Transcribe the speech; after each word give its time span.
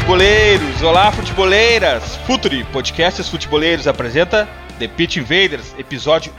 Futeboleiros! 0.00 0.82
Olá, 0.82 1.12
futeboleiras! 1.12 2.16
Futuri, 2.26 2.64
Podcasts 2.64 3.28
Futeboleiros 3.28 3.86
apresenta 3.86 4.48
The 4.78 4.88
Pitch 4.88 5.16
Invaders, 5.16 5.74
episódio 5.78 6.32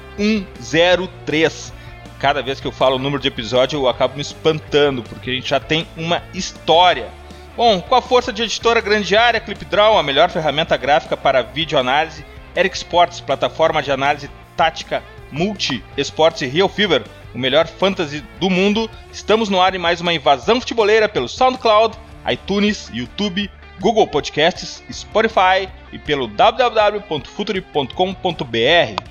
103. 0.59 1.71
Cada 2.19 2.41
vez 2.41 2.59
que 2.59 2.67
eu 2.67 2.71
falo 2.71 2.95
o 2.95 2.99
número 2.99 3.21
de 3.21 3.27
episódio, 3.27 3.79
eu 3.79 3.87
acabo 3.87 4.15
me 4.15 4.21
espantando, 4.21 5.03
porque 5.03 5.29
a 5.29 5.33
gente 5.33 5.49
já 5.49 5.59
tem 5.59 5.87
uma 5.95 6.23
história. 6.33 7.09
Bom, 7.55 7.79
com 7.81 7.93
a 7.93 8.01
força 8.01 8.33
de 8.33 8.41
editora 8.41 8.81
grande 8.81 9.15
área, 9.15 9.39
ClipDraw, 9.39 9.97
a 9.97 10.03
melhor 10.03 10.29
ferramenta 10.29 10.75
gráfica 10.75 11.15
para 11.15 11.43
videoanálise, 11.43 12.25
Eric 12.55 12.75
Sports, 12.75 13.21
plataforma 13.21 13.83
de 13.83 13.91
análise 13.91 14.29
tática 14.57 15.03
multi, 15.31 15.83
esportes 15.95 16.41
e 16.41 16.47
Real 16.47 16.67
Fever, 16.67 17.03
o 17.33 17.37
melhor 17.37 17.67
fantasy 17.67 18.23
do 18.39 18.49
mundo, 18.49 18.89
estamos 19.13 19.49
no 19.49 19.61
ar 19.61 19.75
em 19.75 19.79
mais 19.79 20.01
uma 20.01 20.13
invasão 20.13 20.59
futeboleira 20.59 21.07
pelo 21.07 21.29
SoundCloud, 21.29 21.97
iTunes, 22.29 22.89
YouTube, 22.93 23.49
Google 23.79 24.07
Podcasts, 24.07 24.83
Spotify 24.91 25.69
e 25.91 25.97
pelo 25.97 26.27
www.futuri.com.br. 26.27 29.03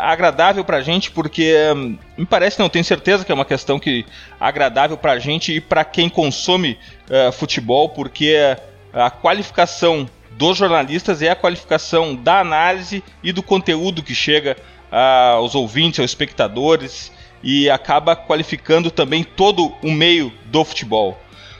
agradável 0.00 0.64
para 0.64 0.78
a 0.78 0.82
gente, 0.82 1.10
porque 1.10 1.54
um, 1.76 1.98
me 2.16 2.24
parece, 2.24 2.58
não, 2.58 2.70
tenho 2.70 2.86
certeza 2.86 3.26
que 3.26 3.30
é 3.30 3.34
uma 3.34 3.44
questão 3.44 3.78
que 3.78 4.06
agradável 4.40 4.96
para 4.96 5.12
a 5.12 5.18
gente 5.18 5.54
e 5.54 5.60
para 5.60 5.84
quem 5.84 6.08
consome 6.08 6.78
uh, 7.10 7.30
futebol, 7.30 7.90
porque 7.90 8.56
a 8.90 9.10
qualificação 9.10 10.08
dos 10.30 10.56
jornalistas 10.56 11.20
é 11.20 11.28
a 11.28 11.36
qualificação 11.36 12.16
da 12.16 12.40
análise 12.40 13.04
e 13.22 13.32
do 13.32 13.42
conteúdo 13.42 14.02
que 14.02 14.14
chega 14.14 14.56
aos 14.90 15.54
ouvintes, 15.54 16.00
aos 16.00 16.10
espectadores 16.10 17.12
e 17.42 17.70
acaba 17.70 18.16
qualificando 18.16 18.90
também 18.90 19.22
todo 19.22 19.72
o 19.82 19.90
meio 19.90 20.32
do 20.46 20.64
futebol. 20.64 21.18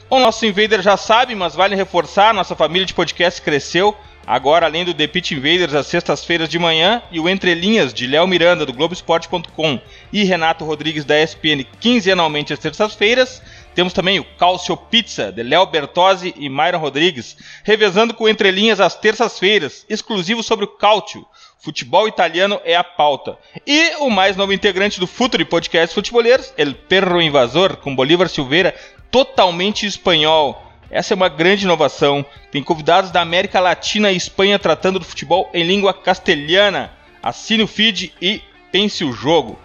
O 0.09 0.19
nosso 0.19 0.45
Invader 0.45 0.81
já 0.81 0.97
sabe, 0.97 1.35
mas 1.35 1.55
vale 1.55 1.75
reforçar, 1.75 2.33
nossa 2.33 2.55
família 2.55 2.85
de 2.85 2.93
podcast 2.93 3.41
cresceu. 3.41 3.95
Agora, 4.25 4.65
além 4.65 4.85
do 4.85 4.93
The 4.93 5.07
Pitch 5.07 5.31
Invaders 5.31 5.73
às 5.73 5.87
sextas-feiras 5.87 6.49
de 6.49 6.59
manhã 6.59 7.01
e 7.11 7.19
o 7.19 7.27
Entre 7.27 7.53
Linhas 7.55 7.93
de 7.93 8.05
Léo 8.05 8.27
Miranda 8.27 8.65
do 8.65 8.73
Globoesporte.com 8.73 9.79
e 10.13 10.23
Renato 10.23 10.65
Rodrigues 10.65 11.05
da 11.05 11.19
ESPN 11.19 11.65
quinzenalmente 11.79 12.53
às 12.53 12.59
terças-feiras, 12.59 13.41
temos 13.73 13.93
também 13.93 14.19
o 14.19 14.25
Calcio 14.37 14.75
Pizza 14.75 15.31
de 15.31 15.41
Léo 15.41 15.65
Bertozzi 15.65 16.33
e 16.37 16.49
Myron 16.49 16.79
Rodrigues, 16.79 17.37
revezando 17.63 18.13
com 18.13 18.27
Entre 18.27 18.51
Linhas 18.51 18.79
às 18.79 18.93
terças-feiras, 18.93 19.85
exclusivo 19.89 20.43
sobre 20.43 20.65
o 20.65 20.67
Cálcio, 20.67 21.25
Futebol 21.61 22.07
italiano 22.07 22.61
é 22.63 22.73
a 22.73 22.83
pauta. 22.85 23.37
E 23.67 23.95
o 23.99 24.09
mais 24.09 24.37
novo 24.37 24.53
integrante 24.53 24.97
do 24.97 25.05
Futuri 25.05 25.43
Podcast 25.43 25.93
Futeboleiros, 25.93 26.53
El 26.57 26.73
Perro 26.73 27.21
Invasor, 27.21 27.75
com 27.75 27.93
Bolívar 27.93 28.29
Silveira, 28.29 28.73
totalmente 29.11 29.85
espanhol. 29.85 30.65
Essa 30.89 31.13
é 31.13 31.15
uma 31.15 31.27
grande 31.27 31.65
inovação. 31.65 32.25
Tem 32.49 32.63
convidados 32.63 33.11
da 33.11 33.19
América 33.19 33.59
Latina 33.59 34.09
e 34.09 34.15
Espanha 34.15 34.57
tratando 34.57 34.99
do 34.99 35.05
futebol 35.05 35.49
em 35.53 35.63
língua 35.63 35.93
castelhana. 35.93 36.93
Assine 37.21 37.63
o 37.63 37.67
feed 37.67 38.13
e 38.21 38.41
pense 38.71 39.03
o 39.03 39.11
jogo. 39.11 39.59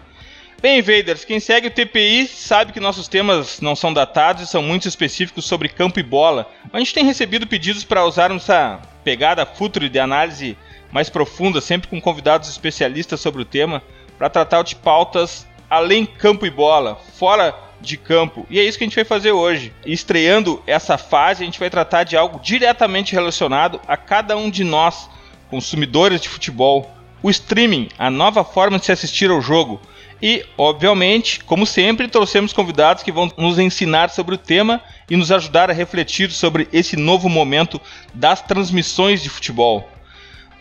Bem, 0.60 0.82
Vaders, 0.82 1.24
quem 1.24 1.38
segue 1.38 1.68
o 1.68 1.70
TPI 1.70 2.26
sabe 2.26 2.72
que 2.72 2.80
nossos 2.80 3.06
temas 3.06 3.60
não 3.60 3.76
são 3.76 3.94
datados 3.94 4.42
e 4.42 4.46
são 4.48 4.62
muito 4.62 4.88
específicos 4.88 5.44
sobre 5.44 5.68
campo 5.68 6.00
e 6.00 6.02
bola. 6.02 6.50
A 6.72 6.78
gente 6.80 6.92
tem 6.92 7.04
recebido 7.04 7.46
pedidos 7.46 7.84
para 7.84 8.04
usarmos 8.04 8.42
essa 8.42 8.80
pegada 9.04 9.46
futuro 9.46 9.88
de 9.88 10.00
análise 10.00 10.56
mais 10.94 11.10
profunda, 11.10 11.60
sempre 11.60 11.88
com 11.88 12.00
convidados 12.00 12.48
especialistas 12.48 13.18
sobre 13.18 13.42
o 13.42 13.44
tema, 13.44 13.82
para 14.16 14.30
tratar 14.30 14.62
de 14.62 14.76
pautas 14.76 15.44
além 15.68 16.06
campo 16.06 16.46
e 16.46 16.50
bola, 16.50 16.96
fora 17.18 17.52
de 17.80 17.96
campo. 17.96 18.46
E 18.48 18.60
é 18.60 18.62
isso 18.62 18.78
que 18.78 18.84
a 18.84 18.86
gente 18.86 18.94
vai 18.94 19.04
fazer 19.04 19.32
hoje. 19.32 19.72
estreando 19.84 20.62
essa 20.68 20.96
fase, 20.96 21.42
a 21.42 21.46
gente 21.46 21.58
vai 21.58 21.68
tratar 21.68 22.04
de 22.04 22.16
algo 22.16 22.38
diretamente 22.38 23.12
relacionado 23.12 23.80
a 23.88 23.96
cada 23.96 24.36
um 24.36 24.48
de 24.48 24.62
nós, 24.62 25.10
consumidores 25.50 26.20
de 26.20 26.28
futebol. 26.28 26.88
O 27.20 27.28
streaming, 27.28 27.88
a 27.98 28.08
nova 28.08 28.44
forma 28.44 28.78
de 28.78 28.84
se 28.84 28.92
assistir 28.92 29.32
ao 29.32 29.42
jogo. 29.42 29.80
E, 30.22 30.46
obviamente, 30.56 31.42
como 31.42 31.66
sempre, 31.66 32.06
trouxemos 32.06 32.52
convidados 32.52 33.02
que 33.02 33.10
vão 33.10 33.32
nos 33.36 33.58
ensinar 33.58 34.10
sobre 34.10 34.36
o 34.36 34.38
tema 34.38 34.80
e 35.10 35.16
nos 35.16 35.32
ajudar 35.32 35.70
a 35.70 35.74
refletir 35.74 36.30
sobre 36.30 36.68
esse 36.72 36.96
novo 36.96 37.28
momento 37.28 37.80
das 38.14 38.40
transmissões 38.40 39.20
de 39.20 39.28
futebol. 39.28 39.90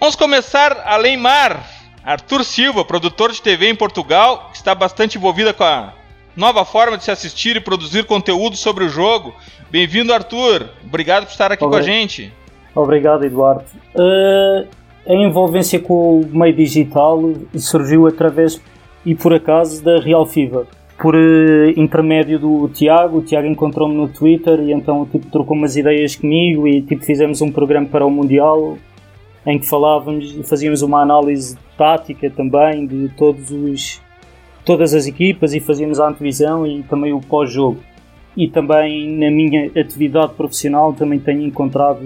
Vamos 0.04 0.18
começar 0.18 0.84
além 0.86 1.16
mar. 1.16 1.66
Arthur 2.04 2.44
Silva, 2.44 2.84
produtor 2.84 3.32
de 3.32 3.42
TV 3.42 3.70
em 3.70 3.76
Portugal, 3.76 4.50
que 4.52 4.58
está 4.58 4.76
bastante 4.76 5.18
envolvida 5.18 5.54
com 5.54 5.64
a 5.64 5.94
nova 6.36 6.66
forma 6.66 6.98
de 6.98 7.06
se 7.06 7.12
assistir 7.12 7.56
e 7.56 7.62
produzir 7.62 8.04
conteúdo 8.04 8.58
sobre 8.58 8.84
o 8.84 8.90
jogo. 8.90 9.34
Bem-vindo, 9.72 10.14
Arthur. 10.14 10.68
Obrigado 10.86 11.24
por 11.24 11.32
estar 11.32 11.54
aqui 11.54 11.64
Obrigado. 11.64 11.86
com 11.86 11.90
a 11.90 11.96
gente. 11.96 12.34
Obrigado, 12.76 13.24
Eduardo. 13.24 13.64
Uh, 13.96 14.68
a 15.08 15.14
envolvência 15.14 15.80
com 15.80 16.20
o 16.20 16.30
meio 16.38 16.54
digital 16.54 17.22
surgiu 17.56 18.06
através 18.06 18.62
e 19.06 19.16
por 19.16 19.34
acaso 19.34 19.82
da 19.82 20.02
Real 20.02 20.26
Fever. 20.26 20.66
Por 21.02 21.16
uh, 21.16 21.80
intermédio 21.80 22.38
do 22.40 22.68
Tiago, 22.68 23.20
o 23.20 23.22
Tiago 23.22 23.48
encontrou-me 23.48 23.96
no 23.96 24.10
Twitter 24.10 24.60
e 24.60 24.74
então 24.74 25.06
tipo, 25.06 25.28
trocou 25.28 25.56
umas 25.56 25.78
ideias 25.78 26.14
comigo 26.14 26.68
e 26.68 26.82
tipo, 26.82 27.06
fizemos 27.06 27.40
um 27.40 27.50
programa 27.50 27.88
para 27.88 28.06
o 28.06 28.12
Mundial 28.12 28.78
em 29.46 29.60
que 29.60 29.68
falávamos, 29.68 30.36
fazíamos 30.48 30.82
uma 30.82 31.02
análise 31.02 31.58
tática 31.78 32.30
também 32.30 32.86
de 32.86 33.10
todos 33.10 33.52
os, 33.52 34.02
todas 34.64 34.94
as 34.94 35.06
equipas 35.06 35.54
e 35.54 35.60
fazíamos 35.60 36.00
a 36.00 36.08
antevisão 36.08 36.66
e 36.66 36.84
também 36.84 37.14
o 37.14 37.20
pós-jogo. 37.20 37.80
E 38.36 38.48
também 38.48 39.10
na 39.18 39.30
minha 39.30 39.70
atividade 39.80 40.34
profissional 40.34 40.94
também 40.94 41.20
tenho 41.20 41.46
encontrado 41.46 42.00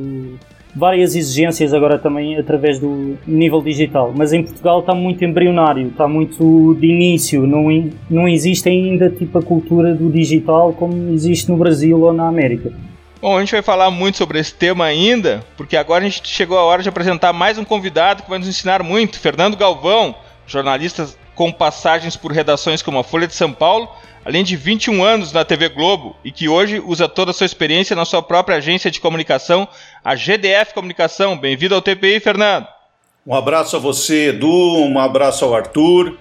várias 0.76 1.16
exigências 1.16 1.74
agora 1.74 1.98
também 1.98 2.38
através 2.38 2.80
do 2.80 3.18
nível 3.26 3.62
digital. 3.62 4.14
Mas 4.16 4.34
em 4.34 4.44
Portugal 4.44 4.82
está 4.82 4.94
muito 4.94 5.24
embrionário, 5.24 5.88
está 5.88 6.08
muito 6.08 6.76
de 6.80 6.88
início, 6.88 7.48
não, 7.48 7.68
não 8.10 8.28
existe 8.28 8.70
ainda 8.70 9.10
tipo 9.10 9.38
a 9.38 9.44
cultura 9.44 9.94
do 9.94 10.10
digital 10.10 10.74
como 10.74 11.12
existe 11.14 11.50
no 11.50 11.58
Brasil 11.58 12.00
ou 12.00 12.14
na 12.14 12.28
América. 12.28 12.72
Bom, 13.20 13.36
a 13.36 13.40
gente 13.40 13.52
vai 13.52 13.64
falar 13.64 13.90
muito 13.90 14.16
sobre 14.16 14.38
esse 14.38 14.54
tema 14.54 14.86
ainda, 14.86 15.44
porque 15.58 15.76
agora 15.76 16.06
a 16.06 16.08
gente 16.08 16.28
chegou 16.28 16.56
a 16.56 16.64
hora 16.64 16.84
de 16.84 16.90
apresentar 16.90 17.34
mais 17.34 17.58
um 17.58 17.66
convidado 17.66 18.22
que 18.22 18.30
vai 18.30 18.38
nos 18.38 18.48
ensinar 18.48 18.84
muito, 18.84 19.20
Fernando 19.20 19.58
Galvão, 19.58 20.16
jornalista 20.46 21.10
com 21.34 21.52
passagens 21.52 22.16
por 22.16 22.32
redações 22.32 22.84
como 22.84 23.00
a 23.00 23.04
Folha 23.04 23.26
de 23.26 23.34
São 23.34 23.52
Paulo, 23.52 23.90
além 24.24 24.44
de 24.44 24.56
21 24.56 25.04
anos 25.04 25.34
na 25.34 25.44
TV 25.44 25.68
Globo 25.70 26.16
e 26.24 26.32
que 26.32 26.48
hoje 26.48 26.80
usa 26.80 27.10
toda 27.10 27.32
a 27.32 27.34
sua 27.34 27.46
experiência 27.46 27.96
na 27.96 28.06
sua 28.06 28.22
própria 28.22 28.58
agência 28.58 28.92
de 28.92 29.00
comunicação, 29.00 29.68
a 30.06 30.14
GDF 30.14 30.76
Comunicação. 30.76 31.36
Bem-vindo 31.36 31.74
ao 31.74 31.82
TPI, 31.82 32.20
Fernando. 32.20 32.68
Um 33.26 33.34
abraço 33.34 33.76
a 33.76 33.80
você, 33.80 34.30
Edu, 34.30 34.48
um 34.48 35.00
abraço 35.00 35.44
ao 35.44 35.56
Arthur 35.56 36.18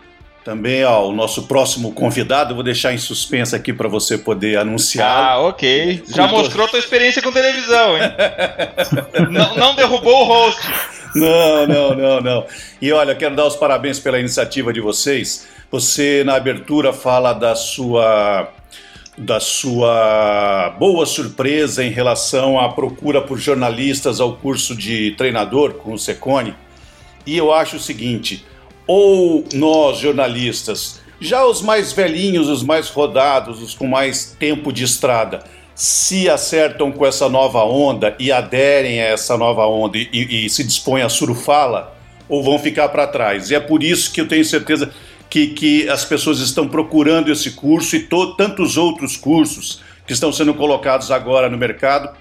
também 0.46 0.84
ao 0.84 1.10
nosso 1.10 1.48
próximo 1.48 1.93
convidado. 1.93 2.54
Vou 2.54 2.62
deixar 2.62 2.94
em 2.94 2.98
suspensa 2.98 3.56
aqui 3.56 3.72
para 3.72 3.88
você 3.88 4.16
poder 4.16 4.56
anunciar. 4.56 5.32
Ah, 5.32 5.40
ok. 5.40 6.04
Já 6.06 6.28
mostrou 6.28 6.69
tua 6.69 6.78
experiência 6.78 7.20
com 7.20 7.32
televisão, 7.32 7.96
hein? 7.96 8.12
não, 9.28 9.56
não 9.56 9.75
derrubou 9.75 10.22
o 10.22 10.25
host. 10.25 10.60
Não, 11.16 11.66
não, 11.66 11.94
não, 11.96 12.20
não. 12.20 12.46
E 12.81 12.93
olha, 12.93 13.16
quero 13.16 13.34
dar 13.34 13.44
os 13.44 13.56
parabéns 13.56 13.98
pela 13.98 14.20
iniciativa 14.20 14.72
de 14.72 14.81
vocês. 14.81 15.48
Você, 15.69 16.22
na 16.25 16.37
abertura, 16.37 16.92
fala 16.92 17.32
da 17.32 17.56
sua 17.56 18.49
da 19.19 19.40
sua 19.40 20.76
boa 20.78 21.06
surpresa 21.06 21.82
em 21.82 21.90
relação 21.90 22.60
à 22.60 22.69
procura 22.69 23.20
por 23.20 23.38
jornalistas 23.38 24.20
ao 24.20 24.37
curso 24.37 24.76
de 24.76 25.10
treinador 25.12 25.72
com 25.75 25.94
o 25.94 25.99
Secone. 25.99 26.54
E 27.26 27.37
eu 27.37 27.52
acho 27.52 27.78
o 27.78 27.81
seguinte: 27.81 28.44
ou 28.86 29.44
nós, 29.52 29.98
jornalistas, 29.98 31.00
já 31.20 31.44
os 31.44 31.62
mais 31.62 31.92
velhinhos, 31.92 32.48
os 32.48 32.62
mais 32.62 32.88
rodados, 32.88 33.62
os 33.62 33.74
com 33.74 33.86
mais 33.86 34.36
tempo 34.38 34.72
de 34.72 34.84
estrada, 34.84 35.42
se 35.74 36.28
acertam 36.28 36.90
com 36.92 37.04
essa 37.04 37.28
nova 37.28 37.64
onda 37.64 38.14
e 38.18 38.32
aderem 38.32 39.00
a 39.00 39.06
essa 39.06 39.36
nova 39.36 39.66
onda 39.66 39.98
e, 39.98 40.46
e, 40.46 40.50
se 40.50 40.64
dispõem 40.64 41.02
a 41.02 41.08
surfá-la, 41.08 41.94
ou 42.28 42.42
vão 42.42 42.58
ficar 42.58 42.88
para 42.88 43.06
trás. 43.06 43.50
E 43.50 43.54
é 43.54 43.60
por 43.60 43.82
isso 43.82 44.12
que 44.12 44.20
eu 44.20 44.28
tenho 44.28 44.44
certeza 44.44 44.90
que, 45.28 45.48
que 45.48 45.88
as 45.88 46.04
pessoas 46.04 46.40
estão 46.40 46.66
procurando 46.66 47.30
esse 47.30 47.52
curso 47.52 47.96
e 47.96 48.00
to, 48.00 48.34
tantos 48.36 48.76
outros 48.76 49.16
cursos 49.16 49.82
que 50.06 50.12
estão 50.12 50.32
sendo 50.32 50.54
colocados 50.54 51.10
agora 51.10 51.48
no 51.48 51.58
mercado 51.58 52.16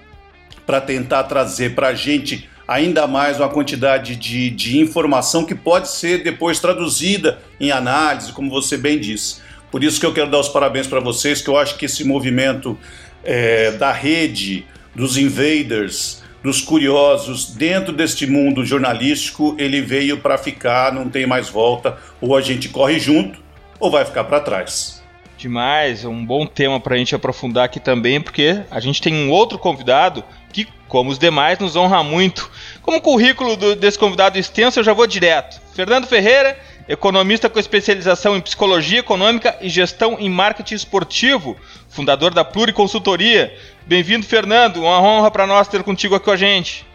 para 0.66 0.80
tentar 0.80 1.24
trazer 1.24 1.74
para 1.74 1.88
a 1.88 1.94
gente 1.94 2.48
ainda 2.66 3.06
mais 3.06 3.38
uma 3.38 3.48
quantidade 3.48 4.16
de, 4.16 4.50
de 4.50 4.78
informação 4.78 5.44
que 5.44 5.54
pode 5.54 5.90
ser 5.90 6.22
depois 6.22 6.58
traduzida 6.58 7.38
em 7.60 7.70
análise, 7.70 8.32
como 8.32 8.50
você 8.50 8.76
bem 8.76 8.98
disse. 8.98 9.40
Por 9.70 9.84
isso 9.84 10.00
que 10.00 10.06
eu 10.06 10.12
quero 10.12 10.30
dar 10.30 10.38
os 10.38 10.48
parabéns 10.48 10.86
para 10.86 11.00
vocês, 11.00 11.40
que 11.42 11.48
eu 11.48 11.58
acho 11.58 11.76
que 11.76 11.86
esse 11.86 12.04
movimento 12.04 12.78
é, 13.24 13.72
da 13.72 13.92
rede, 13.92 14.64
dos 14.94 15.16
invaders, 15.16 16.22
dos 16.42 16.60
curiosos 16.60 17.52
dentro 17.54 17.92
deste 17.92 18.26
mundo 18.26 18.64
jornalístico, 18.64 19.54
ele 19.58 19.80
veio 19.80 20.18
para 20.18 20.38
ficar, 20.38 20.92
não 20.92 21.08
tem 21.08 21.26
mais 21.26 21.48
volta. 21.48 21.98
Ou 22.20 22.36
a 22.36 22.40
gente 22.40 22.68
corre 22.68 22.98
junto, 22.98 23.40
ou 23.80 23.90
vai 23.90 24.04
ficar 24.04 24.24
para 24.24 24.40
trás. 24.40 25.02
Demais, 25.36 26.04
um 26.04 26.24
bom 26.24 26.46
tema 26.46 26.80
para 26.80 26.94
a 26.94 26.98
gente 26.98 27.14
aprofundar 27.14 27.64
aqui 27.64 27.78
também, 27.78 28.20
porque 28.20 28.62
a 28.70 28.80
gente 28.80 29.02
tem 29.02 29.12
um 29.12 29.30
outro 29.30 29.58
convidado 29.58 30.24
que, 30.64 30.72
como 30.88 31.10
os 31.10 31.18
demais, 31.18 31.58
nos 31.58 31.76
honra 31.76 32.02
muito. 32.02 32.50
Como 32.80 32.96
o 32.96 33.00
currículo 33.02 33.56
do, 33.56 33.76
desse 33.76 33.98
convidado 33.98 34.38
extenso, 34.38 34.80
eu 34.80 34.84
já 34.84 34.94
vou 34.94 35.06
direto. 35.06 35.60
Fernando 35.74 36.06
Ferreira, 36.06 36.58
economista 36.88 37.50
com 37.50 37.58
especialização 37.58 38.34
em 38.34 38.40
psicologia 38.40 39.00
econômica 39.00 39.54
e 39.60 39.68
gestão 39.68 40.16
em 40.18 40.30
marketing 40.30 40.74
esportivo, 40.74 41.58
fundador 41.90 42.32
da 42.32 42.42
Pluri 42.42 42.72
Consultoria. 42.72 43.54
Bem-vindo, 43.84 44.24
Fernando. 44.24 44.78
Uma 44.78 44.98
honra 44.98 45.30
para 45.30 45.46
nós 45.46 45.68
ter 45.68 45.82
contigo 45.82 46.14
aqui 46.14 46.24
com 46.24 46.30
a 46.30 46.36
gente. 46.36 46.86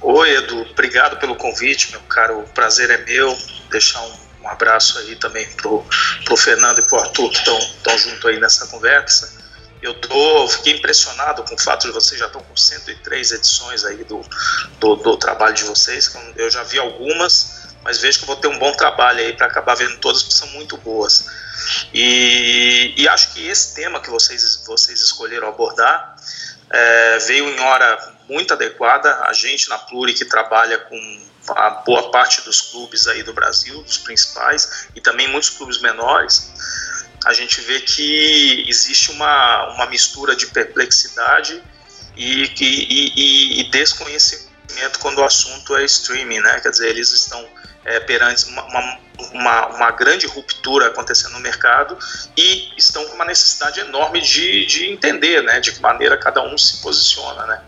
Oi, 0.00 0.36
Edu. 0.36 0.66
Obrigado 0.70 1.18
pelo 1.18 1.36
convite, 1.36 1.90
meu 1.90 2.00
caro. 2.08 2.38
O 2.38 2.48
prazer 2.54 2.88
é 2.88 3.04
meu. 3.04 3.36
Deixar 3.70 4.00
um 4.00 4.30
um 4.42 4.48
abraço 4.48 4.98
aí 5.00 5.16
também 5.16 5.46
pro, 5.50 5.84
pro 6.24 6.34
Fernando 6.34 6.78
e 6.78 6.82
pro 6.82 6.98
Arthur 6.98 7.28
que 7.28 7.36
estão 7.36 7.98
junto 7.98 8.26
aí 8.26 8.40
nessa 8.40 8.66
conversa. 8.68 9.39
Eu 9.82 9.94
tô, 9.94 10.48
fiquei 10.48 10.74
impressionado 10.74 11.42
com 11.44 11.54
o 11.54 11.60
fato 11.60 11.86
de 11.86 11.92
vocês 11.92 12.18
já 12.18 12.26
estão 12.26 12.42
com 12.42 12.56
103 12.56 13.32
edições 13.32 13.84
aí 13.84 14.04
do, 14.04 14.20
do, 14.78 14.96
do 14.96 15.16
trabalho 15.16 15.54
de 15.54 15.64
vocês. 15.64 16.14
Eu 16.36 16.50
já 16.50 16.62
vi 16.62 16.78
algumas, 16.78 17.68
mas 17.82 17.98
vejo 17.98 18.20
que 18.20 18.26
vou 18.26 18.36
ter 18.36 18.48
um 18.48 18.58
bom 18.58 18.72
trabalho 18.72 19.20
aí 19.20 19.32
para 19.32 19.46
acabar 19.46 19.74
vendo 19.74 19.96
todas, 19.98 20.22
porque 20.22 20.36
são 20.36 20.48
muito 20.48 20.76
boas. 20.76 21.26
E, 21.94 22.94
e, 22.96 23.08
acho 23.08 23.32
que 23.32 23.46
esse 23.46 23.74
tema 23.74 24.00
que 24.00 24.10
vocês, 24.10 24.62
vocês 24.66 25.00
escolheram 25.00 25.48
abordar 25.48 26.16
é, 26.70 27.18
veio 27.18 27.48
em 27.48 27.60
hora 27.60 28.14
muito 28.28 28.52
adequada. 28.52 29.24
A 29.24 29.32
gente 29.32 29.68
na 29.68 29.78
Pluri 29.78 30.14
que 30.14 30.24
trabalha 30.24 30.78
com 30.78 31.20
a 31.48 31.70
boa 31.70 32.10
parte 32.10 32.42
dos 32.42 32.60
clubes 32.60 33.06
aí 33.06 33.22
do 33.22 33.32
Brasil, 33.32 33.82
dos 33.82 33.98
principais, 33.98 34.88
e 34.94 35.00
também 35.00 35.26
muitos 35.28 35.50
clubes 35.50 35.80
menores, 35.80 36.52
a 37.24 37.32
gente 37.32 37.60
vê 37.60 37.80
que 37.80 38.64
existe 38.68 39.10
uma, 39.10 39.74
uma 39.74 39.86
mistura 39.86 40.34
de 40.34 40.46
perplexidade 40.46 41.62
e, 42.16 42.44
e, 42.60 43.12
e, 43.16 43.60
e 43.60 43.70
desconhecimento 43.70 44.98
quando 45.00 45.18
o 45.18 45.24
assunto 45.24 45.76
é 45.76 45.84
streaming, 45.84 46.40
né? 46.40 46.60
Quer 46.60 46.70
dizer, 46.70 46.88
eles 46.88 47.12
estão 47.12 47.46
é, 47.84 48.00
perante 48.00 48.46
uma, 48.46 48.98
uma, 49.32 49.66
uma, 49.68 49.90
grande 49.92 50.26
ruptura 50.26 50.88
acontecendo 50.88 51.32
no 51.32 51.40
mercado 51.40 51.96
e 52.36 52.72
estão 52.76 53.04
com 53.06 53.14
uma 53.14 53.24
necessidade 53.24 53.80
enorme 53.80 54.20
de, 54.20 54.66
de 54.66 54.86
entender, 54.90 55.42
né? 55.42 55.60
De 55.60 55.72
que 55.72 55.80
maneira 55.80 56.16
cada 56.16 56.42
um 56.42 56.56
se 56.58 56.80
posiciona, 56.82 57.46
né? 57.46 57.60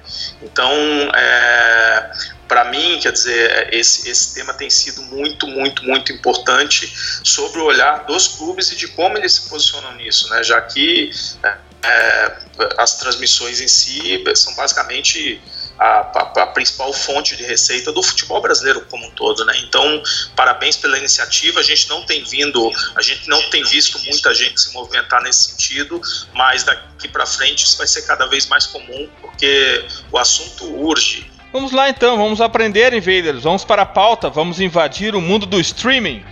Então, 0.43 0.73
é, 1.14 2.12
para 2.47 2.64
mim, 2.67 2.99
quer 3.00 3.12
dizer, 3.12 3.73
esse, 3.73 4.09
esse 4.09 4.35
tema 4.35 4.53
tem 4.55 4.69
sido 4.69 5.03
muito, 5.03 5.47
muito, 5.47 5.85
muito 5.85 6.12
importante 6.12 6.93
sobre 7.25 7.61
o 7.61 7.65
olhar 7.65 8.05
dos 8.05 8.29
clubes 8.29 8.70
e 8.73 8.76
de 8.76 8.88
como 8.88 9.17
eles 9.17 9.32
se 9.32 9.49
posicionam 9.49 9.94
nisso, 9.94 10.29
né? 10.31 10.43
Já 10.43 10.61
que 10.61 11.11
é, 11.43 11.56
é 11.85 12.37
as 12.76 12.99
transmissões 12.99 13.61
em 13.61 13.69
si 13.69 14.23
são 14.35 14.55
basicamente 14.55 15.41
a, 15.82 16.12
a, 16.14 16.43
a, 16.43 16.46
principal 16.46 16.93
fonte 16.93 17.37
de 17.37 17.43
receita 17.43 17.90
do 17.90 18.02
futebol 18.02 18.40
brasileiro 18.40 18.82
como 18.88 19.05
um 19.05 19.11
todo, 19.11 19.44
né? 19.44 19.52
Então, 19.64 20.00
parabéns 20.37 20.76
pela 20.76 20.96
iniciativa. 20.96 21.58
A 21.58 21.62
gente 21.62 21.88
não 21.88 22.02
tem 22.02 22.23
vindo, 22.23 22.70
a 22.94 23.02
gente 23.02 23.29
não 23.29 23.43
tem 23.50 23.64
visto 23.64 23.99
muita 24.05 24.32
gente 24.32 24.61
se 24.61 24.73
movimentar 24.73 25.23
nesse 25.23 25.50
sentido, 25.50 26.00
mas 26.32 26.62
daqui 26.62 27.08
para 27.08 27.26
frente 27.26 27.64
isso 27.64 27.76
vai 27.76 27.87
ser 27.88 28.02
cada 28.02 28.26
vez 28.26 28.46
mais 28.46 28.67
comum, 28.67 29.08
porque 29.20 29.84
o 30.12 30.19
assunto 30.19 30.64
urge. 30.73 31.31
Vamos 31.52 31.73
lá 31.73 31.90
então, 31.90 32.17
vamos 32.17 32.40
aprender, 32.40 32.94
invaders. 32.94 33.43
Vamos 33.43 33.64
para 33.64 33.82
a 33.82 33.87
pauta, 33.87 34.31
vamos 34.31 34.61
invadir 34.61 35.14
o 35.14 35.20
mundo 35.20 35.46
do 35.46 35.61
streaming. 35.61 36.25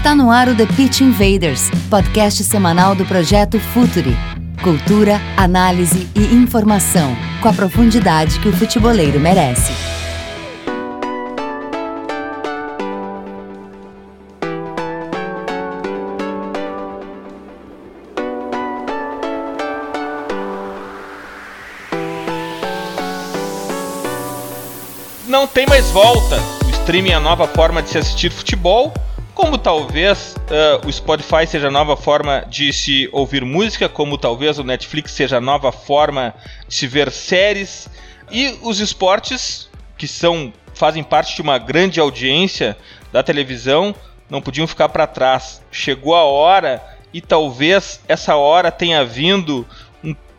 Está 0.00 0.14
no 0.14 0.30
ar 0.30 0.48
o 0.48 0.56
The 0.56 0.64
Pitch 0.64 1.02
Invaders, 1.02 1.70
podcast 1.90 2.42
semanal 2.42 2.94
do 2.94 3.04
projeto 3.04 3.60
Futuri. 3.60 4.16
Cultura, 4.62 5.20
análise 5.36 6.08
e 6.16 6.34
informação, 6.34 7.14
com 7.42 7.48
a 7.50 7.52
profundidade 7.52 8.40
que 8.40 8.48
o 8.48 8.52
futeboleiro 8.56 9.20
merece. 9.20 9.70
não 25.28 25.46
tem 25.46 25.66
mais 25.66 25.90
volta. 25.90 26.38
O 26.66 26.70
streaming 26.70 27.10
é 27.10 27.14
a 27.14 27.20
nova 27.20 27.46
forma 27.46 27.82
de 27.82 27.90
se 27.90 27.98
assistir 27.98 28.30
futebol, 28.32 28.92
como 29.40 29.56
talvez 29.56 30.36
uh, 30.36 30.86
o 30.86 30.92
Spotify 30.92 31.46
seja 31.46 31.68
a 31.68 31.70
nova 31.70 31.96
forma 31.96 32.44
de 32.46 32.70
se 32.74 33.08
ouvir 33.10 33.42
música, 33.42 33.88
como 33.88 34.18
talvez 34.18 34.58
o 34.58 34.62
Netflix 34.62 35.12
seja 35.12 35.38
a 35.38 35.40
nova 35.40 35.72
forma 35.72 36.34
de 36.68 36.74
se 36.74 36.86
ver 36.86 37.10
séries. 37.10 37.88
E 38.30 38.58
os 38.60 38.80
esportes, 38.80 39.70
que 39.96 40.06
são 40.06 40.52
fazem 40.74 41.02
parte 41.02 41.34
de 41.34 41.40
uma 41.40 41.56
grande 41.56 41.98
audiência 41.98 42.76
da 43.10 43.22
televisão, 43.22 43.94
não 44.28 44.42
podiam 44.42 44.66
ficar 44.66 44.90
para 44.90 45.06
trás. 45.06 45.62
Chegou 45.72 46.14
a 46.14 46.24
hora 46.24 46.82
e 47.10 47.22
talvez 47.22 47.98
essa 48.06 48.36
hora 48.36 48.70
tenha 48.70 49.02
vindo 49.06 49.66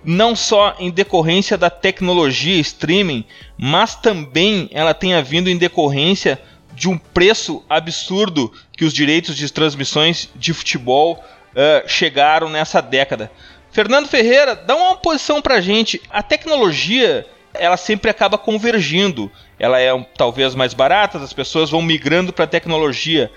não 0.05 0.36
só 0.36 0.75
em 0.77 0.91
decorrência 0.91 1.58
da 1.58 1.72
tecnologia 1.72 2.60
streaming, 2.60 3.25
mas 3.58 3.96
também 3.96 4.70
ela 4.72 4.93
tenha 4.93 5.24
vindo 5.24 5.50
em 5.50 5.58
decorrência 5.58 6.39
de 6.74 6.88
um 6.88 6.98
preço 6.98 7.63
absurdo 7.70 8.51
que 8.82 8.86
os 8.86 8.94
direitos 8.94 9.38
de 9.38 9.48
transmissões 9.54 10.28
de 10.36 10.56
futebol 10.56 11.24
uh, 11.54 11.88
chegaram 11.88 12.50
nessa 12.50 12.82
década. 12.82 13.32
Fernando 13.72 14.08
Ferreira, 14.08 14.56
dá 14.56 14.76
uma 14.76 14.96
posição 14.96 15.40
pra 15.40 15.62
gente. 15.62 16.02
A 16.10 16.24
tecnologia, 16.24 17.28
ela 17.54 17.78
sempre 17.78 18.10
acaba 18.10 18.40
convergindo. 18.40 19.32
Ela 19.60 19.80
é 19.80 19.94
um, 19.94 20.02
talvez 20.02 20.56
mais 20.56 20.74
barata, 20.74 21.20
as 21.20 21.32
pessoas 21.32 21.70
vão 21.70 21.80
migrando 21.80 22.34
para 22.34 22.46
a 22.46 22.48
tecnologia. 22.48 23.32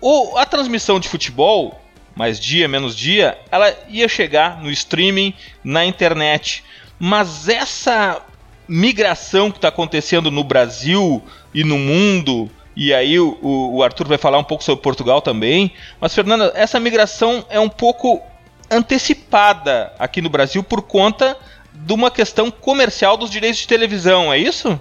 O, 0.00 0.36
a 0.38 0.46
transmissão 0.46 1.00
de 1.00 1.08
futebol, 1.08 1.82
mais 2.14 2.38
dia 2.38 2.68
menos 2.68 2.96
dia, 2.96 3.36
ela 3.50 3.76
ia 3.88 4.06
chegar 4.06 4.62
no 4.62 4.70
streaming, 4.70 5.34
na 5.64 5.84
internet. 5.84 6.62
Mas 7.00 7.48
essa 7.48 8.22
migração 8.68 9.50
que 9.50 9.58
está 9.58 9.66
acontecendo 9.66 10.30
no 10.30 10.44
Brasil 10.44 11.20
e 11.52 11.64
no 11.64 11.78
mundo, 11.78 12.48
e 12.74 12.92
aí 12.94 13.18
o, 13.18 13.38
o, 13.42 13.82
Arthur 13.82 14.08
vai 14.08 14.18
falar 14.18 14.38
um 14.38 14.44
pouco 14.44 14.64
sobre 14.64 14.82
Portugal 14.82 15.20
também. 15.20 15.72
Mas, 16.00 16.14
Fernanda, 16.14 16.52
essa 16.54 16.80
migração 16.80 17.44
é 17.50 17.60
um 17.60 17.68
pouco 17.68 18.22
antecipada 18.70 19.92
aqui 19.98 20.22
no 20.22 20.30
Brasil 20.30 20.62
por 20.62 20.82
conta 20.82 21.36
de 21.72 21.92
uma 21.92 22.10
questão 22.10 22.50
comercial 22.50 23.16
dos 23.16 23.30
direitos 23.30 23.60
de 23.60 23.68
televisão, 23.68 24.32
é 24.32 24.38
isso? 24.38 24.80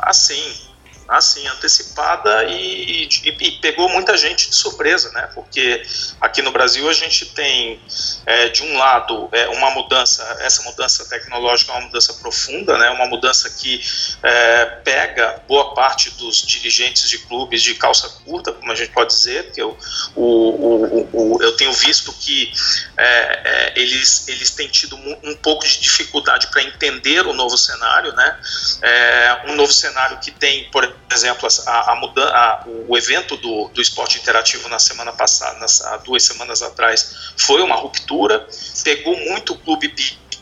Ah, 0.00 0.12
sim. 0.12 0.71
Assim, 1.16 1.46
antecipada 1.48 2.44
e, 2.44 3.04
e, 3.04 3.28
e, 3.28 3.52
pegou 3.60 3.88
muita 3.88 4.16
gente 4.16 4.48
de 4.48 4.56
surpresa, 4.56 5.10
né? 5.12 5.28
Porque 5.34 5.82
aqui 6.20 6.42
no 6.42 6.50
Brasil 6.50 6.88
a 6.88 6.92
gente 6.92 7.26
tem, 7.26 7.80
é, 8.24 8.48
de 8.48 8.62
um 8.62 8.78
lado, 8.78 9.28
é, 9.32 9.48
uma 9.48 9.70
mudança, 9.70 10.22
essa 10.40 10.62
mudança 10.62 11.04
tecnológica 11.08 11.72
é 11.72 11.74
uma 11.76 11.86
mudança 11.86 12.14
profunda, 12.14 12.78
né? 12.78 12.90
Uma 12.90 13.06
mudança 13.06 13.50
que 13.50 13.80
é, 14.22 14.64
pega 14.84 15.42
boa 15.46 15.74
parte 15.74 16.10
dos 16.12 16.42
dirigentes 16.42 17.08
de 17.08 17.18
clubes 17.18 17.62
de 17.62 17.74
calça 17.74 18.08
curta, 18.24 18.52
como 18.52 18.72
a 18.72 18.74
gente 18.74 18.92
pode 18.92 19.14
dizer, 19.14 19.44
porque 19.44 19.62
eu, 19.62 19.76
o, 20.16 20.22
o, 20.22 21.08
o, 21.12 21.42
eu 21.42 21.56
tenho 21.56 21.72
visto 21.72 22.12
que 22.12 22.52
é, 22.96 23.04
é, 23.04 23.72
eles, 23.76 24.28
eles 24.28 24.50
têm 24.50 24.68
tido 24.68 24.96
um 24.96 25.36
pouco 25.36 25.66
de 25.66 25.80
dificuldade 25.80 26.46
para 26.48 26.62
entender 26.62 27.26
o 27.26 27.32
novo 27.32 27.56
cenário, 27.56 28.12
né? 28.14 28.38
É, 28.80 29.42
um 29.48 29.54
novo 29.54 29.72
cenário 29.72 30.18
que 30.18 30.30
tem, 30.30 30.70
por 30.70 31.01
exemplo, 31.12 31.48
a, 31.66 31.92
a 31.92 31.96
mudança, 31.96 32.34
a, 32.34 32.64
o 32.88 32.96
evento 32.96 33.36
do, 33.36 33.68
do 33.68 33.80
esporte 33.80 34.18
interativo 34.18 34.68
na 34.68 34.78
semana 34.78 35.12
passada, 35.12 35.58
nas, 35.58 35.80
há 35.84 35.96
duas 35.98 36.22
semanas 36.22 36.62
atrás, 36.62 37.32
foi 37.36 37.62
uma 37.62 37.76
ruptura, 37.76 38.46
pegou 38.84 39.16
muito 39.16 39.54
clube 39.56 39.88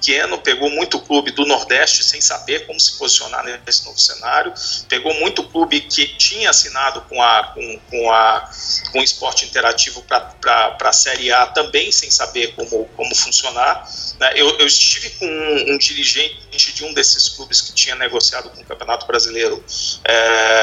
pequeno, 0.00 0.38
pegou 0.38 0.70
muito 0.70 0.98
clube 0.98 1.30
do 1.30 1.44
Nordeste 1.44 2.02
sem 2.02 2.20
saber 2.20 2.66
como 2.66 2.80
se 2.80 2.98
posicionar 2.98 3.44
nesse 3.44 3.84
novo 3.84 4.00
cenário, 4.00 4.52
pegou 4.88 5.12
muito 5.14 5.44
clube 5.44 5.82
que 5.82 6.06
tinha 6.16 6.48
assinado 6.48 7.02
com, 7.02 7.22
a, 7.22 7.52
com, 7.54 7.80
com, 7.90 8.10
a, 8.10 8.50
com 8.90 8.98
o 8.98 9.02
esporte 9.02 9.44
interativo 9.44 10.02
para 10.02 10.76
a 10.80 10.92
Série 10.92 11.30
A 11.30 11.46
também 11.46 11.92
sem 11.92 12.10
saber 12.10 12.54
como, 12.54 12.86
como 12.96 13.14
funcionar. 13.14 13.86
Né? 14.18 14.32
Eu, 14.36 14.48
eu, 14.58 14.66
estive 14.66 15.10
com 15.10 15.26
um, 15.26 15.74
um, 15.74 15.78
dirigente 15.78 16.72
de 16.72 16.84
um 16.84 16.94
desses 16.94 17.28
clubes 17.28 17.60
que 17.60 17.74
tinha 17.74 17.94
negociado 17.94 18.48
com 18.50 18.60
o 18.60 18.64
Campeonato 18.64 19.06
Brasileiro 19.06 19.62
é, 20.04 20.59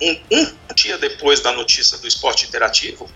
um, 0.00 0.20
um 0.30 0.74
dia 0.74 0.98
depois 0.98 1.40
da 1.40 1.52
notícia 1.52 1.98
do 1.98 2.06
esporte 2.06 2.46
interativo, 2.46 3.10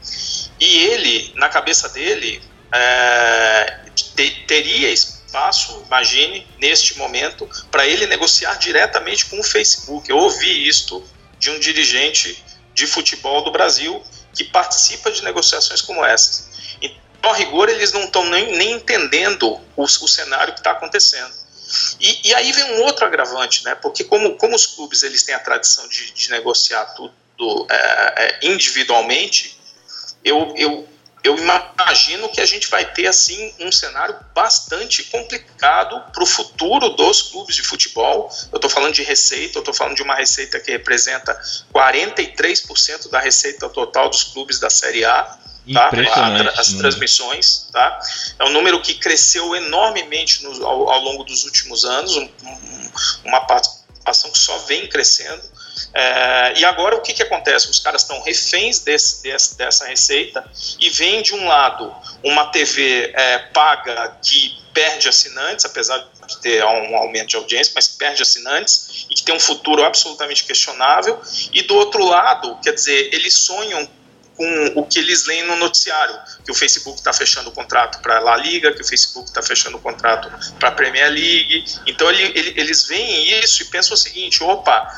e 0.60 0.78
ele, 0.86 1.32
na 1.36 1.48
cabeça 1.48 1.88
dele, 1.88 2.42
é, 2.72 3.80
te, 3.94 4.44
teria 4.46 4.90
espaço, 4.90 5.82
imagine, 5.86 6.46
neste 6.58 6.96
momento, 6.98 7.48
para 7.70 7.86
ele 7.86 8.06
negociar 8.06 8.54
diretamente 8.54 9.26
com 9.26 9.38
o 9.40 9.44
Facebook. 9.44 10.08
Eu 10.08 10.18
ouvi 10.18 10.66
isto 10.66 11.04
de 11.38 11.50
um 11.50 11.58
dirigente 11.58 12.42
de 12.72 12.86
futebol 12.86 13.42
do 13.42 13.50
Brasil 13.50 14.02
que 14.34 14.44
participa 14.44 15.10
de 15.10 15.22
negociações 15.22 15.80
como 15.80 16.04
essas. 16.04 16.48
Então, 16.80 17.30
a 17.30 17.34
rigor, 17.34 17.68
eles 17.68 17.92
não 17.92 18.04
estão 18.04 18.24
nem, 18.28 18.56
nem, 18.56 18.72
entendendo 18.72 19.60
o, 19.76 19.82
o 19.84 20.08
cenário 20.08 20.52
que 20.52 20.60
está 20.60 20.72
acontecendo. 20.72 21.32
E, 22.00 22.28
e, 22.28 22.34
aí 22.34 22.52
vem 22.52 22.64
um 22.76 22.82
outro 22.82 23.04
agravante, 23.04 23.64
né? 23.64 23.74
Porque 23.74 24.04
como, 24.04 24.36
como 24.36 24.54
os 24.54 24.66
clubes 24.66 25.02
eles 25.02 25.22
têm 25.22 25.34
a 25.34 25.40
tradição 25.40 25.88
de, 25.88 26.12
de 26.12 26.30
negociar 26.30 26.84
tudo 26.94 27.66
é, 27.70 28.14
é, 28.16 28.38
individualmente, 28.42 29.58
eu, 30.24 30.54
eu 30.56 30.88
eu 31.24 31.38
imagino 31.38 32.28
que 32.28 32.38
a 32.38 32.44
gente 32.44 32.68
vai 32.68 32.92
ter 32.92 33.06
assim 33.06 33.54
um 33.58 33.72
cenário 33.72 34.14
bastante 34.34 35.02
complicado 35.04 36.12
para 36.12 36.22
o 36.22 36.26
futuro 36.26 36.90
dos 36.90 37.22
clubes 37.22 37.56
de 37.56 37.62
futebol. 37.62 38.30
Eu 38.52 38.56
estou 38.56 38.68
falando 38.68 38.92
de 38.92 39.02
receita, 39.02 39.56
eu 39.56 39.60
estou 39.60 39.72
falando 39.72 39.96
de 39.96 40.02
uma 40.02 40.14
receita 40.14 40.60
que 40.60 40.70
representa 40.70 41.34
43% 41.72 43.08
da 43.08 43.20
receita 43.20 43.70
total 43.70 44.10
dos 44.10 44.22
clubes 44.22 44.58
da 44.58 44.68
Série 44.68 45.02
A. 45.06 45.38
Tá? 45.72 45.90
As 46.58 46.72
né? 46.72 46.78
transmissões, 46.78 47.68
tá? 47.72 47.98
É 48.38 48.44
um 48.44 48.50
número 48.50 48.80
que 48.82 48.94
cresceu 48.94 49.56
enormemente 49.56 50.42
no, 50.42 50.66
ao, 50.66 50.90
ao, 50.90 51.00
longo 51.00 51.24
dos 51.24 51.44
últimos 51.44 51.84
anos, 51.84 52.16
um, 52.16 52.24
um, 52.24 52.90
uma 53.24 53.40
participação 53.46 54.30
que 54.30 54.38
só 54.38 54.58
vem 54.58 54.86
crescendo. 54.88 55.42
É, 55.94 56.58
e 56.58 56.64
agora 56.64 56.96
o 56.96 57.00
que, 57.00 57.14
que 57.14 57.22
acontece? 57.22 57.70
Os 57.70 57.80
caras 57.80 58.02
estão 58.02 58.20
reféns 58.22 58.80
desse, 58.80 59.22
desse, 59.22 59.56
dessa 59.56 59.86
receita 59.86 60.44
e 60.78 60.90
vem 60.90 61.22
de 61.22 61.34
um 61.34 61.46
lado 61.46 61.94
uma 62.22 62.46
TV 62.46 63.12
é, 63.14 63.38
paga 63.38 64.16
que 64.22 64.58
perde 64.72 65.08
assinantes, 65.08 65.64
apesar 65.64 66.04
de 66.26 66.38
ter 66.38 66.64
um 66.64 66.96
aumento 66.96 67.28
de 67.28 67.36
audiência, 67.36 67.72
mas 67.74 67.86
perde 67.86 68.22
assinantes 68.22 69.06
e 69.08 69.14
que 69.14 69.22
tem 69.22 69.34
um 69.34 69.40
futuro 69.40 69.84
absolutamente 69.84 70.44
questionável. 70.44 71.20
E 71.52 71.62
do 71.62 71.74
outro 71.76 72.04
lado, 72.04 72.58
quer 72.62 72.74
dizer, 72.74 73.14
eles 73.14 73.34
sonham 73.34 73.88
com 74.36 74.72
o 74.74 74.84
que 74.86 74.98
eles 74.98 75.26
leem 75.26 75.46
no 75.46 75.56
noticiário, 75.56 76.18
que 76.44 76.50
o 76.50 76.54
Facebook 76.54 76.98
está 76.98 77.12
fechando 77.12 77.50
o 77.50 77.52
contrato 77.52 78.00
para 78.00 78.16
a 78.16 78.20
La 78.20 78.36
Liga, 78.36 78.72
que 78.72 78.82
o 78.82 78.86
Facebook 78.86 79.28
está 79.28 79.42
fechando 79.42 79.76
o 79.76 79.80
contrato 79.80 80.30
para 80.58 80.70
a 80.70 80.72
Premier 80.72 81.10
League. 81.10 81.64
Então 81.86 82.10
ele, 82.10 82.22
ele, 82.38 82.60
eles 82.60 82.86
veem 82.86 83.40
isso 83.40 83.62
e 83.62 83.66
pensam 83.66 83.94
o 83.94 83.96
seguinte: 83.96 84.42
opa, 84.42 84.88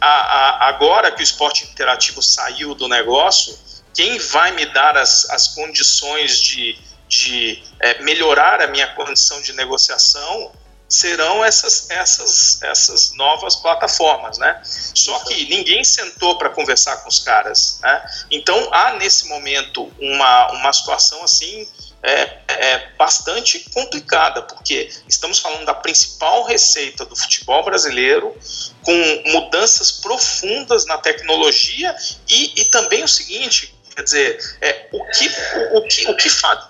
a, 0.00 0.08
a, 0.08 0.68
agora 0.68 1.10
que 1.12 1.20
o 1.20 1.24
esporte 1.24 1.64
interativo 1.64 2.22
saiu 2.22 2.74
do 2.74 2.88
negócio, 2.88 3.56
quem 3.94 4.18
vai 4.18 4.52
me 4.52 4.66
dar 4.66 4.96
as, 4.96 5.28
as 5.30 5.48
condições 5.48 6.40
de, 6.40 6.78
de 7.08 7.62
é, 7.80 8.02
melhorar 8.02 8.62
a 8.62 8.66
minha 8.66 8.86
condição 8.94 9.42
de 9.42 9.52
negociação 9.52 10.52
serão 10.90 11.44
essas, 11.44 11.88
essas, 11.88 12.60
essas 12.62 13.12
novas 13.12 13.54
plataformas, 13.54 14.38
né? 14.38 14.60
Só 14.64 15.20
que 15.20 15.48
ninguém 15.48 15.84
sentou 15.84 16.36
para 16.36 16.50
conversar 16.50 16.96
com 16.98 17.08
os 17.08 17.20
caras, 17.20 17.78
né? 17.80 18.10
Então 18.28 18.68
há 18.72 18.94
nesse 18.94 19.28
momento 19.28 19.90
uma, 20.00 20.50
uma 20.50 20.72
situação 20.72 21.22
assim 21.22 21.66
é, 22.02 22.38
é, 22.48 22.88
bastante 22.98 23.60
complicada, 23.70 24.42
porque 24.42 24.90
estamos 25.06 25.38
falando 25.38 25.64
da 25.64 25.74
principal 25.74 26.42
receita 26.42 27.04
do 27.04 27.14
futebol 27.14 27.62
brasileiro, 27.62 28.36
com 28.82 29.22
mudanças 29.26 29.92
profundas 29.92 30.86
na 30.86 30.98
tecnologia 30.98 31.94
e, 32.28 32.62
e 32.62 32.64
também 32.64 33.04
o 33.04 33.08
seguinte, 33.08 33.72
quer 33.94 34.02
dizer, 34.02 34.56
é, 34.60 34.88
o, 34.90 35.04
que, 35.10 35.28
o, 35.28 35.76
o, 35.76 35.82
que, 35.86 36.10
o, 36.10 36.16
que 36.16 36.30
farão, 36.30 36.68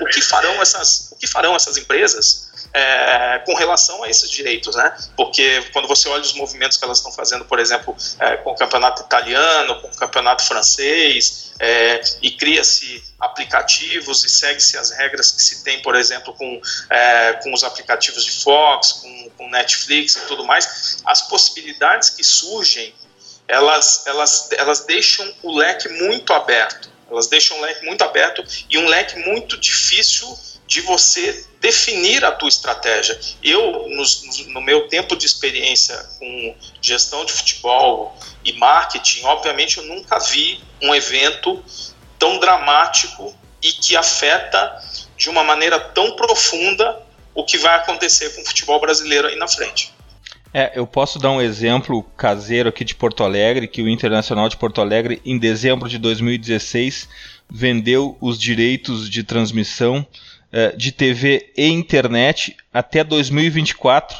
o 0.00 0.06
que 0.06 0.20
farão 0.20 0.60
essas, 0.60 1.12
o 1.12 1.16
que 1.16 1.26
farão 1.26 1.54
essas 1.54 1.76
empresas 1.78 2.47
é, 2.78 3.38
com 3.40 3.54
relação 3.54 4.02
a 4.04 4.08
esses 4.08 4.30
direitos, 4.30 4.74
né? 4.76 4.96
Porque 5.16 5.62
quando 5.72 5.88
você 5.88 6.08
olha 6.08 6.22
os 6.22 6.34
movimentos 6.34 6.76
que 6.76 6.84
elas 6.84 6.98
estão 6.98 7.12
fazendo, 7.12 7.44
por 7.44 7.58
exemplo, 7.58 7.96
é, 8.20 8.36
com 8.36 8.50
o 8.50 8.54
campeonato 8.54 9.02
italiano, 9.02 9.80
com 9.80 9.88
o 9.88 9.96
campeonato 9.96 10.44
francês, 10.44 11.52
é, 11.58 12.00
e 12.22 12.30
cria-se 12.30 13.02
aplicativos 13.18 14.24
e 14.24 14.28
segue-se 14.28 14.76
as 14.76 14.92
regras 14.92 15.32
que 15.32 15.42
se 15.42 15.64
tem, 15.64 15.82
por 15.82 15.96
exemplo, 15.96 16.32
com, 16.34 16.60
é, 16.88 17.32
com 17.42 17.52
os 17.52 17.64
aplicativos 17.64 18.24
de 18.24 18.30
Fox, 18.42 18.92
com, 18.92 19.30
com 19.36 19.50
Netflix 19.50 20.16
e 20.16 20.20
tudo 20.26 20.44
mais, 20.44 20.98
as 21.04 21.22
possibilidades 21.22 22.10
que 22.10 22.22
surgem, 22.22 22.94
elas, 23.48 24.06
elas, 24.06 24.48
elas 24.52 24.84
deixam 24.84 25.34
o 25.42 25.56
leque 25.56 25.88
muito 25.88 26.32
aberto. 26.32 26.97
Elas 27.10 27.26
deixam 27.26 27.58
um 27.58 27.60
leque 27.60 27.84
muito 27.84 28.02
aberto 28.02 28.44
e 28.68 28.78
um 28.78 28.86
leque 28.86 29.18
muito 29.20 29.56
difícil 29.58 30.38
de 30.66 30.82
você 30.82 31.46
definir 31.60 32.24
a 32.24 32.30
tua 32.30 32.48
estratégia. 32.48 33.18
Eu, 33.42 33.88
no, 33.88 34.04
no, 34.52 34.60
meu 34.60 34.86
tempo 34.86 35.16
de 35.16 35.24
experiência 35.24 35.96
com 36.18 36.54
gestão 36.80 37.24
de 37.24 37.32
futebol 37.32 38.14
e 38.44 38.52
marketing, 38.52 39.24
obviamente 39.24 39.78
eu 39.78 39.84
nunca 39.84 40.18
vi 40.18 40.62
um 40.82 40.94
evento 40.94 41.64
tão 42.18 42.38
dramático 42.38 43.34
e 43.62 43.72
que 43.72 43.96
afeta 43.96 44.84
de 45.16 45.30
uma 45.30 45.42
maneira 45.42 45.80
tão 45.80 46.14
profunda 46.14 47.02
o 47.34 47.44
que 47.44 47.56
vai 47.56 47.76
acontecer 47.76 48.34
com 48.34 48.42
o 48.42 48.44
futebol 48.44 48.78
brasileiro 48.78 49.28
aí 49.28 49.36
na 49.36 49.48
frente. 49.48 49.92
É, 50.52 50.72
eu 50.74 50.86
posso 50.86 51.18
dar 51.18 51.30
um 51.30 51.40
exemplo 51.40 52.02
caseiro 52.16 52.68
aqui 52.68 52.84
de 52.84 52.94
Porto 52.94 53.22
Alegre, 53.22 53.68
que 53.68 53.82
o 53.82 53.88
Internacional 53.88 54.48
de 54.48 54.56
Porto 54.56 54.80
Alegre, 54.80 55.20
em 55.24 55.38
dezembro 55.38 55.88
de 55.88 55.98
2016, 55.98 57.08
vendeu 57.50 58.16
os 58.20 58.38
direitos 58.38 59.08
de 59.08 59.22
transmissão 59.22 60.06
eh, 60.50 60.74
de 60.74 60.92
TV 60.92 61.50
e 61.56 61.66
internet 61.68 62.56
até 62.72 63.04
2024, 63.04 64.16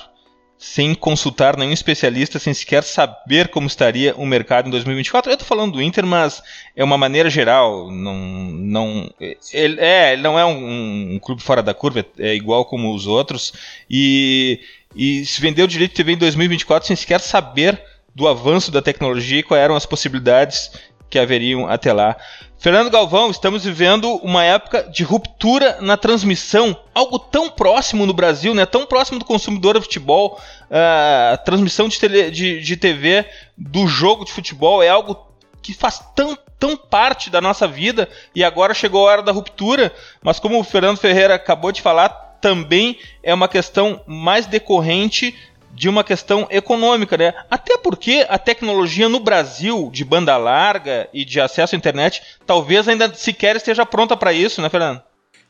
sem 0.59 0.95
consultar 0.95 1.57
nenhum 1.57 1.73
especialista, 1.73 2.39
sem 2.39 2.53
sequer 2.53 2.83
saber 2.83 3.49
como 3.49 3.67
estaria 3.67 4.15
o 4.17 4.27
mercado 4.27 4.67
em 4.67 4.71
2024. 4.71 5.31
Eu 5.31 5.35
estou 5.35 5.49
falando 5.49 5.75
do 5.75 5.83
Inter, 5.83 6.05
mas 6.05 6.43
é 6.77 6.85
uma 6.85 6.99
maneira 6.99 7.31
geral. 7.31 7.91
Não, 7.91 8.15
não, 8.15 9.11
ele, 9.53 9.81
é, 9.81 10.13
ele 10.13 10.23
não 10.23 10.39
é 10.39 10.45
um, 10.45 11.15
um, 11.15 11.19
clube 11.19 11.43
fora 11.43 11.63
da 11.63 11.73
curva, 11.73 12.05
é 12.19 12.35
igual 12.35 12.65
como 12.65 12.95
os 12.95 13.07
outros. 13.07 13.53
E, 13.89 14.61
e 14.95 15.25
se 15.25 15.41
vendeu 15.41 15.65
o 15.65 15.69
direito 15.69 15.91
de 15.91 15.97
TV 15.97 16.13
em 16.13 16.19
2024 16.19 16.87
sem 16.87 16.97
sequer 16.97 17.21
saber 17.21 17.81
do 18.15 18.27
avanço 18.27 18.71
da 18.71 18.83
tecnologia 18.83 19.41
e 19.41 19.43
quais 19.43 19.63
eram 19.63 19.77
as 19.77 19.87
possibilidades 19.87 20.71
que 21.09 21.19
haveriam 21.19 21.69
até 21.69 21.93
lá. 21.93 22.17
Fernando 22.59 22.91
Galvão, 22.91 23.31
estamos 23.31 23.65
vivendo 23.65 24.17
uma 24.17 24.43
época 24.43 24.83
de 24.83 25.05
ruptura 25.05 25.79
na 25.81 25.97
transmissão, 25.97 26.77
algo 26.93 27.19
tão 27.19 27.49
próximo 27.49 28.05
no 28.05 28.13
Brasil, 28.13 28.53
né? 28.55 28.67
tão 28.67 28.85
próximo 28.85 29.19
do 29.19 29.25
consumidor 29.25 29.75
de 29.75 29.83
futebol, 29.83 30.41
a 30.71 31.37
transmissão 31.37 31.89
de, 31.89 31.99
tele, 31.99 32.31
de, 32.31 32.61
de 32.61 32.77
TV 32.77 33.25
do 33.57 33.87
jogo 33.87 34.25
de 34.25 34.33
futebol 34.33 34.83
é 34.83 34.89
algo 34.89 35.29
que 35.63 35.73
faz 35.73 36.03
tão, 36.17 36.37
tão 36.59 36.77
parte 36.77 37.31
da 37.31 37.41
nossa 37.41 37.69
vida 37.69 38.09
e 38.35 38.43
agora 38.43 38.75
chegou 38.75 39.07
a 39.07 39.13
hora 39.13 39.23
da 39.23 39.33
ruptura, 39.33 39.93
mas 40.21 40.41
como 40.41 40.59
o 40.59 40.65
Fernando 40.65 40.99
Ferreira 40.99 41.37
acabou 41.37 41.71
de 41.71 41.81
falar, 41.81 42.28
também 42.41 42.99
é 43.23 43.33
uma 43.33 43.49
questão 43.49 44.01
mais 44.07 44.47
decorrente 44.47 45.35
de 45.79 45.89
uma 45.89 46.03
questão 46.03 46.47
econômica, 46.51 47.17
né? 47.17 47.33
Até 47.49 47.79
porque 47.79 48.27
a 48.29 48.37
tecnologia 48.37 49.09
no 49.09 49.21
Brasil 49.21 49.91
de 49.93 50.05
banda 50.05 50.37
larga 50.37 51.09
e 51.15 51.25
de 51.25 51.41
acesso 51.41 51.75
à 51.75 51.79
internet 51.79 52.21
talvez 52.45 52.89
ainda 52.89 53.13
sequer 53.15 53.57
esteja 53.57 53.87
pronta 53.87 54.17
para 54.17 54.33
isso, 54.33 54.61
né, 54.61 54.69
Fernando? 54.69 55.01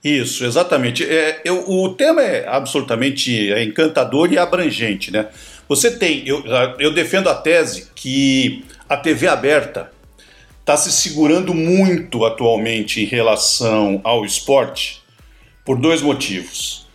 Isso, 0.05 0.45
exatamente. 0.45 1.03
É, 1.03 1.41
eu, 1.45 1.69
o 1.69 1.95
tema 1.95 2.23
é 2.23 2.47
absolutamente 2.47 3.51
encantador 3.63 4.33
e 4.33 4.39
abrangente, 4.39 5.11
né? 5.11 5.27
Você 5.69 5.99
tem, 5.99 6.27
eu, 6.27 6.43
eu 6.79 6.93
defendo 6.93 7.29
a 7.29 7.35
tese 7.35 7.91
que 7.95 8.65
a 8.89 8.97
TV 8.97 9.27
aberta 9.27 9.91
está 10.61 10.77
se 10.77 10.93
segurando 10.93 11.55
muito 11.55 12.25
atualmente 12.25 13.03
em 13.03 13.07
relação 13.07 14.01
ao 14.05 14.25
esporte 14.25 15.03
por 15.69 15.77
dois 15.77 16.01
motivos. 16.01 16.87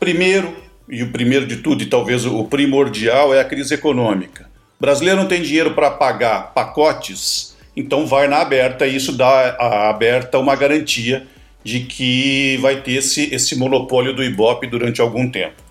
Primeiro, 0.00 0.52
e 0.88 1.00
o 1.04 1.12
primeiro 1.12 1.46
de 1.46 1.58
tudo, 1.58 1.84
e 1.84 1.86
talvez 1.86 2.26
o 2.26 2.42
primordial, 2.42 3.32
é 3.32 3.38
a 3.38 3.44
crise 3.44 3.74
econômica. 3.74 4.50
O 4.76 4.80
brasileiro 4.80 5.20
não 5.20 5.28
tem 5.28 5.40
dinheiro 5.40 5.74
para 5.74 5.92
pagar 5.92 6.52
pacotes, 6.52 7.56
então 7.76 8.04
vai 8.04 8.26
na 8.26 8.38
aberta 8.38 8.84
e 8.84 8.96
isso 8.96 9.12
dá 9.12 9.56
à 9.60 9.88
aberta 9.88 10.40
uma 10.40 10.56
garantia 10.56 11.24
de 11.62 11.84
que 11.84 12.56
vai 12.56 12.80
ter 12.80 12.94
esse, 12.94 13.32
esse 13.32 13.54
monopólio 13.54 14.12
do 14.12 14.24
Ibope 14.24 14.66
durante 14.66 15.00
algum 15.00 15.30
tempo. 15.30 15.62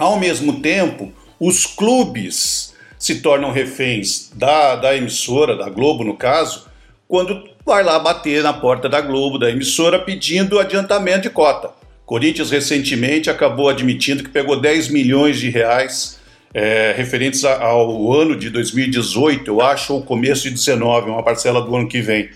Ao 0.00 0.18
mesmo 0.18 0.62
tempo, 0.62 1.12
os 1.38 1.66
clubes 1.66 2.74
se 2.98 3.20
tornam 3.20 3.52
reféns 3.52 4.32
da, 4.34 4.74
da 4.74 4.96
emissora, 4.96 5.54
da 5.54 5.68
Globo 5.68 6.02
no 6.02 6.16
caso, 6.16 6.66
quando 7.06 7.53
vai 7.64 7.82
lá 7.82 7.98
bater 7.98 8.42
na 8.42 8.52
porta 8.52 8.88
da 8.88 9.00
Globo, 9.00 9.38
da 9.38 9.50
emissora, 9.50 9.98
pedindo 9.98 10.58
adiantamento 10.58 11.22
de 11.22 11.30
cota. 11.30 11.70
Corinthians 12.04 12.50
recentemente 12.50 13.30
acabou 13.30 13.68
admitindo 13.68 14.22
que 14.22 14.28
pegou 14.28 14.60
10 14.60 14.88
milhões 14.88 15.38
de 15.38 15.48
reais 15.48 16.20
é, 16.52 16.94
referentes 16.96 17.44
ao 17.44 18.12
ano 18.12 18.36
de 18.36 18.50
2018, 18.50 19.50
eu 19.50 19.60
acho, 19.60 19.94
ou 19.94 20.02
começo 20.02 20.44
de 20.44 20.50
19, 20.50 21.10
uma 21.10 21.22
parcela 21.22 21.62
do 21.62 21.74
ano 21.74 21.88
que 21.88 22.00
vem. 22.00 22.30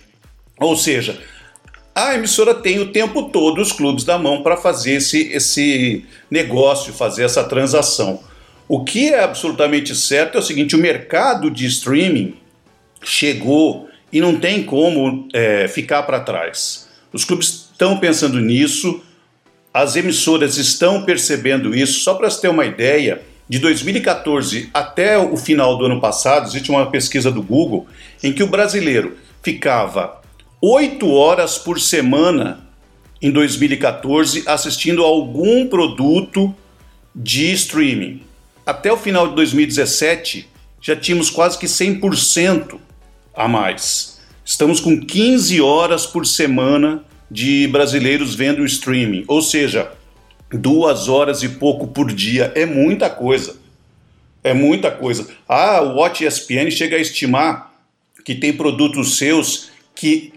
Ou 0.58 0.74
seja, 0.74 1.20
a 1.94 2.14
emissora 2.14 2.54
tem 2.54 2.80
o 2.80 2.90
tempo 2.90 3.24
todo 3.30 3.60
os 3.60 3.70
clubes 3.70 4.04
da 4.04 4.18
mão 4.18 4.42
para 4.42 4.56
fazer 4.56 4.94
esse, 4.94 5.28
esse 5.32 6.04
negócio, 6.30 6.92
fazer 6.92 7.24
essa 7.24 7.44
transação. 7.44 8.20
O 8.66 8.82
que 8.84 9.10
é 9.10 9.22
absolutamente 9.22 9.94
certo 9.94 10.36
é 10.36 10.40
o 10.40 10.42
seguinte: 10.42 10.74
o 10.74 10.78
mercado 10.78 11.50
de 11.50 11.66
streaming 11.66 12.34
chegou 13.02 13.88
e 14.12 14.20
não 14.20 14.38
tem 14.38 14.62
como 14.62 15.28
é, 15.32 15.68
ficar 15.68 16.02
para 16.02 16.20
trás. 16.20 16.88
Os 17.12 17.24
clubes 17.24 17.68
estão 17.72 17.98
pensando 17.98 18.40
nisso, 18.40 19.02
as 19.72 19.96
emissoras 19.96 20.56
estão 20.56 21.02
percebendo 21.04 21.74
isso. 21.74 22.00
Só 22.00 22.14
para 22.14 22.28
você 22.30 22.42
ter 22.42 22.48
uma 22.48 22.66
ideia, 22.66 23.22
de 23.48 23.58
2014 23.58 24.68
até 24.74 25.16
o 25.16 25.36
final 25.36 25.78
do 25.78 25.86
ano 25.86 26.00
passado, 26.00 26.46
existe 26.46 26.70
uma 26.70 26.90
pesquisa 26.90 27.30
do 27.30 27.42
Google 27.42 27.86
em 28.22 28.32
que 28.32 28.42
o 28.42 28.46
brasileiro 28.46 29.16
ficava 29.42 30.20
8 30.60 31.08
horas 31.10 31.56
por 31.56 31.80
semana 31.80 32.66
em 33.22 33.30
2014 33.30 34.44
assistindo 34.46 35.02
algum 35.02 35.66
produto 35.66 36.54
de 37.14 37.50
streaming. 37.52 38.20
Até 38.66 38.92
o 38.92 38.96
final 38.98 39.28
de 39.28 39.34
2017 39.34 40.46
já 40.80 40.94
tínhamos 40.94 41.30
quase 41.30 41.58
que 41.58 41.66
100% 41.66 42.78
a 43.38 43.46
mais. 43.46 44.18
Estamos 44.44 44.80
com 44.80 44.98
15 44.98 45.60
horas 45.60 46.04
por 46.04 46.26
semana 46.26 47.04
de 47.30 47.68
brasileiros 47.68 48.34
vendo 48.34 48.64
streaming, 48.64 49.24
ou 49.28 49.40
seja, 49.40 49.92
duas 50.50 51.08
horas 51.08 51.44
e 51.44 51.50
pouco 51.50 51.86
por 51.86 52.12
dia 52.12 52.52
é 52.56 52.66
muita 52.66 53.08
coisa. 53.08 53.56
É 54.42 54.52
muita 54.52 54.90
coisa. 54.90 55.28
Ah, 55.48 55.80
o 55.82 55.96
Watch 55.96 56.24
ESPN 56.24 56.70
chega 56.70 56.96
a 56.96 57.00
estimar 57.00 57.72
que 58.24 58.34
tem 58.34 58.52
produtos 58.52 59.16
seus 59.16 59.70
que 59.94 60.32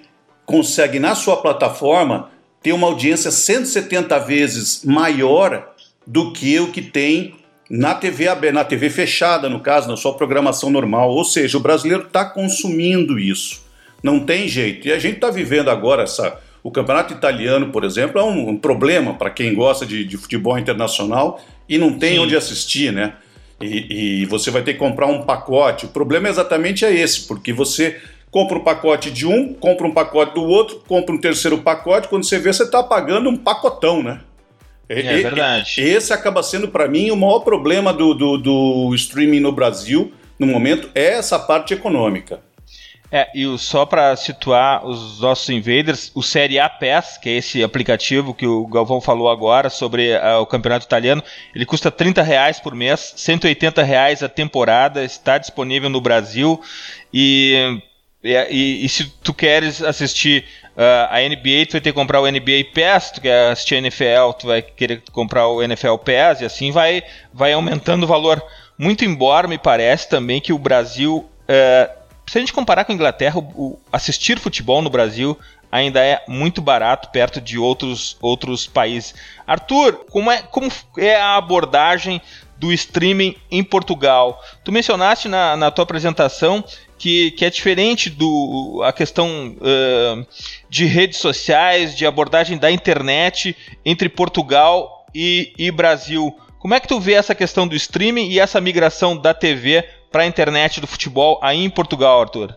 consegue 0.46 1.00
na 1.00 1.16
sua 1.16 1.38
plataforma 1.38 2.30
ter 2.62 2.74
uma 2.74 2.88
audiência 2.88 3.32
170 3.32 4.20
vezes 4.20 4.84
maior 4.86 5.74
do 6.06 6.32
que 6.32 6.60
o 6.60 6.72
que 6.72 6.82
tem 6.82 7.36
na 7.72 7.96
TV 7.96 8.26
na 8.52 8.66
TV 8.66 8.90
fechada, 8.90 9.48
no 9.48 9.62
caso, 9.62 9.88
na 9.88 9.96
sua 9.96 10.14
programação 10.14 10.70
normal. 10.70 11.10
Ou 11.10 11.24
seja, 11.24 11.58
o 11.58 11.62
brasileiro 11.62 12.04
está 12.04 12.26
consumindo 12.26 13.18
isso. 13.18 13.62
Não 14.04 14.20
tem 14.20 14.46
jeito. 14.46 14.90
E 14.90 14.92
a 14.92 15.00
gente 15.00 15.16
está 15.16 15.32
vivendo 15.32 15.70
agora 15.70 16.04
essa 16.04 16.38
o 16.62 16.70
campeonato 16.70 17.14
italiano, 17.14 17.72
por 17.72 17.84
exemplo, 17.84 18.20
é 18.20 18.24
um, 18.24 18.50
um 18.50 18.58
problema 18.58 19.16
para 19.16 19.32
quem 19.32 19.56
gosta 19.56 19.84
de, 19.84 20.04
de, 20.04 20.16
futebol 20.16 20.60
internacional 20.60 21.42
e 21.68 21.78
não 21.78 21.98
tem 21.98 22.16
Sim. 22.16 22.20
onde 22.20 22.36
assistir, 22.36 22.92
né? 22.92 23.14
E, 23.60 24.22
e, 24.22 24.26
você 24.26 24.52
vai 24.52 24.62
ter 24.62 24.74
que 24.74 24.80
comprar 24.80 25.08
um 25.08 25.24
pacote. 25.24 25.86
O 25.86 25.90
problema 25.90 26.30
exatamente 26.30 26.86
é 26.86 26.94
esse, 26.94 27.22
porque 27.22 27.52
você 27.52 28.00
compra 28.30 28.58
um 28.60 28.64
pacote 28.64 29.10
de 29.10 29.26
um, 29.26 29.54
compra 29.54 29.88
um 29.88 29.94
pacote 29.94 30.36
do 30.36 30.44
outro, 30.44 30.84
compra 30.88 31.16
um 31.16 31.18
terceiro 31.18 31.58
pacote, 31.60 32.08
quando 32.08 32.26
você 32.26 32.38
vê, 32.38 32.54
você 32.54 32.64
está 32.64 32.84
pagando 32.84 33.30
um 33.30 33.38
pacotão, 33.38 34.04
né? 34.04 34.20
É, 34.92 35.20
é 35.20 35.22
verdade. 35.22 35.82
Esse 35.82 36.12
acaba 36.12 36.44
sendo, 36.44 36.68
para 36.68 36.88
mim, 36.88 37.12
o 37.12 37.16
maior 37.16 37.40
problema 37.40 37.94
do, 37.94 38.14
do, 38.14 38.38
do 38.38 38.96
streaming 38.96 39.40
no 39.40 39.52
Brasil, 39.52 40.12
no 40.38 40.46
momento, 40.46 40.90
é 40.94 41.14
essa 41.14 41.40
parte 41.40 41.74
econômica. 41.74 42.42
É, 43.14 43.30
e 43.36 43.46
o, 43.46 43.58
só 43.58 43.86
para 43.86 44.16
situar 44.16 44.86
os 44.86 45.20
nossos 45.20 45.50
invaders, 45.50 46.12
o 46.16 46.24
Série 46.24 46.58
A 46.58 46.70
PES, 46.70 47.18
que 47.18 47.30
é 47.30 47.34
esse 47.34 47.62
aplicativo 47.62 48.34
que 48.34 48.48
o 48.48 48.66
Galvão 48.68 49.02
falou 49.02 49.30
agora 49.30 49.70
sobre 49.70 50.16
uh, 50.16 50.40
o 50.40 50.46
campeonato 50.46 50.86
italiano, 50.86 51.22
ele 51.54 51.66
custa 51.66 51.92
30 51.92 52.22
reais 52.22 52.60
por 52.62 52.74
mês, 52.74 53.14
180 53.18 53.84
reais 53.84 54.24
a 54.24 54.30
temporada, 54.30 55.04
está 55.04 55.38
disponível 55.38 55.90
no 55.90 56.00
Brasil 56.00 56.62
e, 57.14 57.82
e, 58.24 58.86
e 58.86 58.88
se 58.88 59.10
tu 59.22 59.34
queres 59.34 59.82
assistir 59.82 60.46
uh, 60.82 61.08
a 61.10 61.20
NBA, 61.20 61.68
tu 61.68 61.74
vai 61.74 61.82
ter 61.82 61.92
que 61.92 61.94
comprar 61.94 62.20
o 62.20 62.30
NBA 62.30 62.66
PES, 62.74 63.04
se 63.04 63.14
tu 63.14 63.22
quer 63.22 63.52
assistir 63.52 63.76
a 63.76 63.78
NFL, 63.78 64.32
tu 64.40 64.48
vai 64.48 64.62
querer 64.62 65.04
comprar 65.12 65.48
o 65.48 65.62
NFL 65.62 65.96
PES 65.98 66.42
e 66.42 66.46
assim 66.46 66.72
vai, 66.72 67.04
vai 67.32 67.54
aumentando 67.54 68.04
o 68.04 68.08
valor. 68.08 68.44
Muito 68.78 69.06
embora 69.06 69.48
me 69.48 69.58
parece 69.58 70.10
também 70.10 70.42
que 70.42 70.52
o 70.52 70.58
Brasil... 70.58 71.30
Uh, 71.44 72.02
se 72.28 72.38
a 72.38 72.42
gente 72.42 72.54
comparar 72.54 72.86
com 72.86 72.92
a 72.92 72.96
Inglaterra, 72.96 73.40
o, 73.40 73.78
assistir 73.92 74.40
futebol 74.40 74.82
no 74.82 74.90
Brasil 74.90 75.38
ainda 75.72 76.04
é 76.04 76.22
muito 76.28 76.62
barato 76.62 77.10
perto 77.10 77.40
de 77.40 77.58
outros, 77.58 78.18
outros 78.22 78.68
países. 78.68 79.14
Arthur, 79.46 80.06
como 80.10 80.32
é, 80.32 80.42
como 80.42 80.70
é 80.98 81.16
a 81.16 81.38
abordagem 81.38 82.22
do 82.62 82.72
streaming 82.72 83.36
em 83.50 83.64
Portugal? 83.64 84.40
Tu 84.64 84.72
mencionaste 84.72 85.28
na, 85.28 85.58
na 85.58 85.72
tua 85.72 85.84
apresentação 85.84 86.64
que, 86.96 87.32
que 87.32 87.44
é 87.44 87.50
diferente 87.50 88.12
do 88.12 88.82
a 88.86 88.94
questão 88.94 89.56
uh, 89.58 90.26
de 90.70 90.86
redes 90.86 91.18
sociais, 91.18 91.98
de 91.98 92.06
abordagem 92.06 92.60
da 92.60 92.72
internet 92.72 93.58
entre 93.84 94.08
Portugal 94.08 95.08
e, 95.14 95.52
e 95.58 95.72
Brasil. 95.72 96.32
Como 96.60 96.76
é 96.76 96.80
que 96.80 96.88
tu 96.88 97.00
vê 97.00 97.14
essa 97.14 97.34
questão 97.34 97.68
do 97.68 97.76
streaming 97.76 98.30
e 98.30 98.40
essa 98.40 98.62
migração 98.62 99.18
da 99.18 99.34
TV 99.34 99.84
para 100.12 100.22
a 100.22 100.28
internet 100.28 100.80
do 100.80 100.86
futebol 100.86 101.40
aí 101.42 101.66
em 101.66 101.70
Portugal, 101.72 102.22
Arthur? 102.22 102.56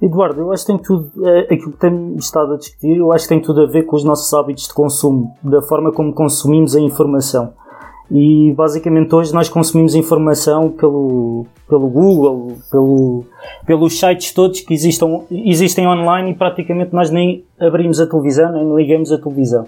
Eduardo, 0.00 0.40
eu 0.40 0.52
acho 0.52 0.66
que 0.66 0.72
tem 0.72 0.82
tudo, 0.82 1.10
é, 1.26 1.40
aquilo 1.54 1.72
que 1.72 1.78
temos 1.78 2.24
estado 2.24 2.52
a 2.52 2.56
discutir, 2.56 2.98
eu 2.98 3.10
acho 3.12 3.24
que 3.24 3.30
tem 3.30 3.40
tudo 3.40 3.62
a 3.62 3.66
ver 3.66 3.84
com 3.84 3.96
os 3.96 4.04
nossos 4.04 4.32
hábitos 4.34 4.68
de 4.68 4.74
consumo, 4.74 5.34
da 5.42 5.62
forma 5.62 5.90
como 5.92 6.12
consumimos 6.12 6.76
a 6.76 6.80
informação. 6.80 7.54
E 8.10 8.52
basicamente 8.52 9.14
hoje 9.14 9.32
nós 9.32 9.48
consumimos 9.48 9.94
informação 9.94 10.70
pelo, 10.70 11.46
pelo 11.68 11.88
Google, 11.88 12.56
pelo, 12.70 13.24
pelos 13.66 13.98
sites 13.98 14.32
todos 14.32 14.60
que 14.60 14.74
existam, 14.74 15.22
existem 15.30 15.88
online 15.88 16.32
e 16.32 16.34
praticamente 16.34 16.92
nós 16.92 17.10
nem 17.10 17.44
abrimos 17.58 18.00
a 18.00 18.06
televisão, 18.06 18.52
nem 18.52 18.76
ligamos 18.76 19.10
a 19.10 19.18
televisão. 19.18 19.66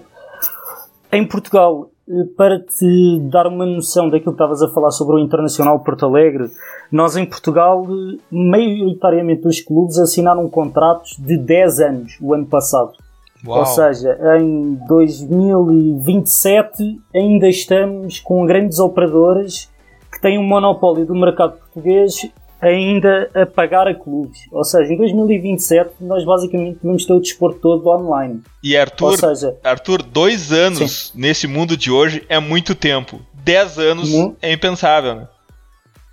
Em 1.11 1.25
Portugal, 1.25 1.89
eh, 2.07 2.25
para 2.37 2.59
te 2.59 3.19
dar 3.31 3.47
uma 3.47 3.65
noção 3.65 4.09
daquilo 4.09 4.33
que 4.33 4.43
estavas 4.43 4.61
a 4.61 4.69
falar 4.69 4.91
sobre 4.91 5.15
o 5.15 5.19
Internacional 5.19 5.79
Porto 5.79 6.05
Alegre, 6.05 6.49
nós 6.91 7.17
em 7.17 7.25
Portugal, 7.25 7.85
maioritariamente 8.29 9.47
os 9.47 9.61
clubes 9.61 9.97
assinaram 9.97 10.47
contratos 10.49 11.17
de 11.17 11.37
10 11.37 11.79
anos 11.79 12.17
o 12.21 12.33
ano 12.33 12.45
passado. 12.45 12.91
Uau. 13.47 13.59
Ou 13.59 13.65
seja, 13.65 14.17
em 14.39 14.75
2027 14.87 16.99
ainda 17.15 17.47
estamos 17.47 18.19
com 18.19 18.45
grandes 18.45 18.79
operadoras 18.79 19.69
que 20.11 20.19
têm 20.19 20.37
um 20.37 20.43
monopólio 20.43 21.05
do 21.05 21.15
mercado 21.15 21.57
português 21.57 22.29
ainda 22.61 23.29
a 23.33 23.45
pagar 23.45 23.87
a 23.87 23.93
clubes. 23.93 24.39
Ou 24.51 24.63
seja, 24.63 24.93
em 24.93 24.97
2027 24.97 25.91
nós 26.01 26.25
basicamente 26.25 26.79
vamos 26.83 27.05
ter 27.05 27.13
o 27.13 27.21
desporto 27.21 27.59
todo 27.59 27.87
online. 27.87 28.41
E 28.63 28.75
Arthur, 28.75 29.17
seja, 29.17 29.55
Arthur 29.63 30.03
dois 30.03 30.51
anos 30.51 31.11
sim. 31.11 31.19
nesse 31.19 31.47
mundo 31.47 31.77
de 31.77 31.91
hoje 31.91 32.25
é 32.27 32.39
muito 32.39 32.75
tempo. 32.75 33.21
Dez 33.33 33.79
anos 33.79 34.09
é 34.41 34.51
impensável, 34.51 35.15
né? 35.15 35.27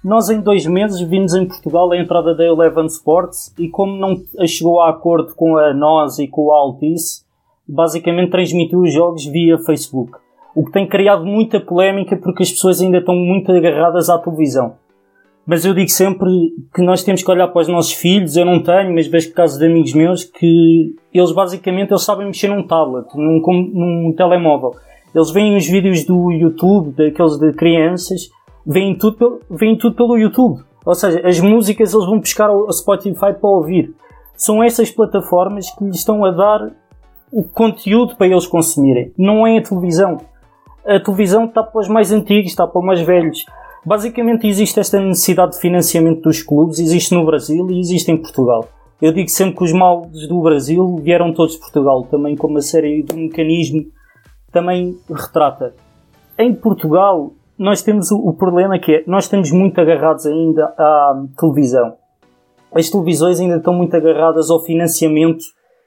Nós 0.04 0.28
em 0.28 0.38
dois 0.38 0.66
meses 0.66 1.00
vimos 1.00 1.34
em 1.34 1.46
Portugal 1.46 1.90
a 1.90 1.96
entrada 1.96 2.34
da 2.34 2.44
Eleven 2.44 2.84
Sports 2.86 3.54
e 3.58 3.68
como 3.68 3.96
não 3.96 4.22
chegou 4.46 4.82
a 4.82 4.90
acordo 4.90 5.34
com 5.34 5.56
a 5.56 5.72
nós 5.72 6.18
e 6.18 6.28
com 6.28 6.52
a 6.52 6.58
Altice, 6.58 7.23
basicamente 7.66 8.30
transmitiu 8.30 8.80
os 8.80 8.92
jogos 8.92 9.24
via 9.26 9.58
Facebook. 9.58 10.18
o 10.54 10.64
que 10.64 10.70
tem 10.70 10.86
criado 10.86 11.24
muita 11.24 11.58
polémica 11.58 12.16
porque 12.16 12.44
as 12.44 12.50
pessoas 12.52 12.80
ainda 12.80 12.98
estão 12.98 13.16
muito 13.16 13.50
agarradas 13.50 14.08
à 14.08 14.18
televisão. 14.18 14.76
Mas 15.46 15.64
eu 15.64 15.74
digo 15.74 15.90
sempre 15.90 16.30
que 16.74 16.80
nós 16.80 17.02
temos 17.02 17.22
que 17.22 17.30
olhar 17.30 17.48
para 17.48 17.60
os 17.60 17.68
nossos 17.68 17.92
filhos, 17.92 18.36
eu 18.36 18.46
não 18.46 18.62
tenho, 18.62 18.94
mas 18.94 19.06
vejo 19.06 19.32
casos 19.34 19.58
de 19.58 19.66
amigos 19.66 19.92
meus 19.92 20.24
que 20.24 20.94
eles 21.12 21.32
basicamente 21.32 21.90
eles 21.90 22.02
sabem 22.02 22.26
mexer 22.26 22.48
num 22.48 22.62
tablet, 22.66 23.06
num, 23.14 23.42
num 23.74 24.14
telemóvel. 24.16 24.74
Eles 25.14 25.30
veem 25.30 25.56
os 25.56 25.66
vídeos 25.66 26.04
do 26.04 26.32
YouTube, 26.32 26.92
daqueles 26.92 27.36
de 27.36 27.52
crianças, 27.52 28.30
veem 28.66 28.96
tudo, 28.96 29.40
veem 29.50 29.76
tudo 29.76 29.94
pelo 29.96 30.16
YouTube. 30.16 30.62
Ou 30.84 30.94
seja, 30.94 31.20
as 31.26 31.38
músicas 31.40 31.92
eles 31.92 32.06
vão 32.06 32.18
buscar 32.18 32.48
ao 32.48 32.72
Spotify 32.72 33.32
para 33.38 33.48
ouvir. 33.48 33.94
São 34.36 34.62
essas 34.62 34.90
plataformas 34.90 35.70
que 35.70 35.84
lhes 35.84 35.96
estão 35.96 36.24
a 36.24 36.30
dar 36.30 36.72
o 37.34 37.42
conteúdo 37.42 38.14
para 38.16 38.28
eles 38.28 38.46
consumirem. 38.46 39.12
Não 39.18 39.44
é 39.44 39.58
a 39.58 39.62
televisão. 39.62 40.18
A 40.86 41.00
televisão 41.00 41.46
está 41.46 41.64
para 41.64 41.80
os 41.80 41.88
mais 41.88 42.12
antigos, 42.12 42.52
está 42.52 42.64
para 42.64 42.78
os 42.78 42.86
mais 42.86 43.00
velhos. 43.00 43.44
Basicamente 43.84 44.46
existe 44.46 44.78
esta 44.78 45.00
necessidade 45.00 45.52
de 45.52 45.60
financiamento 45.60 46.22
dos 46.22 46.42
clubes, 46.42 46.78
existe 46.78 47.12
no 47.12 47.26
Brasil 47.26 47.68
e 47.70 47.80
existe 47.80 48.12
em 48.12 48.16
Portugal. 48.16 48.68
Eu 49.02 49.12
digo 49.12 49.28
sempre 49.28 49.56
que 49.56 49.64
os 49.64 49.72
males 49.72 50.28
do 50.28 50.40
Brasil 50.40 50.96
vieram 51.02 51.34
todos 51.34 51.54
de 51.54 51.58
Portugal, 51.58 52.04
também 52.04 52.36
como 52.36 52.56
a 52.58 52.62
série 52.62 53.02
do 53.02 53.16
mecanismo 53.16 53.84
também 54.52 54.96
retrata. 55.10 55.74
Em 56.38 56.54
Portugal, 56.54 57.32
nós 57.58 57.82
temos 57.82 58.12
o, 58.12 58.32
problema 58.32 58.78
que 58.78 58.92
é, 58.92 59.04
nós 59.08 59.24
estamos 59.24 59.50
muito 59.50 59.80
agarrados 59.80 60.24
ainda 60.24 60.66
à 60.78 61.24
televisão. 61.36 61.96
As 62.72 62.88
televisões 62.88 63.40
ainda 63.40 63.56
estão 63.56 63.74
muito 63.74 63.96
agarradas 63.96 64.50
ao 64.50 64.64
financiamento 64.64 65.44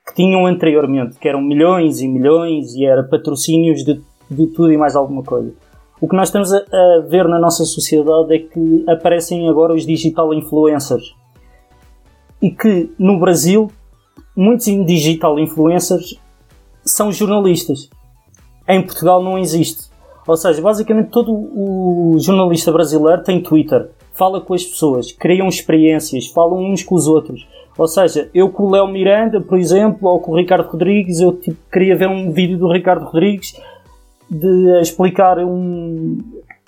que 0.07 0.15
tinham 0.15 0.45
anteriormente, 0.45 1.19
que 1.19 1.27
eram 1.27 1.41
milhões 1.41 1.99
e 1.99 2.07
milhões 2.07 2.73
e 2.73 2.85
era 2.85 3.03
patrocínios 3.03 3.83
de, 3.83 4.01
de 4.31 4.47
tudo 4.47 4.71
e 4.71 4.77
mais 4.77 4.95
alguma 4.95 5.21
coisa. 5.21 5.53
O 5.99 6.07
que 6.07 6.15
nós 6.15 6.29
estamos 6.29 6.53
a, 6.53 6.57
a, 6.59 7.01
ver 7.07 7.27
na 7.27 7.37
nossa 7.37 7.65
sociedade 7.65 8.33
é 8.33 8.39
que 8.39 8.85
aparecem 8.87 9.49
agora 9.49 9.73
os 9.73 9.85
digital 9.85 10.33
influencers. 10.33 11.13
E 12.41 12.51
que 12.51 12.89
no 12.97 13.19
Brasil, 13.19 13.69
muitos 14.35 14.65
digital 14.85 15.37
influencers 15.39 16.17
são 16.85 17.11
jornalistas. 17.11 17.89
Em 18.67 18.81
Portugal 18.81 19.21
não 19.21 19.37
existe. 19.37 19.89
Ou 20.25 20.37
seja, 20.37 20.61
basicamente 20.61 21.09
todo 21.09 21.31
o 21.31 22.17
jornalista 22.19 22.71
brasileiro 22.71 23.23
tem 23.23 23.41
Twitter, 23.41 23.89
fala 24.17 24.41
com 24.41 24.53
as 24.53 24.65
pessoas, 24.65 25.11
criam 25.11 25.47
experiências, 25.47 26.27
falam 26.27 26.59
uns 26.59 26.83
com 26.83 26.95
os 26.95 27.07
outros. 27.07 27.47
Ou 27.77 27.87
seja, 27.87 28.29
eu 28.33 28.49
com 28.49 28.63
o 28.63 28.71
Léo 28.71 28.87
Miranda, 28.87 29.39
por 29.39 29.57
exemplo, 29.57 30.09
ou 30.09 30.19
com 30.19 30.31
o 30.31 30.35
Ricardo 30.35 30.67
Rodrigues, 30.67 31.19
eu 31.19 31.33
tipo, 31.33 31.57
queria 31.71 31.95
ver 31.95 32.09
um 32.09 32.31
vídeo 32.31 32.57
do 32.57 32.71
Ricardo 32.71 33.05
Rodrigues 33.05 33.55
de 34.29 34.81
explicar 34.81 35.37
um, 35.39 36.17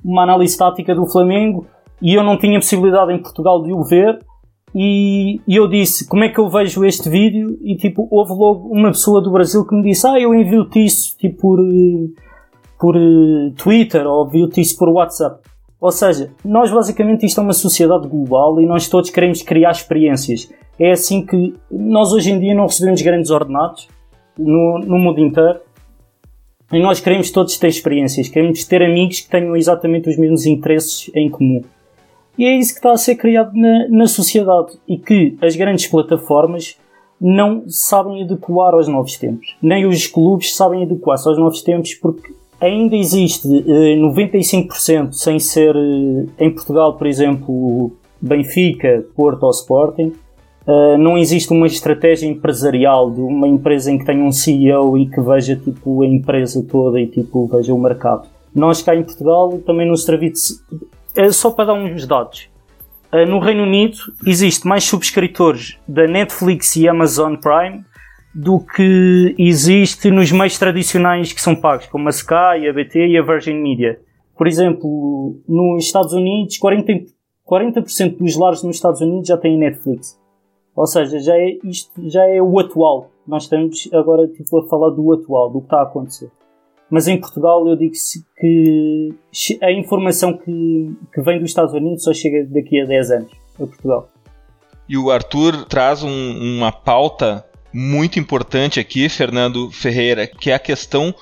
uma 0.05 0.23
análise 0.23 0.55
tática 0.57 0.93
do 0.93 1.07
Flamengo 1.07 1.65
e 2.01 2.13
eu 2.13 2.23
não 2.23 2.37
tinha 2.37 2.59
possibilidade 2.59 3.11
em 3.11 3.17
Portugal 3.17 3.63
de 3.63 3.73
o 3.73 3.83
ver. 3.83 4.19
E, 4.73 5.41
e 5.47 5.55
eu 5.55 5.67
disse 5.67 6.07
como 6.07 6.23
é 6.23 6.29
que 6.29 6.39
eu 6.39 6.47
vejo 6.47 6.85
este 6.85 7.09
vídeo 7.09 7.57
e 7.63 7.75
tipo 7.75 8.07
houve 8.11 8.33
logo 8.33 8.69
uma 8.69 8.89
pessoa 8.89 9.19
do 9.19 9.31
Brasil 9.31 9.65
que 9.65 9.73
me 9.73 9.81
disse 9.81 10.05
ah 10.05 10.19
eu 10.19 10.31
envio-te 10.31 10.85
isso 10.85 11.17
tipo 11.17 11.41
por 11.41 11.59
por 12.79 12.95
uh, 12.95 13.51
Twitter 13.57 14.05
ou 14.05 14.27
envio-te 14.27 14.61
isso 14.61 14.77
por 14.77 14.89
WhatsApp 14.89 15.41
ou 15.79 15.91
seja, 15.91 16.31
nós 16.43 16.71
basicamente 16.71 17.25
isto 17.25 17.39
é 17.39 17.43
uma 17.43 17.53
sociedade 17.53 18.07
global 18.07 18.59
e 18.59 18.65
nós 18.65 18.89
todos 18.89 19.09
queremos 19.09 19.41
criar 19.41 19.71
experiências. 19.71 20.51
É 20.77 20.91
assim 20.91 21.25
que 21.25 21.53
nós 21.71 22.11
hoje 22.11 22.31
em 22.31 22.39
dia 22.39 22.53
não 22.53 22.65
recebemos 22.65 23.01
grandes 23.01 23.31
ordenados 23.31 23.87
no, 24.37 24.79
no 24.79 24.97
mundo 24.97 25.19
inteiro 25.19 25.59
e 26.71 26.79
nós 26.79 26.99
queremos 26.99 27.31
todos 27.31 27.57
ter 27.57 27.67
experiências, 27.67 28.27
queremos 28.27 28.63
ter 28.65 28.83
amigos 28.83 29.21
que 29.21 29.29
tenham 29.29 29.55
exatamente 29.55 30.09
os 30.09 30.17
mesmos 30.17 30.45
interesses 30.45 31.09
em 31.15 31.29
comum. 31.29 31.61
E 32.37 32.45
é 32.45 32.55
isso 32.57 32.73
que 32.73 32.79
está 32.79 32.91
a 32.91 32.97
ser 32.97 33.15
criado 33.15 33.53
na, 33.53 33.87
na 33.89 34.07
sociedade 34.07 34.77
e 34.87 34.97
que 34.97 35.37
as 35.41 35.55
grandes 35.55 35.87
plataformas 35.87 36.77
não 37.19 37.63
sabem 37.67 38.23
adequar 38.23 38.73
aos 38.73 38.87
novos 38.87 39.17
tempos. 39.17 39.57
Nem 39.61 39.85
os 39.85 40.07
clubes 40.07 40.55
sabem 40.55 40.83
adequar-se 40.83 41.27
aos 41.27 41.37
novos 41.37 41.61
tempos 41.61 41.93
porque 41.95 42.33
ainda 42.59 42.95
existe 42.95 43.47
95% 43.47 45.07
eh, 45.07 45.11
sem 45.11 45.39
ser 45.39 45.75
eh, 45.75 46.45
em 46.45 46.51
Portugal, 46.51 46.97
por 46.97 47.07
exemplo, 47.07 47.91
Benfica, 48.21 49.05
Porto 49.15 49.43
ou 49.43 49.51
Sporting 49.51 50.13
Uh, 50.69 50.99
não 50.99 51.17
existe 51.17 51.51
uma 51.51 51.65
estratégia 51.65 52.27
empresarial 52.27 53.09
de 53.09 53.19
uma 53.19 53.47
empresa 53.47 53.91
em 53.91 53.97
que 53.97 54.05
tenha 54.05 54.23
um 54.23 54.31
CEO 54.31 54.99
e 54.99 55.07
que 55.07 55.19
veja 55.19 55.55
tipo, 55.55 56.03
a 56.03 56.05
empresa 56.05 56.63
toda 56.69 57.01
e 57.01 57.07
tipo, 57.07 57.47
veja 57.47 57.73
o 57.73 57.81
mercado. 57.81 58.27
Nós 58.53 58.79
cá 58.79 58.95
em 58.95 59.01
Portugal 59.01 59.57
também 59.65 59.87
no 59.87 59.97
serviço. 59.97 60.63
É 61.15 61.31
só 61.31 61.49
para 61.49 61.65
dar 61.65 61.73
uns 61.73 62.05
dados. 62.05 62.49
No 63.27 63.39
Reino 63.39 63.63
Unido 63.63 63.97
existe 64.23 64.67
mais 64.67 64.83
subscritores 64.83 65.79
da 65.87 66.05
Netflix 66.05 66.75
e 66.75 66.87
Amazon 66.87 67.35
Prime 67.35 67.83
do 68.33 68.59
que 68.59 69.35
existe 69.37 70.11
nos 70.11 70.31
meios 70.31 70.57
tradicionais 70.57 71.33
que 71.33 71.41
são 71.41 71.55
pagos, 71.55 71.87
como 71.87 72.07
a 72.07 72.11
Sky, 72.11 72.67
a 72.69 72.73
BT 72.73 73.07
e 73.07 73.17
a 73.17 73.23
Virgin 73.23 73.55
Media. 73.55 73.99
Por 74.37 74.47
exemplo, 74.47 75.41
nos 75.47 75.85
Estados 75.85 76.13
Unidos, 76.13 76.57
40%, 76.59 77.07
40 77.43 77.81
dos 78.17 78.37
lares 78.37 78.63
nos 78.63 78.75
Estados 78.75 79.01
Unidos 79.01 79.27
já 79.27 79.37
têm 79.37 79.57
Netflix. 79.57 80.19
Ou 80.75 80.87
seja, 80.87 81.19
já 81.19 81.35
é, 81.35 81.57
isto 81.63 81.91
já 82.09 82.25
é 82.25 82.41
o 82.41 82.57
atual. 82.59 83.11
Nós 83.27 83.43
estamos 83.43 83.89
agora 83.91 84.27
tipo, 84.27 84.59
a 84.59 84.67
falar 84.67 84.91
do 84.91 85.11
atual, 85.11 85.49
do 85.49 85.59
que 85.59 85.65
está 85.65 85.79
a 85.79 85.83
acontecer. 85.83 86.31
Mas 86.89 87.07
em 87.07 87.19
Portugal 87.19 87.67
eu 87.67 87.75
digo 87.75 87.93
que 88.37 89.13
a 89.61 89.71
informação 89.71 90.37
que, 90.37 90.95
que 91.13 91.21
vem 91.21 91.39
dos 91.39 91.49
Estados 91.49 91.73
Unidos 91.73 92.03
só 92.03 92.13
chega 92.13 92.45
daqui 92.45 92.79
a 92.81 92.85
10 92.85 93.11
anos 93.11 93.31
a 93.55 93.65
Portugal. 93.67 94.09
E 94.87 94.97
o 94.97 95.11
Arthur 95.11 95.65
traz 95.65 96.01
um, 96.03 96.57
uma 96.57 96.71
pauta 96.71 97.45
muito 97.71 98.19
importante 98.19 98.79
aqui, 98.79 99.07
Fernando 99.09 99.71
Ferreira, 99.71 100.27
que 100.27 100.51
é 100.51 100.53
a 100.53 100.59
questão 100.59 101.13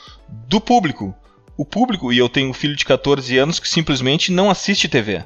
do 0.47 0.59
público. 0.61 1.13
O 1.57 1.65
público, 1.65 2.13
e 2.13 2.17
eu 2.17 2.29
tenho 2.29 2.49
um 2.49 2.53
filho 2.53 2.75
de 2.75 2.85
14 2.85 3.37
anos 3.37 3.59
que 3.59 3.67
simplesmente 3.67 4.31
não 4.31 4.49
assiste 4.49 4.87
TV. 4.87 5.23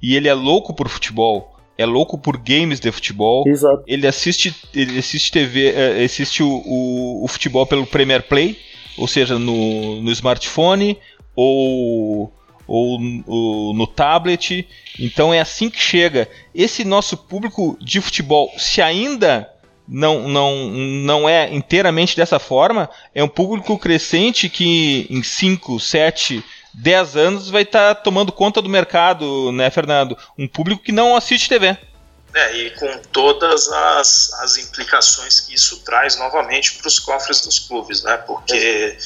E 0.00 0.16
ele 0.16 0.28
é 0.28 0.34
louco 0.34 0.74
por 0.74 0.88
futebol 0.88 1.52
é 1.76 1.86
louco 1.86 2.18
por 2.18 2.36
games 2.36 2.80
de 2.80 2.90
futebol. 2.90 3.44
Exato. 3.46 3.82
Ele 3.86 4.06
assiste, 4.06 4.54
ele 4.74 4.98
assiste 4.98 5.32
TV, 5.32 5.72
é, 5.72 6.04
assiste 6.04 6.42
o, 6.42 6.48
o, 6.48 7.24
o, 7.24 7.28
futebol 7.28 7.66
pelo 7.66 7.86
Premier 7.86 8.22
Play, 8.22 8.58
ou 8.96 9.06
seja, 9.06 9.38
no, 9.38 10.00
no 10.00 10.10
smartphone 10.12 10.98
ou, 11.34 12.32
ou 12.66 13.00
no, 13.00 13.72
no 13.72 13.86
tablet. 13.86 14.66
Então 14.98 15.32
é 15.32 15.40
assim 15.40 15.70
que 15.70 15.80
chega. 15.80 16.28
Esse 16.54 16.84
nosso 16.84 17.16
público 17.16 17.76
de 17.80 18.00
futebol, 18.00 18.52
se 18.56 18.82
ainda 18.82 19.50
não, 19.92 20.28
não, 20.28 20.68
não 20.68 21.28
é 21.28 21.52
inteiramente 21.52 22.16
dessa 22.16 22.38
forma, 22.38 22.88
é 23.14 23.22
um 23.22 23.28
público 23.28 23.78
crescente 23.78 24.48
que 24.48 25.06
em 25.10 25.22
5, 25.22 25.78
7 25.78 26.42
10 26.74 27.16
anos 27.16 27.50
vai 27.50 27.62
estar 27.62 27.94
tá 27.94 28.00
tomando 28.00 28.32
conta 28.32 28.62
do 28.62 28.68
mercado, 28.68 29.52
né, 29.52 29.70
Fernando? 29.70 30.16
Um 30.38 30.48
público 30.48 30.82
que 30.82 30.92
não 30.92 31.14
assiste 31.14 31.48
TV. 31.48 31.76
É, 32.34 32.56
e 32.56 32.70
com 32.70 32.98
todas 33.12 33.68
as, 33.68 34.32
as 34.40 34.56
implicações 34.56 35.40
que 35.40 35.54
isso 35.54 35.80
traz 35.80 36.16
novamente 36.16 36.72
para 36.74 36.88
os 36.88 36.98
cofres 36.98 37.42
dos 37.42 37.58
clubes, 37.58 38.02
né? 38.02 38.16
Porque 38.16 38.96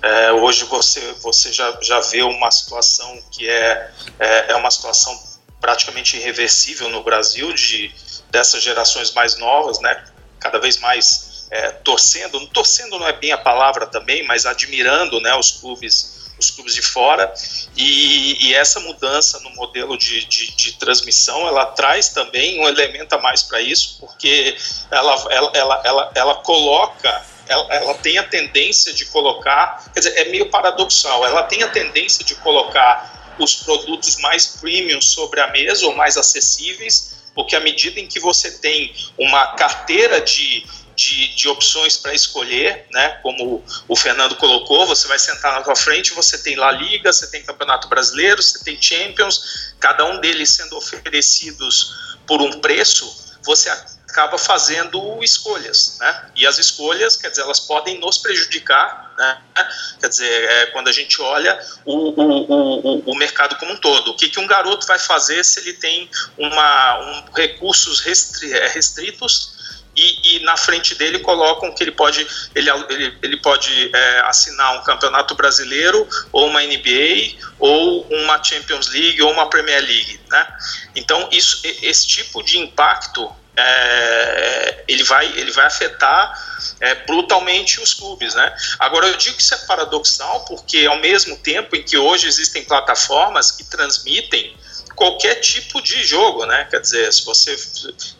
é, 0.00 0.32
hoje 0.32 0.64
você, 0.66 1.00
você 1.20 1.52
já, 1.52 1.76
já 1.82 1.98
vê 1.98 2.22
uma 2.22 2.48
situação 2.52 3.20
que 3.32 3.48
é, 3.48 3.90
é, 4.20 4.52
é 4.52 4.54
uma 4.54 4.70
situação 4.70 5.20
praticamente 5.60 6.16
irreversível 6.16 6.88
no 6.88 7.02
Brasil, 7.02 7.52
de, 7.52 7.92
dessas 8.30 8.62
gerações 8.62 9.10
mais 9.12 9.36
novas, 9.36 9.80
né? 9.80 10.04
Cada 10.38 10.58
vez 10.58 10.78
mais 10.78 11.46
é, 11.50 11.70
torcendo, 11.70 12.46
torcendo 12.48 12.98
não 12.98 13.06
é 13.06 13.12
bem 13.12 13.32
a 13.32 13.38
palavra 13.38 13.86
também, 13.86 14.24
mas 14.24 14.46
admirando 14.46 15.20
né, 15.20 15.34
os 15.36 15.52
clubes 15.52 16.16
os 16.38 16.50
clubes 16.50 16.74
de 16.74 16.82
fora. 16.82 17.32
E, 17.76 18.46
e 18.46 18.54
essa 18.54 18.80
mudança 18.80 19.40
no 19.40 19.50
modelo 19.50 19.96
de, 19.96 20.24
de, 20.26 20.54
de, 20.54 20.72
transmissão 20.72 21.46
ela 21.46 21.66
traz 21.66 22.10
também 22.10 22.60
um 22.60 22.68
elemento 22.68 23.14
a 23.14 23.18
mais 23.18 23.42
para 23.42 23.60
isso 23.60 23.96
porque 24.00 24.56
ela, 24.90 25.14
ela, 25.30 25.50
ela, 25.54 25.82
ela, 25.84 26.12
ela 26.14 26.34
coloca 26.36 27.24
ela, 27.48 27.74
ela, 27.74 27.94
tem 27.94 28.18
a 28.18 28.24
tendência 28.24 28.92
de 28.92 29.06
colocar 29.06 29.84
quer 29.92 30.00
dizer 30.00 30.18
é 30.18 30.24
meio 30.26 30.50
paradoxal 30.50 31.24
ela 31.26 31.42
tem 31.42 31.62
a 31.62 31.68
tendência 31.68 32.24
de 32.24 32.34
colocar 32.36 33.34
os 33.38 33.56
produtos 33.56 34.16
mais 34.16 34.46
premium 34.46 35.00
sobre 35.00 35.40
a 35.40 35.48
mesa 35.48 35.86
ou 35.86 35.94
mais 35.94 36.16
acessíveis 36.16 37.15
porque 37.36 37.54
à 37.54 37.60
medida 37.60 38.00
em 38.00 38.08
que 38.08 38.18
você 38.18 38.58
tem 38.58 38.92
uma 39.16 39.54
carteira 39.54 40.20
de 40.20 40.66
de, 40.96 41.34
de 41.34 41.46
opções 41.46 41.98
para 41.98 42.14
escolher, 42.14 42.86
né? 42.90 43.18
Como 43.22 43.62
o 43.86 43.94
Fernando 43.94 44.34
colocou, 44.36 44.86
você 44.86 45.06
vai 45.06 45.18
sentar 45.18 45.52
na 45.52 45.62
sua 45.62 45.76
frente, 45.76 46.14
você 46.14 46.38
tem 46.38 46.56
La 46.56 46.72
Liga, 46.72 47.12
você 47.12 47.30
tem 47.30 47.44
Campeonato 47.44 47.86
Brasileiro, 47.86 48.42
você 48.42 48.64
tem 48.64 48.80
Champions, 48.80 49.74
cada 49.78 50.06
um 50.06 50.20
deles 50.20 50.48
sendo 50.48 50.74
oferecidos 50.74 52.16
por 52.26 52.40
um 52.40 52.60
preço, 52.60 53.36
você 53.44 53.68
acaba 54.16 54.38
fazendo 54.38 55.22
escolhas, 55.22 55.98
né? 56.00 56.30
E 56.34 56.46
as 56.46 56.58
escolhas, 56.58 57.16
quer 57.16 57.28
dizer, 57.28 57.42
elas 57.42 57.60
podem 57.60 58.00
nos 58.00 58.16
prejudicar, 58.16 59.12
né? 59.18 59.42
Quer 60.00 60.08
dizer, 60.08 60.50
é, 60.50 60.66
quando 60.66 60.88
a 60.88 60.92
gente 60.92 61.20
olha 61.20 61.60
o, 61.84 62.08
o, 62.08 62.46
o, 62.48 63.10
o, 63.10 63.14
mercado 63.14 63.56
como 63.56 63.72
um 63.72 63.76
todo, 63.76 64.12
o 64.12 64.16
que, 64.16 64.30
que 64.30 64.40
um 64.40 64.46
garoto 64.46 64.86
vai 64.86 64.98
fazer 64.98 65.44
se 65.44 65.60
ele 65.60 65.74
tem 65.74 66.10
uma, 66.38 66.98
um, 66.98 67.24
recursos 67.34 68.00
restri 68.00 68.54
é, 68.54 68.68
restritos 68.68 69.54
e, 69.94 70.36
e, 70.36 70.40
na 70.40 70.56
frente 70.56 70.94
dele 70.94 71.18
colocam 71.18 71.74
que 71.74 71.82
ele 71.82 71.92
pode, 71.92 72.26
ele, 72.54 72.70
ele, 72.88 73.18
ele 73.22 73.36
pode 73.38 73.90
é, 73.94 74.20
assinar 74.20 74.78
um 74.78 74.82
campeonato 74.82 75.34
brasileiro, 75.34 76.06
ou 76.32 76.48
uma 76.48 76.62
NBA, 76.62 77.36
ou 77.58 78.06
uma 78.10 78.42
Champions 78.42 78.88
League, 78.88 79.22
ou 79.22 79.32
uma 79.32 79.48
Premier 79.48 79.82
League. 79.82 80.20
Né? 80.30 80.46
Então, 80.94 81.28
isso, 81.32 81.60
esse 81.82 82.06
tipo 82.06 82.42
de 82.42 82.58
impacto 82.58 83.34
é, 83.56 84.84
ele, 84.86 85.02
vai, 85.02 85.26
ele 85.38 85.50
vai 85.50 85.66
afetar 85.66 86.46
é, 86.80 86.94
brutalmente 87.06 87.80
os 87.80 87.94
clubes. 87.94 88.34
Né? 88.34 88.56
Agora, 88.78 89.06
eu 89.08 89.16
digo 89.16 89.36
que 89.36 89.42
isso 89.42 89.54
é 89.54 89.58
paradoxal, 89.58 90.44
porque 90.44 90.86
ao 90.86 90.98
mesmo 90.98 91.36
tempo 91.38 91.74
em 91.74 91.82
que 91.82 91.96
hoje 91.96 92.26
existem 92.28 92.64
plataformas 92.64 93.50
que 93.50 93.64
transmitem 93.64 94.56
qualquer 94.96 95.36
tipo 95.36 95.80
de 95.82 96.02
jogo, 96.04 96.46
né? 96.46 96.66
Quer 96.70 96.80
dizer, 96.80 97.12
se 97.12 97.24
você 97.24 97.54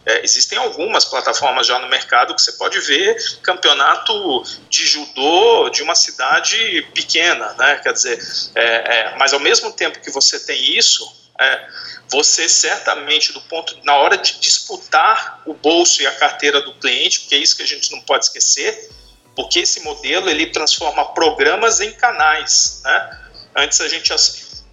é, 0.04 0.22
existem 0.22 0.58
algumas 0.58 1.06
plataformas 1.06 1.66
já 1.66 1.78
no 1.78 1.88
mercado 1.88 2.34
que 2.34 2.42
você 2.42 2.52
pode 2.52 2.78
ver 2.80 3.16
campeonato 3.42 4.42
de 4.68 4.84
judô 4.86 5.70
de 5.70 5.82
uma 5.82 5.94
cidade 5.94 6.86
pequena, 6.94 7.54
né? 7.54 7.80
Quer 7.82 7.94
dizer, 7.94 8.22
é, 8.54 8.64
é, 8.64 9.16
mas 9.16 9.32
ao 9.32 9.40
mesmo 9.40 9.72
tempo 9.72 10.00
que 10.00 10.10
você 10.10 10.38
tem 10.38 10.76
isso, 10.76 11.10
é, 11.40 11.68
você 12.08 12.48
certamente 12.48 13.32
do 13.32 13.40
ponto 13.42 13.78
na 13.84 13.96
hora 13.96 14.16
de 14.16 14.38
disputar 14.38 15.42
o 15.44 15.54
bolso 15.54 16.02
e 16.02 16.06
a 16.06 16.12
carteira 16.12 16.60
do 16.60 16.74
cliente, 16.74 17.20
porque 17.20 17.34
é 17.34 17.38
isso 17.38 17.56
que 17.56 17.62
a 17.62 17.66
gente 17.66 17.90
não 17.92 18.00
pode 18.02 18.26
esquecer, 18.26 18.90
porque 19.34 19.60
esse 19.60 19.80
modelo 19.80 20.30
ele 20.30 20.46
transforma 20.46 21.04
programas 21.12 21.80
em 21.80 21.92
canais, 21.92 22.80
né? 22.84 23.20
Antes 23.54 23.80
a 23.80 23.88
gente 23.88 24.12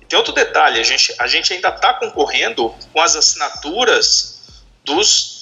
tem 0.07 0.17
outro 0.17 0.33
detalhe, 0.33 0.79
a 0.79 0.83
gente, 0.83 1.13
a 1.17 1.27
gente 1.27 1.53
ainda 1.53 1.69
está 1.69 1.93
concorrendo 1.93 2.73
com 2.91 3.01
as 3.01 3.15
assinaturas 3.15 4.41
dos 4.83 5.33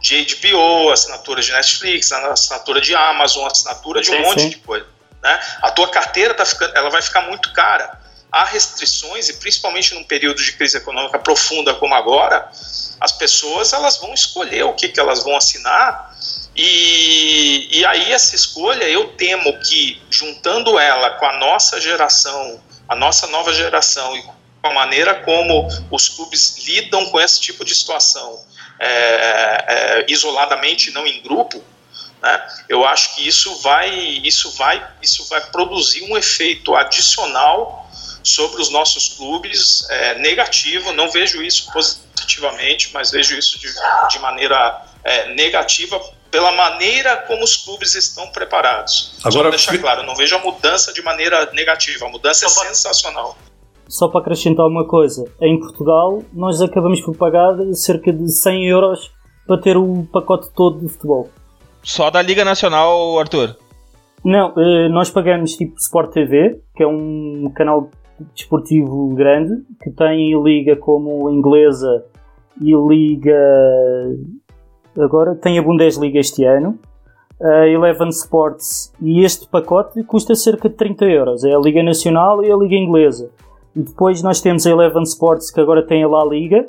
de 0.00 0.24
HBO, 0.24 0.90
assinatura 0.90 1.42
de 1.42 1.52
Netflix, 1.52 2.10
assinatura 2.10 2.80
de 2.80 2.94
Amazon, 2.94 3.46
assinatura 3.46 4.00
de 4.00 4.10
um 4.10 4.16
sim, 4.16 4.22
monte 4.22 4.42
sim. 4.42 4.48
de 4.48 4.56
coisa. 4.56 4.86
Né? 5.22 5.40
A 5.60 5.70
tua 5.70 5.88
carteira 5.88 6.32
tá 6.32 6.46
ficando, 6.46 6.74
ela 6.76 6.88
vai 6.88 7.02
ficar 7.02 7.20
muito 7.22 7.52
cara. 7.52 7.99
Há 8.32 8.44
restrições 8.44 9.28
e 9.28 9.34
principalmente 9.34 9.94
num 9.94 10.04
período 10.04 10.42
de 10.42 10.52
crise 10.52 10.76
econômica 10.76 11.18
profunda 11.18 11.74
como 11.74 11.94
agora, 11.94 12.50
as 13.00 13.12
pessoas 13.12 13.72
elas 13.72 13.98
vão 13.98 14.14
escolher 14.14 14.64
o 14.64 14.74
que, 14.74 14.88
que 14.88 15.00
elas 15.00 15.22
vão 15.22 15.36
assinar 15.36 16.16
e, 16.54 17.68
e 17.78 17.84
aí 17.86 18.12
essa 18.12 18.34
escolha 18.34 18.84
eu 18.84 19.08
temo 19.14 19.58
que 19.60 20.00
juntando 20.10 20.78
ela 20.78 21.10
com 21.12 21.26
a 21.26 21.38
nossa 21.38 21.80
geração 21.80 22.60
a 22.88 22.96
nossa 22.96 23.28
nova 23.28 23.52
geração 23.52 24.16
e 24.16 24.22
com 24.22 24.34
a 24.68 24.74
maneira 24.74 25.14
como 25.14 25.68
os 25.90 26.08
clubes 26.08 26.56
lidam 26.66 27.06
com 27.06 27.20
esse 27.20 27.40
tipo 27.40 27.64
de 27.64 27.72
situação 27.74 28.44
é, 28.80 28.88
é, 28.88 30.06
isoladamente, 30.08 30.90
não 30.90 31.06
em 31.06 31.22
grupo, 31.22 31.62
né, 32.22 32.48
eu 32.68 32.84
acho 32.84 33.16
que 33.16 33.26
isso 33.26 33.54
vai, 33.62 33.90
isso, 34.24 34.50
vai, 34.56 34.86
isso 35.02 35.28
vai 35.28 35.40
produzir 35.50 36.02
um 36.10 36.16
efeito 36.16 36.74
adicional 36.74 37.88
sobre 38.22 38.60
os 38.60 38.70
nossos 38.70 39.14
clubes 39.14 39.88
é, 39.90 40.18
negativo. 40.18 40.92
Não 40.92 41.10
vejo 41.10 41.42
isso 41.42 41.72
positivamente, 41.72 42.90
mas 42.92 43.10
vejo 43.10 43.36
isso 43.36 43.58
de, 43.58 43.68
de 44.10 44.18
maneira 44.18 44.84
é, 45.04 45.34
negativa 45.34 46.00
pela 46.30 46.52
maneira 46.52 47.16
como 47.26 47.42
os 47.42 47.56
clubes 47.56 47.94
estão 47.94 48.30
preparados. 48.30 49.18
Agora, 49.24 49.44
Só 49.44 49.50
deixar 49.50 49.78
claro, 49.78 50.02
não 50.04 50.14
vejo 50.14 50.36
a 50.36 50.38
mudança 50.38 50.92
de 50.92 51.02
maneira 51.02 51.50
negativa, 51.52 52.06
a 52.06 52.08
mudança 52.08 52.46
é 52.46 52.48
sensacional. 52.48 53.36
Só 53.88 54.06
para 54.06 54.20
acrescentar 54.20 54.64
uma 54.66 54.86
coisa, 54.86 55.24
em 55.40 55.58
Portugal 55.58 56.22
nós 56.32 56.60
acabamos 56.60 57.00
por 57.00 57.16
pagar 57.16 57.56
cerca 57.74 58.12
de 58.12 58.30
100 58.30 58.68
euros 58.68 59.10
para 59.44 59.60
ter 59.60 59.76
o 59.76 60.06
pacote 60.12 60.48
todo 60.54 60.78
de 60.78 60.92
futebol. 60.92 61.28
Só 61.82 62.10
da 62.10 62.22
Liga 62.22 62.44
Nacional, 62.44 63.18
Arthur? 63.18 63.56
Não, 64.24 64.52
eh, 64.56 64.88
nós 64.88 65.10
pagamos 65.10 65.56
tipo 65.56 65.76
Sport 65.78 66.12
TV, 66.12 66.60
que 66.76 66.82
é 66.82 66.86
um 66.86 67.50
canal 67.54 67.90
desportivo 68.34 69.14
grande, 69.14 69.62
que 69.82 69.90
tem 69.90 70.40
liga 70.42 70.76
como 70.76 71.30
inglesa 71.30 72.04
e 72.60 72.74
liga 72.74 73.38
agora 74.98 75.34
tem 75.34 75.58
a 75.58 75.62
Bundesliga 75.62 76.18
este 76.18 76.44
ano, 76.44 76.78
a 77.40 77.66
Eleven 77.66 78.08
Sports, 78.08 78.92
e 79.00 79.24
este 79.24 79.48
pacote 79.48 80.02
custa 80.04 80.34
cerca 80.34 80.68
de 80.68 80.74
30 80.74 81.04
euros. 81.06 81.44
É 81.44 81.54
a 81.54 81.58
Liga 81.58 81.82
Nacional 81.82 82.44
e 82.44 82.52
a 82.52 82.56
Liga 82.56 82.74
Inglesa. 82.74 83.30
E 83.74 83.80
depois 83.80 84.22
nós 84.22 84.40
temos 84.40 84.66
a 84.66 84.70
Eleven 84.70 85.02
Sports, 85.04 85.50
que 85.50 85.60
agora 85.60 85.82
tem 85.82 86.02
a 86.02 86.08
La 86.08 86.24
Liga, 86.24 86.66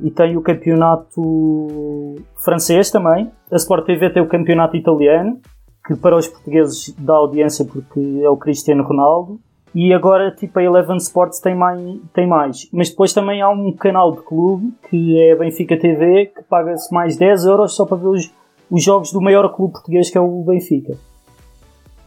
e 0.00 0.10
tem 0.10 0.36
o 0.36 0.42
campeonato 0.42 2.16
francês 2.36 2.90
também. 2.90 3.30
A 3.50 3.56
Sport 3.56 3.86
TV 3.86 4.10
tem 4.10 4.22
o 4.22 4.28
campeonato 4.28 4.76
italiano, 4.76 5.40
que 5.86 5.96
para 5.96 6.16
os 6.16 6.28
portugueses 6.28 6.94
dá 6.98 7.14
audiência 7.14 7.64
porque 7.64 8.20
é 8.22 8.28
o 8.28 8.36
Cristiano 8.36 8.84
Ronaldo. 8.84 9.40
E 9.74 9.92
agora, 9.92 10.30
tipo, 10.30 10.58
a 10.58 10.62
Eleven 10.62 10.96
Sports 10.96 11.40
tem 11.40 11.54
mais, 11.54 11.80
tem 12.14 12.26
mais. 12.26 12.68
Mas 12.72 12.88
depois 12.88 13.12
também 13.12 13.42
há 13.42 13.50
um 13.50 13.72
canal 13.72 14.12
de 14.12 14.22
clube, 14.22 14.72
que 14.88 15.18
é 15.20 15.32
a 15.32 15.36
Benfica 15.36 15.78
TV, 15.78 16.26
que 16.26 16.42
paga-se 16.42 16.92
mais 16.92 17.16
10 17.16 17.44
euros 17.44 17.74
só 17.74 17.84
para 17.84 17.98
ver 17.98 18.08
os, 18.08 18.30
os 18.70 18.82
jogos 18.82 19.12
do 19.12 19.20
maior 19.20 19.48
clube 19.54 19.74
português, 19.74 20.10
que 20.10 20.16
é 20.16 20.20
o 20.20 20.42
Benfica. 20.42 20.96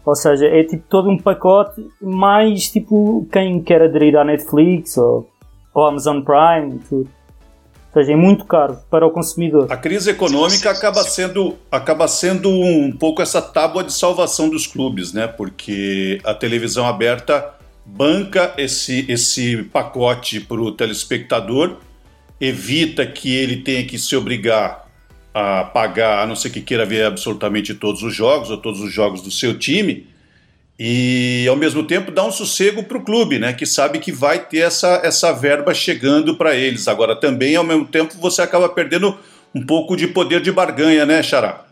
Ou 0.03 0.15
seja, 0.15 0.47
é 0.47 0.63
tipo 0.63 0.83
todo 0.89 1.09
um 1.09 1.17
pacote, 1.17 1.87
mais 2.01 2.69
tipo 2.71 3.27
quem 3.31 3.61
quer 3.61 3.83
aderir 3.83 4.17
à 4.17 4.23
Netflix 4.23 4.97
ou, 4.97 5.27
ou 5.73 5.85
Amazon 5.85 6.21
Prime, 6.21 6.79
tudo. 6.89 7.09
Ou 7.93 8.01
seja, 8.01 8.13
é 8.13 8.15
muito 8.15 8.45
caro 8.45 8.79
para 8.89 9.05
o 9.05 9.11
consumidor. 9.11 9.67
A 9.69 9.75
crise 9.75 10.11
econômica 10.11 10.71
acaba 10.71 11.03
sendo, 11.03 11.57
acaba 11.69 12.07
sendo 12.07 12.49
um 12.49 12.91
pouco 12.91 13.21
essa 13.21 13.41
tábua 13.41 13.83
de 13.83 13.91
salvação 13.91 14.49
dos 14.49 14.65
clubes, 14.65 15.11
né? 15.11 15.27
Porque 15.27 16.19
a 16.23 16.33
televisão 16.33 16.87
aberta 16.87 17.53
banca 17.85 18.53
esse, 18.57 19.05
esse 19.09 19.63
pacote 19.63 20.39
para 20.39 20.61
o 20.61 20.71
telespectador, 20.71 21.77
evita 22.39 23.05
que 23.05 23.35
ele 23.35 23.57
tenha 23.57 23.85
que 23.85 23.99
se 23.99 24.15
obrigar 24.15 24.87
a 25.33 25.65
pagar, 25.65 26.23
a 26.23 26.25
não 26.25 26.35
ser 26.35 26.49
que 26.49 26.61
queira 26.61 26.85
ver 26.85 27.05
absolutamente 27.05 27.73
todos 27.73 28.03
os 28.03 28.13
jogos 28.13 28.49
ou 28.49 28.57
todos 28.57 28.79
os 28.79 28.91
jogos 28.91 29.21
do 29.21 29.31
seu 29.31 29.57
time 29.57 30.10
e 30.83 31.45
ao 31.47 31.55
mesmo 31.55 31.83
tempo 31.83 32.09
dá 32.09 32.25
um 32.25 32.31
sossego 32.31 32.81
para 32.81 32.97
o 32.97 33.03
clube, 33.03 33.37
né? 33.37 33.53
Que 33.53 33.67
sabe 33.67 33.99
que 33.99 34.11
vai 34.11 34.39
ter 34.39 34.61
essa, 34.61 34.99
essa 35.03 35.31
verba 35.31 35.75
chegando 35.75 36.35
para 36.35 36.55
eles. 36.55 36.87
Agora 36.87 37.15
também, 37.15 37.55
ao 37.55 37.63
mesmo 37.63 37.85
tempo, 37.85 38.15
você 38.19 38.41
acaba 38.41 38.67
perdendo 38.67 39.15
um 39.53 39.63
pouco 39.63 39.95
de 39.95 40.07
poder 40.07 40.41
de 40.41 40.51
barganha, 40.51 41.05
né, 41.05 41.21
Xará? 41.21 41.65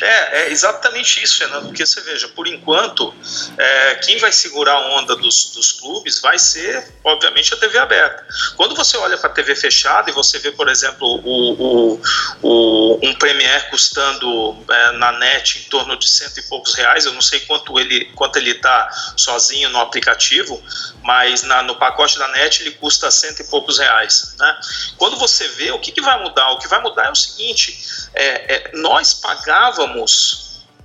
É, 0.00 0.42
é 0.42 0.50
exatamente 0.50 1.22
isso, 1.22 1.38
Fernando, 1.38 1.66
porque 1.66 1.84
você 1.84 2.00
veja, 2.00 2.28
por 2.28 2.46
enquanto, 2.46 3.14
é, 3.56 3.94
quem 3.96 4.18
vai 4.18 4.32
segurar 4.32 4.74
a 4.74 4.98
onda 4.98 5.16
dos, 5.16 5.50
dos 5.50 5.72
clubes 5.72 6.20
vai 6.20 6.38
ser, 6.38 6.92
obviamente, 7.04 7.52
a 7.52 7.56
TV 7.56 7.78
aberta. 7.78 8.26
Quando 8.56 8.74
você 8.74 8.96
olha 8.96 9.16
para 9.18 9.30
a 9.30 9.32
TV 9.32 9.54
fechada 9.54 10.10
e 10.10 10.14
você 10.14 10.38
vê, 10.38 10.50
por 10.52 10.68
exemplo, 10.68 11.20
o, 11.24 11.52
o, 11.92 12.00
o 12.42 12.98
um 13.02 13.14
Premier 13.14 13.68
custando 13.70 14.56
é, 14.70 14.92
na 14.92 15.12
net 15.12 15.58
em 15.58 15.68
torno 15.68 15.96
de 15.96 16.08
cento 16.08 16.38
e 16.38 16.42
poucos 16.42 16.74
reais, 16.74 17.04
eu 17.04 17.12
não 17.12 17.20
sei 17.20 17.40
quanto 17.40 17.78
ele 17.78 18.06
quanto 18.14 18.36
ele 18.36 18.50
está 18.50 18.88
sozinho 19.16 19.68
no 19.70 19.78
aplicativo, 19.78 20.62
mas 21.02 21.42
na, 21.42 21.62
no 21.62 21.76
pacote 21.76 22.18
da 22.18 22.28
net 22.28 22.62
ele 22.62 22.72
custa 22.72 23.10
cento 23.10 23.40
e 23.40 23.44
poucos 23.44 23.78
reais. 23.78 24.34
Né? 24.38 24.60
Quando 24.96 25.16
você 25.16 25.46
vê, 25.48 25.70
o 25.70 25.78
que, 25.78 25.92
que 25.92 26.00
vai 26.00 26.22
mudar? 26.22 26.50
O 26.52 26.58
que 26.58 26.68
vai 26.68 26.80
mudar 26.80 27.06
é 27.06 27.10
o 27.10 27.14
seguinte: 27.14 28.08
é, 28.14 28.54
é, 28.54 28.70
nós 28.74 29.14
pagávamos 29.14 29.89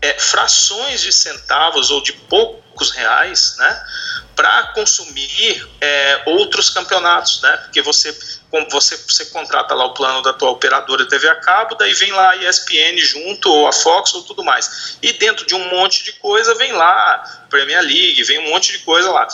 é, 0.01 0.19
frações 0.19 1.01
de 1.01 1.11
centavos 1.11 1.89
ou 1.89 2.01
de 2.01 2.13
poucos 2.13 2.91
reais, 2.91 3.55
né, 3.57 3.85
para 4.35 4.73
consumir 4.73 5.67
é, 5.79 6.23
outros 6.25 6.69
campeonatos, 6.69 7.41
né, 7.41 7.57
porque 7.57 7.81
você 7.81 8.11
você, 8.69 8.95
você 8.97 9.25
contrata 9.25 9.73
lá 9.73 9.85
o 9.85 9.93
plano 9.93 10.21
da 10.21 10.31
tua 10.33 10.51
operadora 10.51 11.07
TV 11.07 11.27
a 11.27 11.35
cabo, 11.35 11.75
daí 11.75 11.93
vem 11.93 12.11
lá 12.11 12.31
a 12.31 12.35
ESPN 12.37 12.97
junto, 12.97 13.49
ou 13.49 13.67
a 13.67 13.73
Fox, 13.73 14.13
ou 14.13 14.23
tudo 14.23 14.43
mais. 14.43 14.97
E 15.01 15.13
dentro 15.13 15.45
de 15.45 15.55
um 15.55 15.69
monte 15.69 16.03
de 16.03 16.13
coisa 16.13 16.55
vem 16.55 16.71
lá 16.71 17.45
Premier 17.49 17.81
League, 17.81 18.23
vem 18.23 18.39
um 18.39 18.49
monte 18.51 18.71
de 18.71 18.79
coisa 18.79 19.11
lá. 19.11 19.27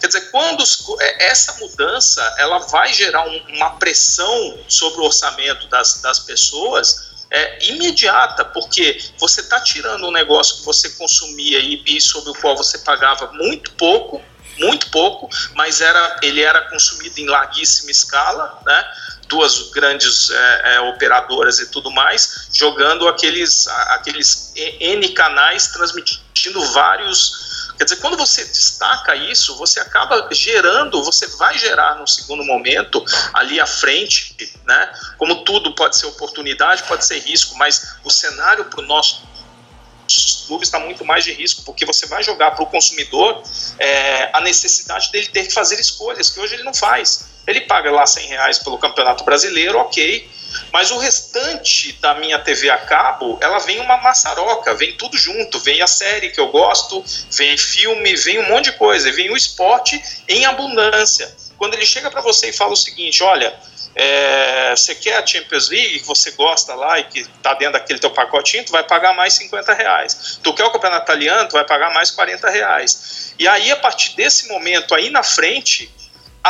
Quer 0.00 0.06
dizer, 0.06 0.30
quando 0.30 0.60
os, 0.60 0.84
é, 1.00 1.26
essa 1.26 1.54
mudança 1.54 2.22
ela 2.38 2.58
vai 2.58 2.92
gerar 2.92 3.26
um, 3.26 3.42
uma 3.48 3.70
pressão 3.78 4.58
sobre 4.68 5.00
o 5.00 5.04
orçamento 5.04 5.66
das, 5.68 6.00
das 6.00 6.20
pessoas 6.20 7.07
é, 7.30 7.70
imediata, 7.70 8.44
porque 8.44 8.98
você 9.18 9.40
está 9.40 9.60
tirando 9.60 10.06
um 10.06 10.12
negócio 10.12 10.58
que 10.58 10.64
você 10.64 10.90
consumia 10.90 11.58
e, 11.58 11.82
e 11.86 12.00
sobre 12.00 12.30
o 12.30 12.34
qual 12.34 12.56
você 12.56 12.78
pagava 12.78 13.30
muito 13.32 13.70
pouco 13.72 14.22
muito 14.58 14.90
pouco, 14.90 15.28
mas 15.54 15.80
era, 15.80 16.18
ele 16.22 16.42
era 16.42 16.62
consumido 16.62 17.20
em 17.20 17.26
larguíssima 17.26 17.90
escala, 17.90 18.60
né? 18.66 18.84
duas 19.28 19.70
grandes 19.70 20.30
é, 20.30 20.74
é, 20.74 20.80
operadoras 20.80 21.58
e 21.58 21.70
tudo 21.70 21.90
mais, 21.90 22.48
jogando 22.52 23.06
aqueles, 23.06 23.68
aqueles 23.68 24.52
N 24.56 25.06
canais 25.10 25.68
transmitindo 25.68 26.64
vários. 26.72 27.47
Quer 27.78 27.84
dizer, 27.84 27.96
quando 27.96 28.16
você 28.16 28.44
destaca 28.44 29.14
isso, 29.14 29.56
você 29.56 29.78
acaba 29.78 30.28
gerando, 30.32 31.02
você 31.04 31.28
vai 31.36 31.56
gerar 31.56 31.94
no 31.94 32.08
segundo 32.08 32.42
momento, 32.42 33.04
ali 33.32 33.60
à 33.60 33.66
frente, 33.66 34.34
né? 34.66 34.92
Como 35.16 35.44
tudo 35.44 35.72
pode 35.76 35.96
ser 35.96 36.06
oportunidade, 36.06 36.82
pode 36.82 37.06
ser 37.06 37.20
risco, 37.20 37.56
mas 37.56 37.94
o 38.02 38.10
cenário 38.10 38.64
para 38.64 38.80
o 38.80 38.82
nosso 38.82 39.22
clube 40.46 40.64
está 40.64 40.80
muito 40.80 41.04
mais 41.04 41.22
de 41.22 41.32
risco, 41.32 41.62
porque 41.62 41.84
você 41.84 42.06
vai 42.06 42.22
jogar 42.22 42.52
para 42.52 42.64
o 42.64 42.66
consumidor 42.66 43.42
é, 43.78 44.30
a 44.32 44.40
necessidade 44.40 45.12
dele 45.12 45.28
ter 45.28 45.46
que 45.46 45.52
fazer 45.52 45.78
escolhas, 45.78 46.30
que 46.30 46.40
hoje 46.40 46.54
ele 46.54 46.64
não 46.64 46.74
faz. 46.74 47.28
Ele 47.46 47.60
paga 47.62 47.90
lá 47.92 48.06
100 48.06 48.26
reais 48.26 48.58
pelo 48.58 48.78
Campeonato 48.78 49.22
Brasileiro, 49.24 49.78
ok, 49.78 50.28
mas 50.72 50.90
o 50.90 50.98
restante 50.98 51.92
da 52.00 52.14
minha 52.14 52.38
TV 52.38 52.70
a 52.70 52.78
cabo, 52.78 53.38
ela 53.40 53.58
vem 53.58 53.80
uma 53.80 53.96
maçaroca, 53.98 54.74
vem 54.74 54.96
tudo 54.96 55.16
junto, 55.16 55.58
vem 55.60 55.82
a 55.82 55.86
série 55.86 56.30
que 56.30 56.40
eu 56.40 56.48
gosto, 56.48 57.04
vem 57.32 57.56
filme, 57.56 58.16
vem 58.16 58.38
um 58.38 58.48
monte 58.48 58.66
de 58.66 58.72
coisa, 58.72 59.10
vem 59.12 59.30
o 59.30 59.36
esporte 59.36 60.00
em 60.28 60.44
abundância. 60.44 61.34
Quando 61.56 61.74
ele 61.74 61.84
chega 61.84 62.10
para 62.10 62.20
você 62.20 62.50
e 62.50 62.52
fala 62.52 62.72
o 62.72 62.76
seguinte, 62.76 63.22
olha, 63.22 63.54
é, 63.94 64.76
você 64.76 64.94
quer 64.94 65.16
a 65.16 65.26
Champions 65.26 65.68
League, 65.68 65.98
que 65.98 66.06
você 66.06 66.30
gosta 66.30 66.72
lá 66.74 67.00
e 67.00 67.04
que 67.04 67.20
está 67.20 67.54
dentro 67.54 67.72
daquele 67.72 67.98
teu 67.98 68.10
pacotinho, 68.10 68.64
tu 68.64 68.70
vai 68.70 68.84
pagar 68.84 69.12
mais 69.12 69.34
50 69.34 69.74
reais. 69.74 70.38
Tu 70.40 70.54
quer 70.54 70.64
o 70.64 70.70
campeonato 70.70 71.04
italiano, 71.04 71.48
tu 71.48 71.52
vai 71.52 71.64
pagar 71.64 71.92
mais 71.92 72.10
40 72.12 72.48
reais. 72.48 73.34
E 73.38 73.48
aí, 73.48 73.72
a 73.72 73.76
partir 73.76 74.14
desse 74.14 74.46
momento 74.46 74.94
aí 74.94 75.10
na 75.10 75.24
frente, 75.24 75.90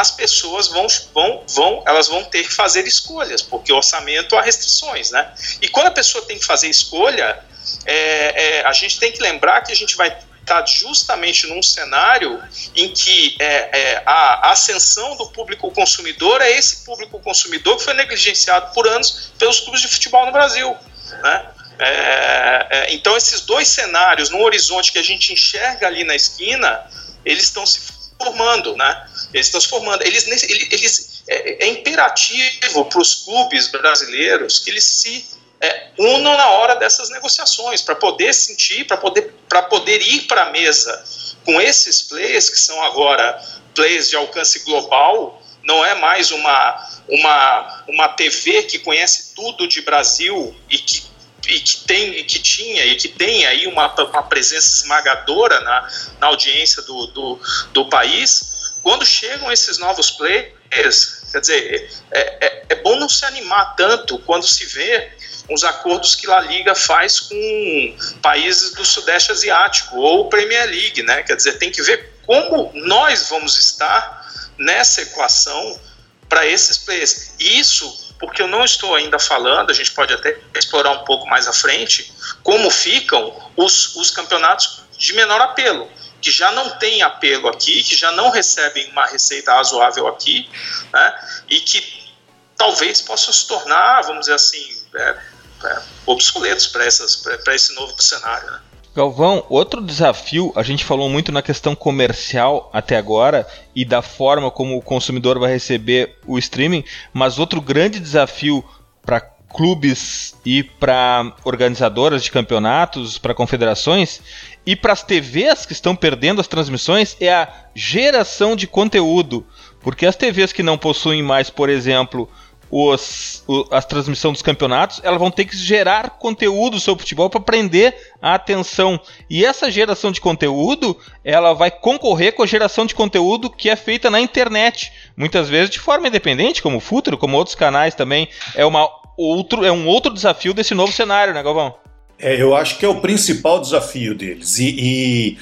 as 0.01 0.13
pessoas 0.13 0.69
vão, 0.69 0.87
vão, 1.13 1.45
vão, 1.49 1.83
elas 1.85 2.07
vão 2.07 2.23
ter 2.25 2.45
que 2.45 2.53
fazer 2.53 2.87
escolhas, 2.87 3.43
porque 3.43 3.73
o 3.73 3.77
orçamento 3.77 4.37
há 4.37 4.43
restrições, 4.43 5.11
né? 5.11 5.33
E 5.61 5.69
quando 5.69 5.89
a 5.89 5.91
pessoa 5.91 6.25
tem 6.25 6.39
que 6.39 6.45
fazer 6.45 6.69
escolha, 6.69 7.43
é, 7.85 8.61
é, 8.61 8.67
a 8.67 8.73
gente 8.73 8.99
tem 8.99 9.11
que 9.11 9.21
lembrar 9.21 9.63
que 9.63 9.73
a 9.73 9.77
gente 9.77 9.97
vai 9.97 10.17
estar 10.41 10.65
justamente 10.67 11.47
num 11.47 11.63
cenário 11.63 12.43
em 12.75 12.93
que 12.93 13.37
é, 13.39 13.47
é, 13.79 14.03
a 14.07 14.53
ascensão 14.53 15.17
do 15.17 15.29
público 15.31 15.71
consumidor 15.73 16.41
é 16.41 16.51
esse 16.53 16.85
público 16.85 17.21
consumidor 17.21 17.77
que 17.77 17.85
foi 17.85 17.95
negligenciado 17.95 18.73
por 18.73 18.87
anos 18.89 19.33
pelos 19.37 19.61
clubes 19.61 19.83
de 19.83 19.89
futebol 19.89 20.25
no 20.25 20.33
Brasil, 20.33 20.75
né? 21.23 21.47
É, 21.81 22.67
é, 22.71 22.95
então 22.95 23.17
esses 23.17 23.41
dois 23.43 23.69
cenários 23.69 24.31
no 24.31 24.41
horizonte 24.43 24.91
que 24.91 24.99
a 24.99 25.03
gente 25.03 25.33
enxerga 25.33 25.87
ali 25.87 26.03
na 26.03 26.15
esquina, 26.15 26.85
eles 27.25 27.45
estão 27.45 27.65
se 27.67 27.81
formando, 28.21 28.77
né? 28.77 29.08
Eles 29.33 29.47
estão 29.47 29.61
se 29.61 29.69
formando. 29.69 30.03
Eles, 30.03 30.27
eles 30.27 31.23
é, 31.29 31.65
é 31.65 31.69
imperativo 31.69 32.85
para 32.87 33.01
os 33.01 33.15
clubes 33.25 33.69
brasileiros 33.69 34.59
que 34.59 34.71
eles 34.71 34.85
se 34.85 35.27
é, 35.61 35.89
unam 35.99 36.37
na 36.37 36.49
hora 36.51 36.77
dessas 36.77 37.11
negociações 37.11 37.83
para 37.83 37.95
poder 37.95 38.33
sentir, 38.33 38.87
para 38.87 38.97
poder, 38.97 39.35
poder 39.69 40.01
ir 40.01 40.23
para 40.23 40.45
a 40.45 40.51
mesa 40.51 41.05
com 41.45 41.61
esses 41.61 42.03
players 42.03 42.49
que 42.49 42.59
são 42.59 42.83
agora 42.83 43.43
players 43.75 44.09
de 44.09 44.17
alcance 44.17 44.61
global. 44.61 45.43
Não 45.63 45.85
é 45.85 45.95
mais 45.95 46.31
uma, 46.31 46.89
uma, 47.09 47.85
uma 47.89 48.09
TV 48.09 48.63
que 48.63 48.79
conhece 48.79 49.35
tudo 49.35 49.69
de 49.69 49.83
Brasil 49.83 50.55
e 50.71 50.79
que 50.79 51.09
e 51.47 51.61
que 51.61 51.85
tem 51.85 52.11
e 52.11 52.25
que 52.25 52.39
tinha 52.39 52.85
e 52.85 52.97
que 52.97 53.09
tem 53.09 53.47
aí 53.47 53.67
uma, 53.67 53.95
uma 53.95 54.23
presença 54.25 54.69
esmagadora 54.69 55.61
na, 55.61 55.89
na 56.21 56.27
audiência 56.27 56.83
do, 56.83 57.07
do, 57.07 57.41
do 57.73 57.89
país, 57.89 58.58
quando 58.83 59.05
chegam 59.05 59.51
esses 59.51 59.79
novos 59.79 60.11
players, 60.11 61.23
quer 61.31 61.41
dizer, 61.41 61.91
é, 62.11 62.47
é, 62.47 62.63
é 62.71 62.75
bom 62.77 62.97
não 62.97 63.09
se 63.09 63.25
animar 63.25 63.75
tanto 63.77 64.19
quando 64.21 64.47
se 64.47 64.65
vê 64.67 65.11
os 65.51 65.65
acordos 65.65 66.15
que 66.15 66.31
a 66.31 66.41
Liga 66.41 66.75
faz 66.75 67.21
com 67.21 67.97
países 68.23 68.73
do 68.75 68.85
Sudeste 68.85 69.33
Asiático 69.33 69.97
ou 69.97 70.29
Premier 70.29 70.67
League, 70.67 71.03
né? 71.03 71.23
Quer 71.23 71.37
dizer, 71.37 71.59
tem 71.59 71.71
que 71.71 71.83
ver 71.83 72.13
como 72.27 72.71
nós 72.75 73.29
vamos 73.31 73.57
estar 73.57 74.27
nessa 74.59 75.03
equação 75.03 75.81
para 76.29 76.47
esses 76.47 76.77
players. 76.77 77.33
Isso 77.39 78.09
porque 78.19 78.43
eu 78.43 78.49
não 78.49 78.65
estou 78.65 78.95
ainda 78.95 79.19
falando, 79.19 79.71
a 79.71 79.75
gente 79.75 79.93
pode 79.93 80.13
até 80.13 80.37
explorar 80.55 80.91
um 80.91 81.05
pouco 81.05 81.27
mais 81.27 81.47
à 81.47 81.53
frente, 81.53 82.13
como 82.43 82.69
ficam 82.71 83.33
os, 83.57 83.95
os 83.97 84.11
campeonatos 84.11 84.83
de 84.97 85.13
menor 85.13 85.41
apelo, 85.41 85.89
que 86.21 86.31
já 86.31 86.51
não 86.53 86.71
têm 86.79 87.03
apelo 87.03 87.49
aqui, 87.49 87.83
que 87.83 87.95
já 87.95 88.13
não 88.13 88.31
recebem 88.31 88.91
uma 88.91 89.07
receita 89.07 89.53
razoável 89.55 90.07
aqui, 90.09 90.49
né, 90.93 91.15
e 91.49 91.61
que 91.61 92.09
talvez 92.57 93.01
possam 93.01 93.33
se 93.33 93.47
tornar, 93.47 94.03
vamos 94.03 94.21
dizer 94.21 94.35
assim, 94.35 94.83
é, 94.95 95.17
é, 95.65 95.83
obsoletos 96.07 96.67
para 96.67 97.55
esse 97.55 97.75
novo 97.75 98.01
cenário. 98.03 98.51
Né. 98.51 98.61
Galvão, 98.95 99.47
outro 99.49 99.81
desafio, 99.81 100.53
a 100.57 100.63
gente 100.65 100.85
falou 100.85 101.09
muito 101.09 101.31
na 101.31 101.41
questão 101.41 101.77
comercial 101.77 102.69
até 102.73 102.97
agora 102.97 103.47
e 103.73 103.85
da 103.85 104.03
forma 104.03 104.51
como 104.51 104.77
o 104.77 104.83
consumidor 104.83 105.39
vai 105.39 105.53
receber 105.53 106.19
o 106.27 106.37
streaming, 106.37 106.85
mas 107.13 107.39
outro 107.39 107.61
grande 107.61 108.01
desafio 108.01 108.65
para 109.01 109.38
clubes 109.53 110.37
e 110.45 110.63
para 110.63 111.35
organizadoras 111.45 112.23
de 112.23 112.31
campeonatos, 112.31 113.19
para 113.19 113.35
confederações 113.35 114.21
e 114.67 114.77
para 114.77 114.93
as 114.93 115.03
TVs 115.03 115.65
que 115.65 115.73
estão 115.73 115.97
perdendo 115.97 116.41
as 116.41 116.47
transmissões 116.47 117.17
é 117.21 117.33
a 117.33 117.49
geração 117.75 118.55
de 118.55 118.67
conteúdo. 118.67 119.47
Porque 119.81 120.05
as 120.05 120.17
TVs 120.17 120.53
que 120.53 120.63
não 120.63 120.77
possuem 120.77 121.23
mais, 121.23 121.49
por 121.49 121.71
exemplo, 121.71 122.29
os, 122.71 123.43
o, 123.47 123.67
as 123.71 123.85
transmissões 123.87 124.35
dos 124.35 124.43
campeonatos, 124.43 125.01
elas 125.03 125.19
vão 125.19 125.31
ter 125.31 125.47
que 125.47 125.57
gerar 125.57 126.11
conteúdo 126.11 126.79
sobre 126.79 127.03
futebol 127.03 127.31
para 127.31 127.41
prender 127.41 127.97
a 128.21 128.35
atenção. 128.35 129.01
E 129.31 129.45
essa 129.45 129.71
geração 129.71 130.13
de 130.13 130.21
conteúdo, 130.21 130.97
ela 131.25 131.55
vai 131.55 131.71
concorrer 131.71 132.35
com 132.35 132.43
a 132.43 132.47
geração 132.47 132.85
de 132.85 132.95
conteúdo 132.95 133.49
que 133.49 133.71
é 133.71 133.77
feita 133.77 134.11
na 134.11 134.21
internet, 134.21 134.93
muitas 135.17 135.49
vezes 135.49 135.71
de 135.71 135.79
forma 135.79 136.09
independente, 136.09 136.63
como 136.63 136.77
o 136.77 136.81
Futuro, 136.81 137.17
como 137.17 137.37
outros 137.37 137.55
canais 137.55 137.95
também. 137.95 138.29
É, 138.55 138.67
uma, 138.67 138.87
outro, 139.23 139.65
é 139.65 139.73
um 139.73 139.87
outro 139.87 140.13
desafio 140.13 140.55
desse 140.55 140.75
novo 140.75 140.93
cenário, 140.93 141.35
né, 141.35 141.43
Galvão? 141.43 141.75
É, 142.19 142.41
eu 142.41 142.55
acho 142.55 142.79
que 142.79 142.85
é 142.85 142.89
o 142.89 143.01
principal 143.01 143.61
desafio 143.61 144.15
deles. 144.15 144.59
E, 144.59 144.75
e 144.79 145.39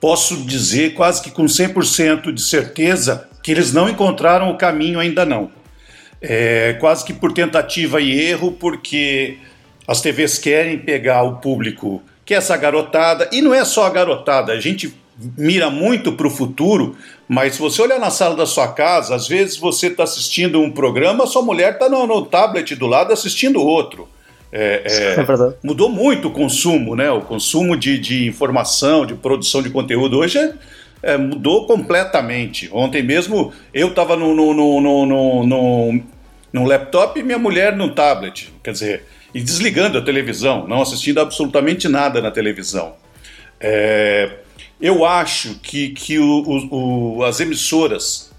posso 0.00 0.36
dizer 0.44 0.94
quase 0.94 1.22
que 1.22 1.30
com 1.30 1.44
100% 1.44 2.32
de 2.32 2.42
certeza 2.42 3.28
que 3.42 3.50
eles 3.50 3.72
não 3.72 3.88
encontraram 3.88 4.50
o 4.50 4.56
caminho 4.56 4.98
ainda 4.98 5.24
não 5.24 5.50
é, 6.26 6.76
quase 6.80 7.04
que 7.04 7.12
por 7.12 7.32
tentativa 7.32 8.00
e 8.00 8.18
erro, 8.18 8.52
porque 8.52 9.36
as 9.86 10.00
TVs 10.00 10.38
querem 10.38 10.78
pegar 10.78 11.22
o 11.22 11.36
público 11.36 12.02
que 12.24 12.32
é 12.32 12.38
essa 12.38 12.56
garotada, 12.56 13.28
e 13.30 13.42
não 13.42 13.52
é 13.52 13.62
só 13.66 13.84
a 13.84 13.90
garotada, 13.90 14.52
a 14.52 14.58
gente 14.58 14.94
mira 15.36 15.68
muito 15.68 16.12
para 16.12 16.26
o 16.26 16.30
futuro, 16.30 16.96
mas 17.28 17.54
se 17.54 17.60
você 17.60 17.80
olhar 17.80 17.98
na 17.98 18.10
sala 18.10 18.36
da 18.36 18.46
sua 18.46 18.68
casa, 18.68 19.14
às 19.14 19.26
vezes 19.26 19.56
você 19.56 19.86
está 19.86 20.02
assistindo 20.02 20.60
um 20.60 20.70
programa, 20.70 21.26
sua 21.26 21.42
mulher 21.42 21.74
está 21.74 21.88
no, 21.88 22.06
no, 22.06 22.26
tablet 22.26 22.74
do 22.74 22.86
lado 22.86 23.12
assistindo 23.12 23.62
outro. 23.62 24.08
É, 24.52 24.82
é, 24.84 25.14
é 25.20 25.54
mudou 25.62 25.88
muito 25.88 26.28
o 26.28 26.30
consumo, 26.30 26.94
né? 26.94 27.10
O 27.10 27.22
consumo 27.22 27.76
de, 27.76 27.98
de 27.98 28.26
informação, 28.26 29.06
de 29.06 29.14
produção 29.14 29.62
de 29.62 29.70
conteúdo 29.70 30.18
hoje 30.18 30.38
é, 30.38 30.54
é, 31.02 31.16
mudou 31.16 31.66
completamente. 31.66 32.68
Ontem 32.72 33.02
mesmo 33.02 33.52
eu 33.72 33.88
estava 33.88 34.16
no, 34.16 34.34
no, 34.34 34.54
no, 34.54 35.06
no, 35.46 36.00
no 36.52 36.64
laptop 36.64 37.18
e 37.18 37.22
minha 37.22 37.38
mulher 37.38 37.74
no 37.74 37.94
tablet. 37.94 38.52
Quer 38.62 38.72
dizer, 38.72 39.04
e 39.34 39.40
desligando 39.40 39.98
a 39.98 40.02
televisão, 40.02 40.66
não 40.68 40.82
assistindo 40.82 41.20
absolutamente 41.20 41.88
nada 41.88 42.20
na 42.20 42.30
televisão. 42.30 42.94
É, 43.58 44.30
eu 44.84 45.02
acho 45.02 45.54
que, 45.62 45.88
que 45.88 46.18
o, 46.18 46.68
o, 46.70 47.24
as 47.24 47.40
emissoras 47.40 48.30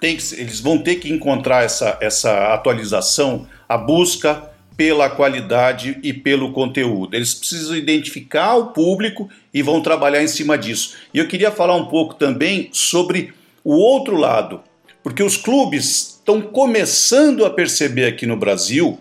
têm 0.00 0.16
que, 0.16 0.34
eles 0.34 0.58
vão 0.58 0.76
ter 0.76 0.96
que 0.96 1.08
encontrar 1.08 1.62
essa, 1.62 1.96
essa 2.00 2.52
atualização, 2.52 3.46
a 3.68 3.78
busca 3.78 4.50
pela 4.76 5.08
qualidade 5.08 6.00
e 6.02 6.12
pelo 6.12 6.50
conteúdo. 6.50 7.14
Eles 7.14 7.32
precisam 7.32 7.76
identificar 7.76 8.56
o 8.56 8.72
público 8.72 9.30
e 9.54 9.62
vão 9.62 9.80
trabalhar 9.80 10.20
em 10.20 10.26
cima 10.26 10.58
disso. 10.58 10.96
E 11.14 11.18
eu 11.18 11.28
queria 11.28 11.52
falar 11.52 11.76
um 11.76 11.86
pouco 11.86 12.16
também 12.16 12.68
sobre 12.72 13.32
o 13.62 13.76
outro 13.76 14.16
lado, 14.16 14.62
porque 15.00 15.22
os 15.22 15.36
clubes 15.36 16.16
estão 16.18 16.40
começando 16.40 17.44
a 17.44 17.50
perceber 17.50 18.06
aqui 18.06 18.26
no 18.26 18.36
Brasil 18.36 18.98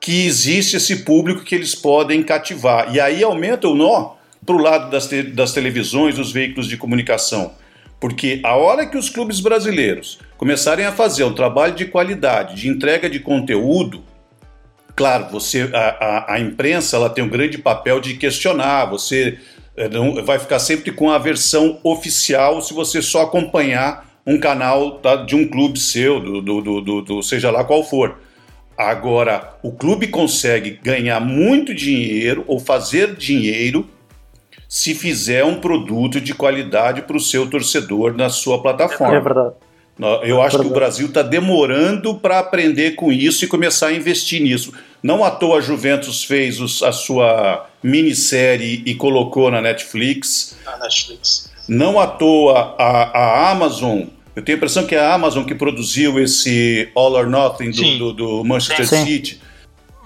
que 0.00 0.24
existe 0.24 0.76
esse 0.76 0.98
público 0.98 1.42
que 1.42 1.56
eles 1.56 1.74
podem 1.74 2.22
cativar. 2.22 2.94
E 2.94 3.00
aí 3.00 3.24
aumenta 3.24 3.66
o 3.66 3.74
nó 3.74 4.13
para 4.44 4.54
o 4.54 4.58
lado 4.58 4.90
das, 4.90 5.06
te 5.08 5.22
das 5.22 5.52
televisões, 5.52 6.16
dos 6.16 6.32
veículos 6.32 6.68
de 6.68 6.76
comunicação. 6.76 7.52
Porque 8.00 8.40
a 8.44 8.56
hora 8.56 8.86
que 8.86 8.98
os 8.98 9.08
clubes 9.08 9.40
brasileiros 9.40 10.18
começarem 10.36 10.84
a 10.84 10.92
fazer 10.92 11.24
um 11.24 11.34
trabalho 11.34 11.74
de 11.74 11.86
qualidade, 11.86 12.56
de 12.56 12.68
entrega 12.68 13.08
de 13.08 13.20
conteúdo, 13.20 14.02
claro, 14.94 15.30
você 15.30 15.70
a, 15.72 15.78
a, 15.78 16.34
a 16.34 16.40
imprensa 16.40 16.96
ela 16.96 17.10
tem 17.10 17.24
um 17.24 17.28
grande 17.28 17.58
papel 17.58 18.00
de 18.00 18.14
questionar, 18.14 18.86
você 18.86 19.38
É, 19.76 19.88
vai 20.24 20.38
ficar 20.38 20.60
sempre 20.60 20.92
com 20.92 21.10
a 21.10 21.18
versão 21.18 21.80
oficial 21.82 22.62
se 22.62 22.72
você 22.72 23.02
só 23.02 23.22
acompanhar 23.22 24.06
um 24.24 24.38
canal 24.38 25.00
tá, 25.00 25.16
de 25.16 25.34
um 25.34 25.48
clube 25.48 25.80
seu, 25.80 26.20
do, 26.20 26.40
do, 26.40 26.80
do, 26.80 27.02
do, 27.02 27.22
seja 27.24 27.50
lá 27.50 27.64
qual 27.64 27.82
for. 27.82 28.20
Agora, 28.78 29.58
o 29.64 29.72
clube 29.72 30.06
consegue 30.06 30.78
ganhar 30.80 31.18
muito 31.18 31.74
dinheiro 31.74 32.44
ou 32.46 32.60
fazer 32.60 33.16
dinheiro 33.16 33.84
se 34.74 34.92
fizer 34.92 35.44
um 35.44 35.60
produto 35.60 36.20
de 36.20 36.34
qualidade 36.34 37.02
para 37.02 37.16
o 37.16 37.20
seu 37.20 37.48
torcedor 37.48 38.12
na 38.16 38.28
sua 38.28 38.60
plataforma. 38.60 39.14
É 39.14 39.20
verdade. 39.20 39.54
Eu 40.24 40.42
acho 40.42 40.58
que 40.58 40.66
o 40.66 40.70
Brasil 40.70 41.06
está 41.06 41.22
demorando 41.22 42.16
para 42.16 42.40
aprender 42.40 42.96
com 42.96 43.12
isso 43.12 43.44
e 43.44 43.46
começar 43.46 43.86
a 43.86 43.92
investir 43.92 44.42
nisso. 44.42 44.74
Não 45.00 45.22
à 45.22 45.30
toa 45.30 45.58
a 45.58 45.60
Juventus 45.60 46.24
fez 46.24 46.58
a 46.82 46.90
sua 46.90 47.68
minissérie 47.80 48.82
e 48.84 48.96
colocou 48.96 49.48
na 49.48 49.60
Netflix. 49.60 50.56
Na 50.64 50.76
Netflix. 50.78 51.48
Não 51.68 52.00
à 52.00 52.08
toa 52.08 52.74
a, 52.76 53.16
a 53.16 53.50
Amazon. 53.52 54.06
Eu 54.34 54.42
tenho 54.42 54.56
a 54.56 54.58
impressão 54.58 54.84
que 54.88 54.96
é 54.96 54.98
a 54.98 55.14
Amazon 55.14 55.44
que 55.44 55.54
produziu 55.54 56.18
esse 56.18 56.88
All 56.96 57.12
or 57.12 57.30
Nothing 57.30 57.70
do, 57.70 57.98
do, 57.98 58.12
do 58.12 58.44
Manchester 58.44 58.88
Sim. 58.88 59.06
City. 59.06 59.40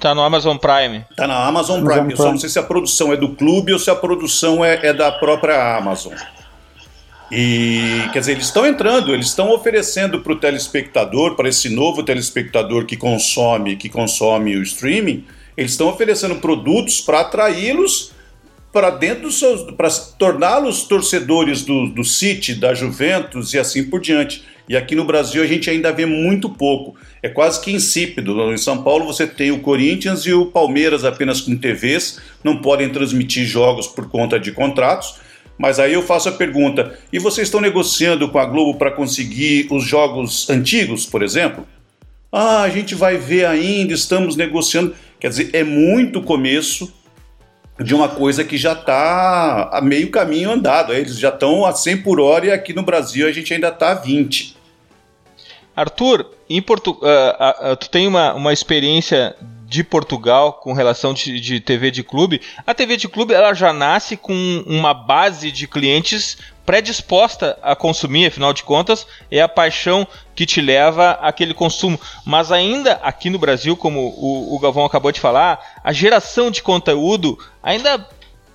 Tá 0.00 0.14
no 0.14 0.22
Amazon 0.22 0.56
Prime. 0.56 1.04
Tá 1.16 1.26
na 1.26 1.46
Amazon 1.46 1.82
Prime. 1.82 2.00
Amazon 2.00 2.10
Eu 2.10 2.16
só 2.16 2.30
não 2.30 2.38
sei 2.38 2.48
se 2.48 2.58
a 2.58 2.62
produção 2.62 3.12
é 3.12 3.16
do 3.16 3.30
clube 3.30 3.72
ou 3.72 3.78
se 3.78 3.90
a 3.90 3.96
produção 3.96 4.64
é, 4.64 4.86
é 4.86 4.92
da 4.92 5.10
própria 5.10 5.76
Amazon. 5.76 6.14
E 7.30 8.08
quer 8.12 8.20
dizer, 8.20 8.32
eles 8.32 8.46
estão 8.46 8.66
entrando, 8.66 9.12
eles 9.12 9.26
estão 9.26 9.50
oferecendo 9.50 10.20
para 10.20 10.32
o 10.32 10.36
telespectador, 10.36 11.34
para 11.34 11.48
esse 11.48 11.68
novo 11.68 12.02
telespectador 12.02 12.86
que 12.86 12.96
consome, 12.96 13.76
que 13.76 13.88
consome 13.88 14.56
o 14.56 14.62
streaming, 14.62 15.26
eles 15.56 15.72
estão 15.72 15.88
oferecendo 15.88 16.36
produtos 16.36 17.00
para 17.00 17.20
atraí-los 17.20 18.12
para 18.72 18.90
dentro 18.90 19.24
dos 19.24 19.38
seus, 19.38 19.62
para 19.72 19.90
torná-los 20.18 20.84
torcedores 20.84 21.64
do, 21.64 21.88
do 21.88 22.04
City, 22.04 22.54
da 22.54 22.74
Juventus 22.74 23.52
e 23.52 23.58
assim 23.58 23.84
por 23.84 24.00
diante. 24.00 24.44
E 24.68 24.76
aqui 24.76 24.94
no 24.94 25.04
Brasil 25.04 25.42
a 25.42 25.46
gente 25.46 25.70
ainda 25.70 25.90
vê 25.90 26.04
muito 26.04 26.50
pouco. 26.50 26.94
É 27.22 27.28
quase 27.28 27.60
que 27.60 27.72
insípido. 27.72 28.52
Em 28.52 28.58
São 28.58 28.82
Paulo 28.82 29.06
você 29.06 29.26
tem 29.26 29.50
o 29.50 29.60
Corinthians 29.60 30.26
e 30.26 30.32
o 30.32 30.46
Palmeiras 30.46 31.04
apenas 31.04 31.40
com 31.40 31.56
TVs, 31.56 32.20
não 32.44 32.58
podem 32.58 32.90
transmitir 32.90 33.46
jogos 33.46 33.86
por 33.86 34.08
conta 34.10 34.38
de 34.38 34.52
contratos. 34.52 35.16
Mas 35.58 35.80
aí 35.80 35.94
eu 35.94 36.02
faço 36.02 36.28
a 36.28 36.32
pergunta: 36.32 36.98
e 37.12 37.18
vocês 37.18 37.48
estão 37.48 37.60
negociando 37.60 38.28
com 38.28 38.38
a 38.38 38.44
Globo 38.44 38.78
para 38.78 38.90
conseguir 38.90 39.66
os 39.70 39.84
jogos 39.84 40.48
antigos, 40.50 41.06
por 41.06 41.22
exemplo? 41.22 41.66
Ah, 42.30 42.62
a 42.62 42.68
gente 42.68 42.94
vai 42.94 43.16
ver 43.16 43.46
ainda, 43.46 43.94
estamos 43.94 44.36
negociando. 44.36 44.94
Quer 45.18 45.30
dizer, 45.30 45.50
é 45.54 45.64
muito 45.64 46.22
começo 46.22 46.92
de 47.80 47.94
uma 47.94 48.08
coisa 48.08 48.44
que 48.44 48.56
já 48.56 48.72
está 48.72 49.70
a 49.72 49.80
meio 49.80 50.10
caminho 50.10 50.50
andado. 50.50 50.92
Eles 50.92 51.18
já 51.18 51.30
estão 51.30 51.64
a 51.64 51.72
100 51.72 52.02
por 52.02 52.20
hora 52.20 52.46
e 52.46 52.50
aqui 52.50 52.72
no 52.72 52.82
Brasil 52.82 53.26
a 53.26 53.32
gente 53.32 53.52
ainda 53.52 53.68
está 53.68 53.92
a 53.92 53.94
20. 53.94 54.57
Arthur, 55.78 56.26
em 56.50 56.60
Portu 56.60 56.90
uh, 56.90 57.72
uh, 57.72 57.76
tu 57.76 57.88
tem 57.88 58.08
uma, 58.08 58.34
uma 58.34 58.52
experiência 58.52 59.36
de 59.64 59.84
Portugal 59.84 60.54
com 60.54 60.72
relação 60.72 61.12
de, 61.12 61.38
de, 61.38 61.60
TV 61.60 61.90
de 61.90 62.02
clube, 62.02 62.40
a 62.66 62.74
TV 62.74 62.96
de 62.96 63.06
clube 63.06 63.34
ela 63.34 63.52
já 63.52 63.72
nasce 63.72 64.16
com 64.16 64.64
uma 64.66 64.94
base 64.94 65.52
de 65.52 65.68
clientes 65.68 66.38
predisposta 66.64 67.58
a 67.62 67.76
consumir, 67.76 68.26
afinal 68.26 68.52
de 68.52 68.62
contas, 68.62 69.06
é 69.30 69.40
a 69.40 69.48
paixão 69.48 70.06
que 70.34 70.44
te 70.44 70.60
leva 70.60 71.12
àquele 71.12 71.54
consumo. 71.54 71.98
Mas 72.26 72.52
ainda 72.52 72.94
aqui 73.02 73.30
no 73.30 73.38
Brasil, 73.38 73.74
como 73.76 74.00
o, 74.00 74.54
o 74.54 74.58
Galvão 74.58 74.84
acabou 74.84 75.10
de 75.10 75.20
falar, 75.20 75.80
a 75.82 75.92
geração 75.94 76.50
de 76.50 76.62
conteúdo 76.62 77.38
ainda 77.62 78.06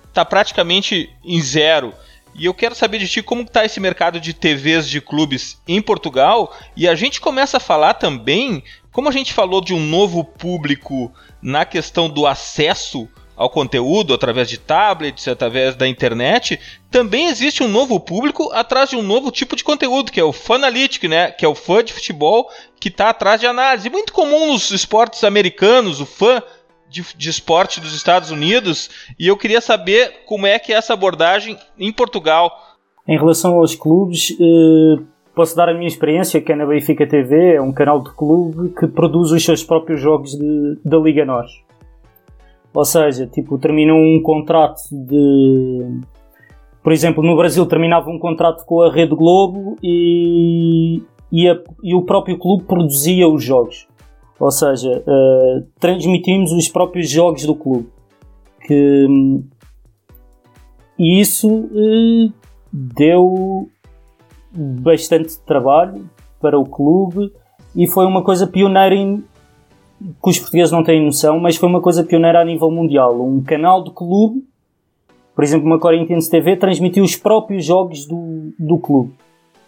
está 0.08 0.24
praticamente 0.24 1.10
em 1.24 1.40
zero. 1.40 1.92
E 2.34 2.46
eu 2.46 2.54
quero 2.54 2.74
saber 2.74 2.98
de 2.98 3.08
ti 3.08 3.22
como 3.22 3.42
está 3.42 3.64
esse 3.64 3.78
mercado 3.78 4.18
de 4.18 4.34
TVs 4.34 4.88
de 4.88 5.00
clubes 5.00 5.60
em 5.68 5.80
Portugal. 5.80 6.54
E 6.76 6.88
a 6.88 6.94
gente 6.94 7.20
começa 7.20 7.58
a 7.58 7.60
falar 7.60 7.94
também 7.94 8.62
como 8.90 9.08
a 9.08 9.12
gente 9.12 9.32
falou 9.32 9.60
de 9.60 9.74
um 9.74 9.80
novo 9.80 10.24
público 10.24 11.12
na 11.42 11.64
questão 11.64 12.08
do 12.08 12.26
acesso 12.26 13.08
ao 13.36 13.50
conteúdo 13.50 14.14
através 14.14 14.48
de 14.48 14.58
tablets, 14.58 15.26
através 15.26 15.74
da 15.74 15.88
internet, 15.88 16.60
também 16.90 17.26
existe 17.26 17.62
um 17.62 17.68
novo 17.68 17.98
público 17.98 18.50
atrás 18.52 18.90
de 18.90 18.96
um 18.96 19.02
novo 19.02 19.30
tipo 19.30 19.56
de 19.56 19.64
conteúdo, 19.64 20.12
que 20.12 20.20
é 20.20 20.24
o 20.24 20.32
fanalytic, 20.32 21.08
né? 21.08 21.32
Que 21.32 21.44
é 21.44 21.48
o 21.48 21.54
fã 21.54 21.82
de 21.82 21.92
futebol 21.92 22.48
que 22.78 22.88
está 22.88 23.10
atrás 23.10 23.40
de 23.40 23.46
análise. 23.46 23.90
Muito 23.90 24.12
comum 24.12 24.52
nos 24.52 24.70
esportes 24.70 25.24
americanos, 25.24 26.00
o 26.00 26.06
fã 26.06 26.42
de, 26.94 27.16
de, 27.16 27.28
esporte 27.28 27.80
dos 27.80 27.94
Estados 27.94 28.30
Unidos. 28.30 28.88
E 29.18 29.26
eu 29.26 29.36
queria 29.36 29.60
saber 29.60 30.22
como 30.26 30.46
é 30.46 30.58
que 30.58 30.72
é 30.72 30.76
essa 30.76 30.94
abordagem 30.94 31.58
em 31.78 31.92
Portugal. 31.92 32.50
Em 33.06 33.18
relação 33.18 33.54
aos 33.58 33.74
clubes, 33.74 34.34
eh, 34.40 35.02
Posso 35.34 35.56
dar 35.56 35.68
a 35.68 35.74
minha 35.74 35.88
experiência, 35.88 36.40
que 36.40 36.52
é 36.52 36.54
na 36.54 36.64
Benfica 36.64 37.04
TV, 37.04 37.56
é 37.56 37.60
um 37.60 37.72
canal 37.72 38.00
de 38.00 38.10
clube 38.10 38.72
que 38.78 38.86
produz 38.86 39.32
os 39.32 39.44
seus 39.44 39.64
próprios 39.64 40.00
jogos 40.00 40.30
de, 40.30 40.78
da 40.84 40.96
Liga 40.96 41.24
Nós. 41.24 41.50
Ou 42.72 42.84
seja, 42.84 43.26
tipo, 43.26 43.58
terminou 43.58 43.98
um 43.98 44.22
contrato 44.22 44.80
de. 44.92 46.00
Por 46.84 46.92
exemplo, 46.92 47.22
no 47.22 47.36
Brasil 47.36 47.66
terminava 47.66 48.08
um 48.10 48.18
contrato 48.18 48.64
com 48.64 48.82
a 48.82 48.92
Rede 48.92 49.14
Globo 49.16 49.76
e, 49.82 51.02
e, 51.32 51.48
a, 51.48 51.58
e 51.82 51.94
o 51.94 52.02
próprio 52.02 52.38
clube 52.38 52.64
produzia 52.64 53.28
os 53.28 53.42
jogos. 53.42 53.88
Ou 54.38 54.50
seja, 54.50 55.02
uh, 55.06 55.66
transmitimos 55.78 56.52
os 56.52 56.68
próprios 56.68 57.08
jogos 57.08 57.44
do 57.44 57.54
clube. 57.54 57.88
Que, 58.60 59.06
e 60.98 61.20
isso 61.20 61.48
uh, 61.48 62.32
deu 62.72 63.68
bastante 64.52 65.38
trabalho 65.40 66.08
para 66.40 66.58
o 66.58 66.64
clube 66.64 67.32
e 67.74 67.88
foi 67.88 68.06
uma 68.06 68.22
coisa 68.22 68.46
pioneira 68.46 68.94
em, 68.94 69.22
que 70.00 70.30
os 70.30 70.38
portugueses 70.38 70.72
não 70.72 70.84
têm 70.84 71.04
noção, 71.04 71.38
mas 71.40 71.56
foi 71.56 71.68
uma 71.68 71.80
coisa 71.80 72.04
pioneira 72.04 72.40
a 72.40 72.44
nível 72.44 72.70
mundial. 72.70 73.20
Um 73.20 73.42
canal 73.42 73.82
de 73.82 73.90
clube, 73.90 74.44
por 75.34 75.42
exemplo, 75.42 75.66
uma 75.66 75.78
Corinthians 75.78 76.28
TV, 76.28 76.56
transmitiu 76.56 77.02
os 77.02 77.16
próprios 77.16 77.64
jogos 77.64 78.06
do, 78.06 78.52
do 78.58 78.78
clube. 78.78 79.12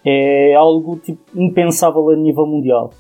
É 0.05 0.55
algo 0.55 0.97
tipo, 0.99 1.21
impensável 1.35 2.11
a 2.11 2.17
nível 2.17 2.47
mundial. 2.47 2.91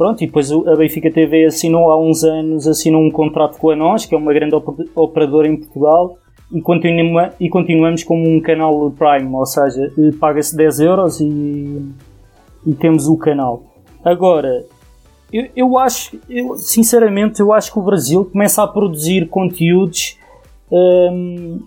Pronto, 0.00 0.24
e 0.24 0.26
depois 0.26 0.50
a 0.50 0.76
Benfica 0.76 1.12
TV 1.12 1.44
assinou 1.44 1.90
há 1.90 2.00
uns 2.00 2.24
anos 2.24 2.66
assinou 2.66 3.02
um 3.02 3.10
contrato 3.10 3.58
com 3.58 3.68
a 3.68 3.76
nós, 3.76 4.06
que 4.06 4.14
é 4.14 4.16
uma 4.16 4.32
grande 4.32 4.54
operadora 4.94 5.46
em 5.46 5.58
Portugal, 5.58 6.16
e, 6.50 6.62
continua, 6.62 7.34
e 7.38 7.50
continuamos 7.50 8.02
como 8.02 8.26
um 8.26 8.40
canal 8.40 8.90
Prime, 8.92 9.30
ou 9.36 9.44
seja, 9.44 9.92
paga-se 10.18 10.56
10 10.56 10.80
euros 10.80 11.20
e, 11.20 11.92
e 12.66 12.72
temos 12.76 13.08
o 13.08 13.16
canal. 13.18 13.62
Agora, 14.02 14.64
eu, 15.30 15.50
eu 15.54 15.78
acho, 15.78 16.18
eu, 16.30 16.56
sinceramente, 16.56 17.40
eu 17.40 17.52
acho 17.52 17.70
que 17.70 17.78
o 17.78 17.82
Brasil 17.82 18.24
começa 18.24 18.62
a 18.62 18.66
produzir 18.66 19.28
conteúdos. 19.28 20.16
Hum, 20.72 21.60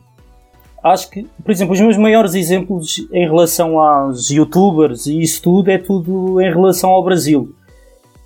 acho 0.83 1.07
que, 1.11 1.27
por 1.43 1.51
exemplo, 1.51 1.75
os 1.75 1.79
meus 1.79 1.97
maiores 1.97 2.33
exemplos 2.33 2.97
em 3.13 3.27
relação 3.27 3.79
aos 3.79 4.31
youtubers 4.31 5.05
e 5.05 5.21
isso 5.21 5.39
tudo 5.39 5.69
é 5.69 5.77
tudo 5.77 6.41
em 6.41 6.51
relação 6.51 6.89
ao 6.89 7.03
Brasil. 7.03 7.53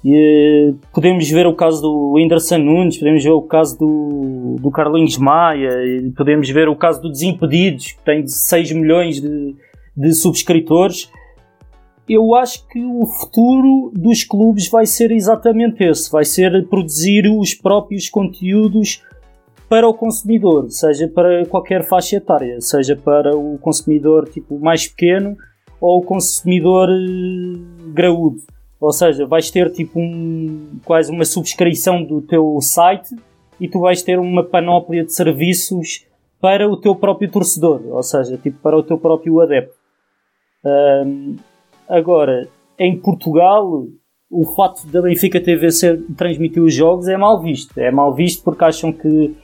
E, 0.10 0.74
podemos 0.94 1.30
ver 1.30 1.46
o 1.48 1.54
caso 1.54 1.82
do 1.82 2.14
Whindersson 2.14 2.60
Nunes, 2.60 2.98
podemos 2.98 3.22
ver 3.22 3.32
o 3.32 3.42
caso 3.42 3.78
do, 3.78 4.56
do 4.58 4.72
Carlinhos 4.72 5.18
Maia, 5.18 5.70
podemos 6.16 6.50
ver 6.50 6.70
o 6.70 6.78
caso 6.78 7.02
do 7.02 7.12
Desimpedidos, 7.12 7.92
que 7.92 8.06
tem 8.06 8.26
6 8.26 8.72
milhões 8.72 9.20
de, 9.20 9.54
de 9.98 10.14
subscritores. 10.14 11.12
Eu 12.08 12.34
acho 12.36 12.66
que 12.70 12.80
o 12.80 13.06
futuro 13.06 13.92
dos 13.94 14.24
clubes 14.24 14.70
vai 14.70 14.86
ser 14.86 15.12
exatamente 15.12 15.84
esse: 15.84 16.10
vai 16.10 16.24
ser 16.24 16.66
produzir 16.70 17.28
os 17.28 17.54
próprios 17.54 18.10
conteúdos 18.10 19.04
para 19.68 19.90
o 19.90 19.94
consumidor, 19.94 20.70
seja 20.70 21.10
para 21.10 21.46
qualquer 21.48 21.84
faixa 21.84 22.16
etária, 22.16 22.62
seja 22.62 22.96
para 22.96 23.36
o 23.36 23.58
consumidor 23.58 24.30
tipo 24.30 24.58
mais 24.58 24.88
pequeno 24.88 25.36
ou 25.82 26.00
o 26.00 26.02
consumidor 26.02 26.88
eh, 26.90 27.92
graúdo. 27.94 28.38
Ou 28.80 28.92
seja, 28.92 29.26
vais 29.26 29.50
ter 29.50 29.72
tipo 29.72 30.00
um, 30.00 30.80
quase 30.86 31.12
uma 31.12 31.26
subscrição 31.26 32.04
do 32.04 32.22
teu 32.22 32.60
site 32.62 33.16
e 33.60 33.68
tu 33.68 33.80
vais 33.80 34.04
ter 34.04 34.20
uma 34.20 34.44
panóplia 34.44 35.04
de 35.04 35.14
serviços 35.14 36.06
para 36.40 36.70
o 36.70 36.78
teu 36.78 36.96
próprio 36.96 37.30
torcedor, 37.32 37.82
ou 37.88 38.04
seja, 38.04 38.38
tipo 38.38 38.60
para 38.62 38.78
o 38.78 38.84
teu 38.84 38.98
próprio 38.98 39.42
adepto. 39.42 39.74
Um, 40.64 41.36
agora, 41.90 42.48
em 42.78 42.96
Portugal, 42.96 43.88
o 44.30 44.46
fato 44.56 44.86
da 44.88 45.02
Benfica 45.02 45.42
TV 45.42 45.72
ser, 45.72 46.00
transmitir 46.16 46.62
os 46.62 46.74
jogos 46.74 47.08
é 47.08 47.18
mal 47.18 47.42
visto. 47.42 47.78
É 47.80 47.90
mal 47.90 48.14
visto 48.14 48.44
porque 48.44 48.64
acham 48.64 48.92
que 48.92 49.36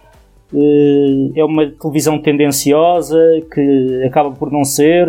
uh, 0.53 1.31
é 1.35 1.43
uma 1.43 1.71
televisão 1.71 2.19
tendenciosa, 2.21 3.17
que 3.51 4.03
acaba 4.05 4.31
por 4.31 4.51
não 4.51 4.63
ser 4.63 5.07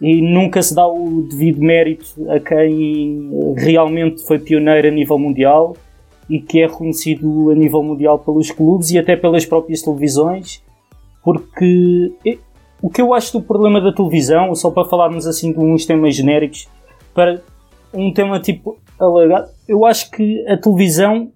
e 0.00 0.22
nunca 0.22 0.62
se 0.62 0.74
dá 0.74 0.86
o 0.86 1.22
devido 1.28 1.60
mérito 1.60 2.06
a 2.30 2.40
quem 2.40 3.30
realmente 3.56 4.26
foi 4.26 4.38
pioneiro 4.38 4.88
a 4.88 4.90
nível 4.90 5.18
mundial 5.18 5.76
e 6.28 6.40
que 6.40 6.60
é 6.60 6.66
reconhecido 6.66 7.50
a 7.50 7.54
nível 7.54 7.82
mundial 7.82 8.18
pelos 8.18 8.50
clubes 8.50 8.90
e 8.90 8.98
até 8.98 9.16
pelas 9.16 9.44
próprias 9.44 9.82
televisões, 9.82 10.62
porque 11.22 12.12
o 12.80 12.88
que 12.88 13.02
eu 13.02 13.12
acho 13.12 13.38
do 13.38 13.42
problema 13.44 13.80
da 13.80 13.92
televisão, 13.92 14.54
só 14.54 14.70
para 14.70 14.88
falarmos 14.88 15.26
assim 15.26 15.52
de 15.52 15.58
uns 15.58 15.84
temas 15.84 16.14
genéricos, 16.14 16.66
para 17.12 17.42
um 17.92 18.12
tema 18.12 18.40
tipo 18.40 18.78
alargado, 18.98 19.50
eu 19.68 19.84
acho 19.84 20.10
que 20.10 20.46
a 20.48 20.56
televisão 20.56 21.32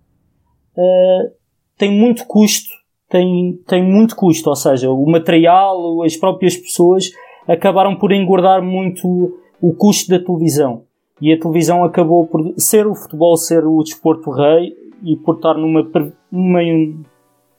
uh, 0.77 1.31
tem 1.77 1.91
muito 1.91 2.25
custo, 2.27 2.73
tem, 3.11 3.61
tem 3.67 3.83
muito 3.83 4.17
custo, 4.17 4.49
ou 4.49 4.57
seja, 4.57 4.91
o 4.91 5.07
material, 5.07 6.03
as 6.03 6.17
próprias 6.17 6.57
pessoas 6.57 7.11
acabaram 7.49 7.97
por 7.97 8.13
engordar 8.13 8.63
muito 8.63 9.39
o 9.61 9.73
custo 9.75 10.11
da 10.11 10.19
televisão. 10.19 10.83
E 11.21 11.33
a 11.33 11.39
televisão 11.39 11.85
acabou 11.85 12.27
por 12.27 12.55
ser 12.59 12.87
o 12.87 12.95
futebol, 12.95 13.37
ser 13.37 13.65
o 13.65 13.83
desporto 13.83 14.31
rei 14.31 14.75
e 15.03 15.17
por 15.17 15.37
estar 15.37 15.55
numa, 15.55 15.89
numa 16.31 16.61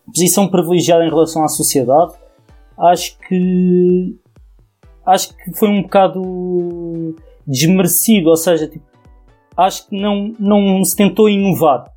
posição 0.06 0.48
privilegiada 0.48 1.06
em 1.06 1.10
relação 1.10 1.44
à 1.44 1.48
sociedade. 1.48 2.14
Acho 2.78 3.18
que 3.20 4.16
acho 5.06 5.36
que 5.38 5.54
foi 5.54 5.70
um 5.70 5.84
bocado 5.84 7.16
desmerecido, 7.48 8.30
ou 8.30 8.36
seja, 8.36 8.68
tipo, 8.68 8.86
acho 9.56 9.88
que 9.88 10.00
não, 10.00 10.34
não 10.40 10.84
se 10.84 10.96
tentou 10.96 11.30
inovar. 11.30 11.95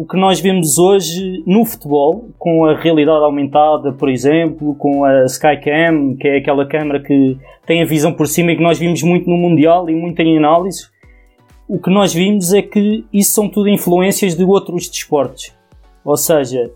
O 0.00 0.06
que 0.06 0.16
nós 0.16 0.40
vemos 0.40 0.78
hoje 0.78 1.44
no 1.46 1.62
futebol, 1.62 2.30
com 2.38 2.64
a 2.64 2.74
realidade 2.74 3.22
aumentada, 3.22 3.92
por 3.92 4.08
exemplo, 4.08 4.74
com 4.76 5.04
a 5.04 5.26
Skycam, 5.26 6.16
que 6.18 6.26
é 6.26 6.38
aquela 6.38 6.64
câmera 6.66 7.02
que 7.02 7.36
tem 7.66 7.82
a 7.82 7.84
visão 7.84 8.10
por 8.10 8.26
cima 8.26 8.50
e 8.50 8.56
que 8.56 8.62
nós 8.62 8.78
vimos 8.78 9.02
muito 9.02 9.28
no 9.28 9.36
Mundial 9.36 9.90
e 9.90 9.94
muito 9.94 10.18
em 10.22 10.38
análises, 10.38 10.90
o 11.68 11.78
que 11.78 11.90
nós 11.90 12.14
vimos 12.14 12.54
é 12.54 12.62
que 12.62 13.04
isso 13.12 13.32
são 13.32 13.46
tudo 13.46 13.68
influências 13.68 14.34
de 14.34 14.42
outros 14.42 14.88
desportos. 14.88 15.52
Ou 16.02 16.16
seja, 16.16 16.72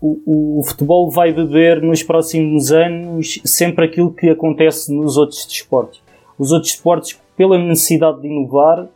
o, 0.00 0.58
o, 0.58 0.62
futebol 0.64 1.08
vai 1.12 1.32
beber 1.32 1.80
nos 1.80 2.02
próximos 2.02 2.72
anos 2.72 3.40
sempre 3.44 3.84
aquilo 3.84 4.12
que 4.12 4.30
acontece 4.30 4.92
nos 4.92 5.16
outros 5.16 5.46
desportos. 5.46 6.02
Os 6.36 6.50
outros 6.50 6.72
desportos, 6.72 7.20
pela 7.36 7.56
necessidade 7.56 8.20
de 8.20 8.26
inovar, 8.26 8.88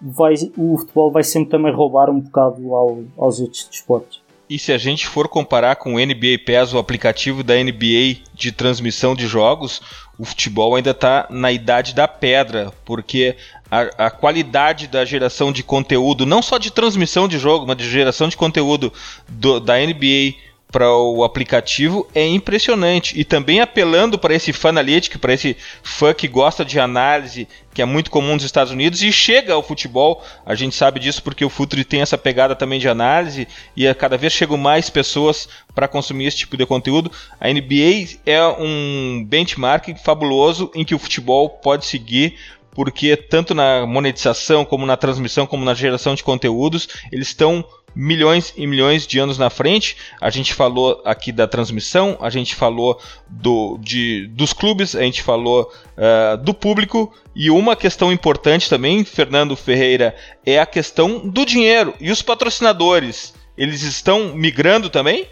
vai, 0.00 0.34
o 0.56 0.78
futebol 0.78 1.10
vai 1.10 1.22
sempre 1.22 1.50
também 1.50 1.72
roubar 1.72 2.10
um 2.10 2.20
bocado 2.20 2.74
ao, 2.74 3.02
aos 3.16 3.40
outros 3.40 3.68
desportos. 3.70 4.20
E 4.48 4.58
se 4.58 4.72
a 4.72 4.78
gente 4.78 5.06
for 5.06 5.28
comparar 5.28 5.76
com 5.76 5.94
o 5.94 5.98
NBA 6.04 6.40
PES, 6.44 6.74
o 6.74 6.78
aplicativo 6.78 7.44
da 7.44 7.54
NBA 7.54 8.24
de 8.34 8.50
transmissão 8.50 9.14
de 9.14 9.24
jogos, 9.26 9.80
o 10.18 10.24
futebol 10.24 10.74
ainda 10.74 10.90
está 10.90 11.28
na 11.30 11.52
idade 11.52 11.94
da 11.94 12.08
pedra, 12.08 12.72
porque 12.84 13.36
a, 13.70 14.06
a, 14.06 14.10
qualidade 14.10 14.88
da 14.88 15.04
geração 15.04 15.52
de 15.52 15.62
conteúdo, 15.62 16.26
não 16.26 16.42
só 16.42 16.58
de 16.58 16.72
transmissão 16.72 17.28
de 17.28 17.38
jogo, 17.38 17.64
mas 17.64 17.76
de 17.76 17.88
geração 17.88 18.28
de 18.28 18.36
conteúdo 18.36 18.92
do, 19.28 19.60
da 19.60 19.78
NBA 19.78 20.34
para 20.70 20.92
o 20.92 21.24
aplicativo 21.24 22.06
é 22.14 22.26
impressionante 22.26 23.18
e 23.18 23.24
também 23.24 23.60
apelando 23.60 24.18
para 24.18 24.34
esse 24.34 24.52
fan 24.52 24.70
analytic, 24.70 25.18
para 25.18 25.34
esse 25.34 25.56
fã 25.82 26.14
que 26.14 26.28
gosta 26.28 26.64
de 26.64 26.78
análise, 26.78 27.48
que 27.74 27.82
é 27.82 27.84
muito 27.84 28.10
comum 28.10 28.34
nos 28.34 28.44
Estados 28.44 28.72
Unidos 28.72 29.02
e 29.02 29.12
chega 29.12 29.52
ao 29.52 29.62
futebol. 29.62 30.22
A 30.46 30.54
gente 30.54 30.74
sabe 30.74 31.00
disso 31.00 31.22
porque 31.22 31.44
o 31.44 31.50
Futuri 31.50 31.84
tem 31.84 32.00
essa 32.00 32.16
pegada 32.16 32.54
também 32.54 32.78
de 32.78 32.88
análise 32.88 33.48
e 33.76 33.86
a 33.86 33.94
cada 33.94 34.16
vez 34.16 34.32
chegam 34.32 34.56
mais 34.56 34.88
pessoas 34.88 35.48
para 35.74 35.88
consumir 35.88 36.26
esse 36.26 36.38
tipo 36.38 36.56
de 36.56 36.66
conteúdo. 36.66 37.10
A 37.40 37.48
NBA 37.48 38.18
é 38.24 38.42
um 38.46 39.24
benchmark 39.26 39.96
fabuloso 40.02 40.70
em 40.74 40.84
que 40.84 40.94
o 40.94 40.98
futebol 40.98 41.48
pode 41.48 41.86
seguir 41.86 42.36
porque 42.72 43.16
tanto 43.16 43.54
na 43.54 43.84
monetização, 43.86 44.64
como 44.64 44.86
na 44.86 44.96
transmissão, 44.96 45.46
como 45.46 45.64
na 45.64 45.74
geração 45.74 46.14
de 46.14 46.22
conteúdos, 46.22 46.88
eles 47.10 47.28
estão 47.28 47.64
milhões 47.94 48.52
e 48.56 48.66
milhões 48.66 49.06
de 49.06 49.18
anos 49.18 49.38
na 49.38 49.50
frente. 49.50 49.96
A 50.20 50.30
gente 50.30 50.54
falou 50.54 51.00
aqui 51.04 51.32
da 51.32 51.46
transmissão, 51.46 52.16
a 52.20 52.30
gente 52.30 52.54
falou 52.54 53.00
do, 53.28 53.78
de, 53.80 54.26
dos 54.28 54.52
clubes, 54.52 54.94
a 54.94 55.02
gente 55.02 55.22
falou 55.22 55.70
uh, 55.96 56.36
do 56.38 56.54
público. 56.54 57.12
E 57.34 57.50
uma 57.50 57.76
questão 57.76 58.12
importante 58.12 58.68
também, 58.68 59.04
Fernando 59.04 59.56
Ferreira, 59.56 60.14
é 60.44 60.58
a 60.58 60.66
questão 60.66 61.18
do 61.28 61.44
dinheiro. 61.44 61.94
E 62.00 62.10
os 62.10 62.22
patrocinadores, 62.22 63.34
eles 63.56 63.82
estão 63.82 64.34
migrando 64.34 64.90
também? 64.90 65.26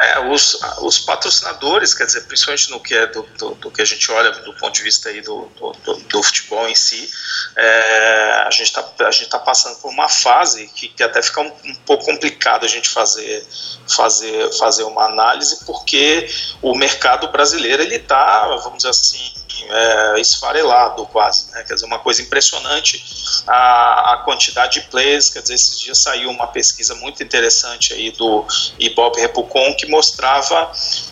É, 0.00 0.20
os, 0.20 0.56
os 0.80 0.98
patrocinadores, 1.00 1.92
quer 1.92 2.06
dizer, 2.06 2.20
principalmente 2.22 2.70
no 2.70 2.80
que 2.80 2.94
é 2.94 3.06
do, 3.08 3.22
do, 3.36 3.54
do, 3.56 3.70
que 3.70 3.82
a 3.82 3.84
gente 3.84 4.10
olha 4.12 4.30
do 4.30 4.54
ponto 4.54 4.72
de 4.72 4.82
vista 4.82 5.08
aí 5.08 5.20
do, 5.20 5.46
do, 5.56 5.94
do 5.94 6.22
futebol 6.22 6.68
em 6.68 6.74
si, 6.74 7.10
é, 7.56 8.44
a 8.46 8.50
gente 8.50 8.66
está 8.68 8.82
tá 8.82 9.38
passando 9.40 9.76
por 9.80 9.90
uma 9.90 10.08
fase 10.08 10.68
que, 10.68 10.88
que 10.88 11.02
até 11.02 11.20
fica 11.20 11.40
um, 11.40 11.52
um, 11.64 11.74
pouco 11.84 12.04
complicado 12.04 12.64
a 12.64 12.68
gente 12.68 12.88
fazer, 12.88 13.44
fazer, 13.88 14.52
fazer 14.56 14.84
uma 14.84 15.06
análise, 15.06 15.64
porque 15.64 16.28
o 16.62 16.76
mercado 16.76 17.28
brasileiro 17.32 17.82
ele 17.82 17.96
está, 17.96 18.46
vamos 18.58 18.78
dizer 18.78 18.90
assim, 18.90 19.32
é, 19.68 20.20
esfarelado 20.20 21.06
quase, 21.06 21.50
né? 21.52 21.64
quer 21.66 21.74
dizer, 21.74 21.86
uma 21.86 21.98
coisa 21.98 22.22
impressionante 22.22 23.04
a, 23.46 24.14
a, 24.14 24.16
quantidade 24.18 24.80
de 24.80 24.88
players, 24.88 25.30
quer 25.30 25.42
dizer, 25.42 25.54
esses 25.54 25.80
dias 25.80 25.98
saiu 25.98 26.30
uma 26.30 26.46
pesquisa 26.46 26.94
muito 26.96 27.22
interessante 27.22 27.92
aí 27.92 28.10
do 28.10 28.44
Ibope 28.78 29.20
Repucon 29.20 29.74
que 29.74 29.86
mostrava 29.86 30.70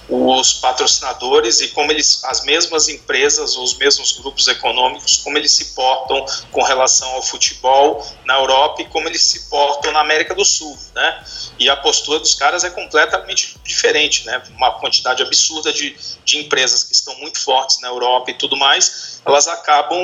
os 0.09 0.55
patrocinadores 0.55 1.61
e 1.61 1.69
como 1.69 1.91
eles, 1.91 2.23
as 2.25 2.45
mesmas 2.45 2.89
empresas 2.89 3.57
os 3.57 3.77
mesmos 3.77 4.13
grupos 4.13 4.47
econômicos, 4.47 5.17
como 5.19 5.37
eles 5.37 5.53
se 5.53 5.75
portam 5.75 6.25
com 6.53 6.63
relação 6.63 7.09
ao 7.11 7.23
futebol 7.23 8.07
na 8.25 8.35
Europa 8.35 8.83
e 8.83 8.85
como 8.87 9.09
eles 9.09 9.23
se 9.23 9.49
portam 9.49 9.91
na 9.93 10.01
América 10.01 10.35
do 10.35 10.45
Sul, 10.45 10.77
né? 10.95 11.25
E 11.59 11.69
a 11.69 11.77
postura 11.77 12.21
dos 12.21 12.35
caras 12.35 12.63
é 12.63 12.71
completamente 12.71 13.57
diferente, 13.65 14.25
né? 14.27 14.43
Uma 14.57 14.79
quantidade 14.79 15.23
absurda 15.23 15.73
de, 15.73 15.97
de 16.25 16.39
empresas 16.39 16.85
que 16.85 16.95
estão 16.95 17.15
muito 17.17 17.41
fortes 17.41 17.81
na 17.81 17.89
Europa 17.89 18.31
e 18.31 18.35
tudo 18.35 18.57
mais, 18.57 19.21
elas 19.25 19.49
acabam 19.49 19.99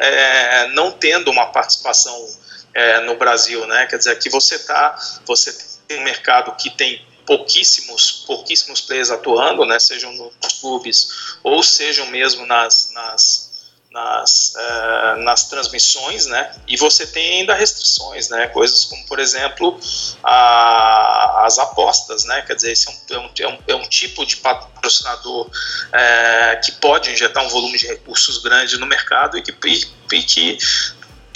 é, 0.00 0.68
não 0.68 0.92
tendo 0.92 1.30
uma 1.30 1.46
participação 1.46 2.28
é, 2.74 3.00
no 3.00 3.16
Brasil, 3.16 3.66
né? 3.66 3.86
Quer 3.86 3.98
dizer, 3.98 4.12
aqui 4.12 4.28
você 4.28 4.58
tá, 4.60 4.96
você 5.26 5.52
tem 5.88 5.98
um 5.98 6.04
mercado 6.04 6.54
que 6.56 6.70
tem 6.70 7.07
pouquíssimos, 7.28 8.24
pouquíssimos 8.26 8.80
players 8.80 9.10
atuando, 9.10 9.66
né, 9.66 9.78
sejam 9.78 10.10
nos 10.14 10.54
clubes 10.60 11.36
ou 11.42 11.62
sejam 11.62 12.06
mesmo 12.06 12.46
nas, 12.46 12.90
nas, 12.94 13.68
nas, 13.90 14.54
uh, 14.56 15.22
nas 15.22 15.46
transmissões, 15.46 16.24
né, 16.24 16.54
e 16.66 16.74
você 16.78 17.06
tem 17.06 17.40
ainda 17.40 17.52
restrições, 17.52 18.30
né, 18.30 18.46
coisas 18.46 18.86
como, 18.86 19.04
por 19.04 19.18
exemplo, 19.18 19.78
a, 20.24 21.44
as 21.44 21.58
apostas, 21.58 22.24
né, 22.24 22.40
quer 22.46 22.56
dizer, 22.56 22.72
esse 22.72 22.88
é 22.88 23.18
um, 23.18 23.30
é 23.38 23.46
um, 23.46 23.58
é 23.68 23.74
um 23.76 23.82
é 23.82 23.88
tipo 23.88 24.24
de 24.24 24.38
patrocinador 24.38 25.50
é, 25.92 26.56
que 26.64 26.72
pode 26.72 27.12
injetar 27.12 27.44
um 27.44 27.48
volume 27.50 27.76
de 27.76 27.86
recursos 27.86 28.38
grande 28.38 28.78
no 28.78 28.86
mercado 28.86 29.36
e 29.36 29.42
que, 29.42 29.54
e, 29.66 30.16
e 30.16 30.22
que 30.22 30.58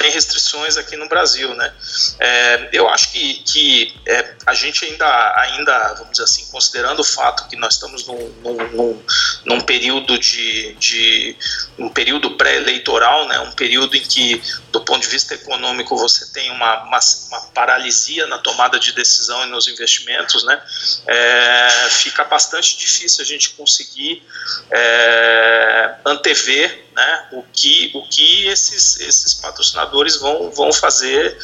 tem 0.03 0.11
restrições 0.11 0.77
aqui 0.77 0.97
no 0.97 1.09
Brasil, 1.09 1.55
né? 1.55 1.73
É, 2.19 2.71
eu 2.73 2.89
acho 2.89 3.13
que, 3.13 3.35
que 3.45 3.95
é, 4.05 4.35
a 4.45 4.53
gente 4.53 4.85
ainda, 4.85 5.07
ainda, 5.37 5.95
vamos 5.95 6.11
dizer 6.11 6.25
assim, 6.25 6.45
considerando 6.51 6.99
o 6.99 7.05
fato 7.05 7.49
que 7.49 7.55
nós 7.55 7.75
estamos 7.75 8.05
num, 8.05 8.29
num, 8.43 9.03
num 9.45 9.61
período 9.61 10.19
de, 10.19 10.75
de 10.75 11.37
um 11.79 11.89
período 11.89 12.33
pré-eleitoral, 12.33 13.29
né? 13.29 13.39
Um 13.39 13.53
período 13.53 13.97
em 13.97 14.03
que, 14.03 14.43
do 14.73 14.81
ponto 14.81 15.03
de 15.03 15.09
vista 15.09 15.35
econômico, 15.35 15.97
você 15.97 16.33
tem 16.33 16.51
uma, 16.51 16.83
uma, 16.83 16.99
uma 17.29 17.41
paralisia 17.55 18.27
na 18.27 18.39
tomada 18.39 18.81
de 18.81 18.93
decisão 18.93 19.45
e 19.45 19.51
nos 19.51 19.69
investimentos, 19.69 20.43
né? 20.43 20.61
É, 21.07 21.89
fica 21.91 22.25
bastante 22.25 22.77
difícil 22.77 23.23
a 23.23 23.27
gente 23.27 23.51
conseguir 23.51 24.21
é, 24.69 25.95
antever 26.05 26.87
né, 26.95 27.29
o 27.33 27.43
que, 27.53 27.91
o 27.95 28.07
que 28.09 28.47
esses, 28.47 29.01
esses 29.01 29.35
patrocinadores 29.35 30.17
vão, 30.17 30.51
vão 30.51 30.73
fazer 30.73 31.37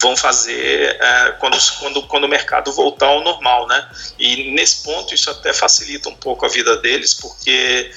vão 0.00 0.16
fazer 0.16 0.96
é, 1.00 1.32
quando, 1.32 1.56
quando, 1.78 2.02
quando 2.06 2.24
o 2.24 2.28
mercado 2.28 2.72
voltar 2.72 3.06
ao 3.06 3.22
normal, 3.22 3.66
né? 3.66 3.88
E 4.18 4.52
nesse 4.52 4.82
ponto 4.82 5.14
isso 5.14 5.30
até 5.30 5.52
facilita 5.52 6.08
um 6.08 6.14
pouco 6.14 6.46
a 6.46 6.48
vida 6.48 6.76
deles, 6.78 7.12
porque 7.14 7.90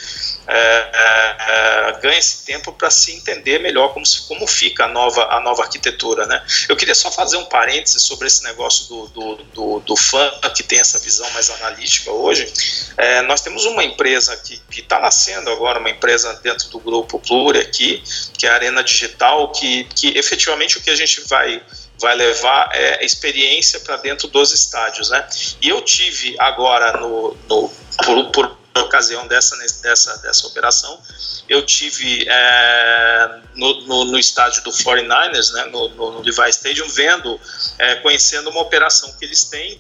é, 0.48 0.58
é, 0.58 1.38
é 1.48 2.00
ganha 2.02 2.18
esse 2.18 2.44
tempo 2.46 2.74
para 2.74 2.90
se 2.90 3.14
entender 3.14 3.60
melhor 3.60 3.94
como, 3.94 4.06
como 4.28 4.46
fica 4.46 4.86
a 4.86 4.88
nova, 4.88 5.28
a 5.32 5.40
nova 5.40 5.64
arquitetura, 5.64 6.26
né? 6.26 6.44
Eu 6.68 6.76
queria 6.76 6.96
só 6.96 7.12
fazer 7.12 7.38
um 7.38 7.46
parêntese 7.46 8.00
sobre 8.00 8.28
esse 8.28 8.44
negócio 8.44 8.88
do, 8.88 9.08
do, 9.08 9.36
do, 9.36 9.80
do 9.80 9.96
fã 9.96 10.32
que 10.56 10.64
tem 10.64 10.80
essa 10.80 11.00
visão 11.00 11.30
mais 11.32 11.50
analítica 11.50 12.12
hoje. 12.12 12.52
É, 12.98 13.22
nós 13.22 13.42
temos 13.42 13.66
uma 13.66 13.84
empresa 13.84 14.36
que 14.38 14.62
está 14.72 15.00
nascendo 15.00 15.50
agora, 15.50 15.80
uma 15.80 15.90
empresa 15.90 16.34
dentro 16.44 16.70
do 16.70 16.80
grupo 16.80 17.20
Pluri 17.20 17.60
aqui, 17.60 18.04
que 18.38 18.46
é 18.46 18.50
a 18.50 18.56
Arena 18.56 18.84
Digital, 18.84 19.52
que, 19.52 19.86
que 19.96 20.18
efetivamente 20.18 20.78
o 20.78 20.82
que 20.82 20.90
a 20.90 20.96
gente 20.96 21.22
vai 21.28 21.62
vai 22.00 22.16
levar 22.16 22.70
é, 22.74 23.06
experiência 23.06 23.80
para 23.80 23.96
dentro 23.98 24.28
dos 24.28 24.52
estádios, 24.52 25.10
né? 25.10 25.26
E 25.62 25.70
eu 25.70 25.82
tive 25.82 26.36
agora 26.38 27.00
no, 27.00 27.38
no 27.48 27.72
por, 28.04 28.32
por 28.32 28.63
ocasião 28.82 29.28
dessa, 29.28 29.56
dessa, 29.82 30.18
dessa 30.18 30.48
operação, 30.48 31.00
eu 31.48 31.66
tive 31.66 32.28
é, 32.28 33.40
no, 33.56 33.82
no, 33.82 34.06
no, 34.06 34.20
estádio 34.20 34.64
do 34.64 34.72
49ers, 34.72 35.52
né, 35.54 35.66
no, 35.66 35.90
no, 35.90 36.12
no 36.14 36.22
Levi 36.22 36.50
Stadium, 36.50 36.88
vendo, 36.90 37.40
é, 37.78 37.96
conhecendo 37.96 38.50
uma 38.50 38.62
operação 38.62 39.12
que 39.14 39.26
eles 39.26 39.44
têm 39.46 39.80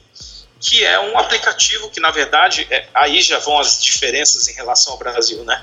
que 0.63 0.85
é 0.85 0.97
um 0.97 1.17
aplicativo 1.17 1.89
que, 1.89 1.99
na 1.99 2.09
verdade, 2.09 2.65
é, 2.71 2.87
aí 2.93 3.21
já 3.21 3.37
vão 3.37 3.59
as 3.59 3.83
diferenças 3.83 4.47
em 4.47 4.53
relação 4.53 4.93
ao 4.93 4.97
Brasil, 4.97 5.43
né? 5.43 5.61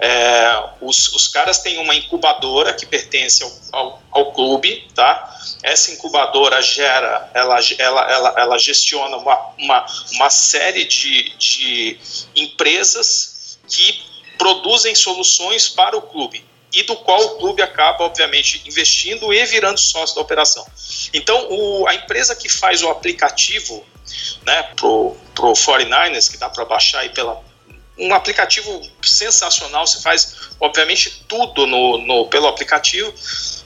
É, 0.00 0.64
os, 0.80 1.08
os, 1.08 1.26
caras 1.26 1.58
têm 1.58 1.78
uma 1.78 1.94
incubadora 1.94 2.72
que 2.72 2.86
pertence 2.86 3.42
ao, 3.42 3.52
ao, 3.72 4.02
ao, 4.12 4.32
clube, 4.32 4.86
tá? 4.94 5.36
Essa 5.62 5.90
incubadora 5.90 6.62
gera, 6.62 7.28
ela, 7.34 7.58
ela, 7.78 8.10
ela, 8.10 8.34
ela 8.36 8.58
gestiona 8.58 9.16
uma, 9.16 9.36
uma, 9.58 9.86
uma 10.12 10.30
série 10.30 10.84
de, 10.84 11.30
de 11.36 11.98
empresas 12.36 13.58
que 13.68 14.00
produzem 14.38 14.94
soluções 14.94 15.68
para 15.68 15.96
o 15.96 16.02
clube 16.02 16.46
e 16.72 16.82
do 16.84 16.94
qual 16.96 17.20
o 17.20 17.38
clube 17.38 17.60
acaba, 17.60 18.04
obviamente, 18.04 18.62
investindo 18.66 19.32
e 19.32 19.44
virando 19.46 19.80
sócio 19.80 20.14
da 20.14 20.20
operação. 20.20 20.64
Então, 21.12 21.48
o, 21.50 21.88
a 21.88 21.94
empresa 21.94 22.36
que 22.36 22.48
faz 22.48 22.82
o 22.82 22.88
aplicativo 22.88 23.84
né, 24.46 24.62
pro, 24.76 25.16
pro 25.34 25.52
49ers, 25.52 26.30
que 26.30 26.36
dá 26.36 26.48
para 26.48 26.64
baixar 26.64 27.00
aí 27.00 27.08
pela, 27.08 27.42
um 27.98 28.14
aplicativo 28.14 28.82
sensacional, 29.02 29.86
você 29.86 30.00
faz, 30.00 30.50
obviamente, 30.60 31.24
tudo 31.28 31.66
no, 31.66 31.98
no 31.98 32.26
pelo 32.26 32.46
aplicativo, 32.46 33.12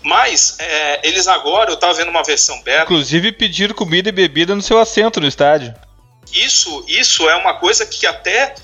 mas 0.03 0.57
é, 0.59 1.07
eles 1.07 1.29
agora, 1.29 1.71
eu 1.71 1.75
estava 1.75 1.95
vendo 1.95 2.09
uma 2.09 2.23
versão 2.23 2.61
beta... 2.63 2.85
Inclusive 2.85 3.33
pedir 3.33 3.75
comida 3.75 4.09
e 4.09 4.13
bebida 4.13 4.55
no 4.55 4.63
seu 4.63 4.79
assento 4.79 5.21
no 5.21 5.27
estádio. 5.27 5.75
Isso, 6.33 6.85
isso 6.89 7.29
é 7.29 7.37
uma 7.37 7.55
coisa 7.55 7.85
que 7.85 8.07
até 8.07 8.55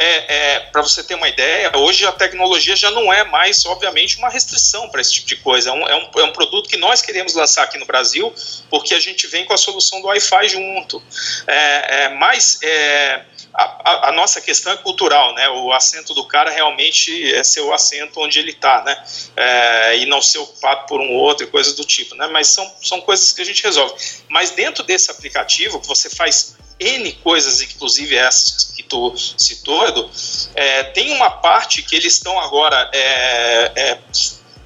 é, 0.00 0.54
é, 0.54 0.60
para 0.60 0.80
você 0.80 1.02
ter 1.04 1.14
uma 1.14 1.28
ideia, 1.28 1.70
hoje 1.76 2.06
a 2.06 2.12
tecnologia 2.12 2.74
já 2.74 2.90
não 2.90 3.12
é 3.12 3.22
mais, 3.22 3.66
obviamente, 3.66 4.16
uma 4.16 4.30
restrição 4.30 4.88
para 4.88 5.02
esse 5.02 5.12
tipo 5.12 5.28
de 5.28 5.36
coisa. 5.36 5.68
É 5.68 5.72
um, 5.74 5.86
é, 5.86 5.94
um, 5.94 6.20
é 6.20 6.24
um, 6.24 6.32
produto 6.32 6.70
que 6.70 6.78
nós 6.78 7.02
queremos 7.02 7.34
lançar 7.34 7.64
aqui 7.64 7.76
no 7.76 7.84
Brasil, 7.84 8.34
porque 8.70 8.94
a 8.94 8.98
gente 8.98 9.26
vem 9.26 9.44
com 9.44 9.52
a 9.52 9.58
solução 9.58 10.00
do 10.00 10.06
Wi-Fi 10.06 10.48
junto. 10.48 11.02
É, 11.46 12.04
é 12.04 12.08
mas 12.08 12.58
é, 12.62 13.24
a, 13.52 14.08
a, 14.08 14.12
nossa 14.12 14.40
questão 14.40 14.72
é 14.72 14.76
cultural, 14.78 15.34
né? 15.34 15.50
O 15.50 15.70
assento 15.70 16.14
do 16.14 16.26
cara 16.26 16.50
realmente 16.50 17.34
é 17.34 17.44
ser 17.44 17.60
o 17.60 17.70
assento 17.70 18.20
onde 18.20 18.38
ele 18.38 18.52
está, 18.52 18.82
né? 18.82 19.04
É, 19.36 19.98
e 19.98 20.06
não 20.06 20.22
ser 20.22 20.38
ocupado 20.38 20.86
por 20.86 20.98
um 20.98 21.12
outro 21.12 21.44
e 21.44 21.50
coisas 21.50 21.74
do 21.74 21.84
tipo, 21.84 22.14
né? 22.14 22.26
Mas 22.28 22.48
são, 22.48 22.74
são 22.80 23.02
coisas 23.02 23.32
que 23.32 23.42
a 23.42 23.44
gente 23.44 23.62
resolve. 23.62 23.94
Mas 24.30 24.50
dentro 24.50 24.82
desse 24.82 25.10
aplicativo, 25.10 25.78
que 25.78 25.86
você 25.86 26.08
faz 26.08 26.56
N 26.80 27.12
coisas, 27.22 27.60
inclusive 27.60 28.16
essas 28.16 28.64
que 28.64 28.82
tu 28.82 29.14
citou, 29.16 29.86
Edu, 29.86 30.10
é, 30.54 30.84
tem 30.84 31.12
uma 31.12 31.30
parte 31.30 31.82
que 31.82 31.94
eles 31.94 32.14
estão 32.14 32.40
agora 32.40 32.90
é, 32.92 33.72
é, 33.76 33.98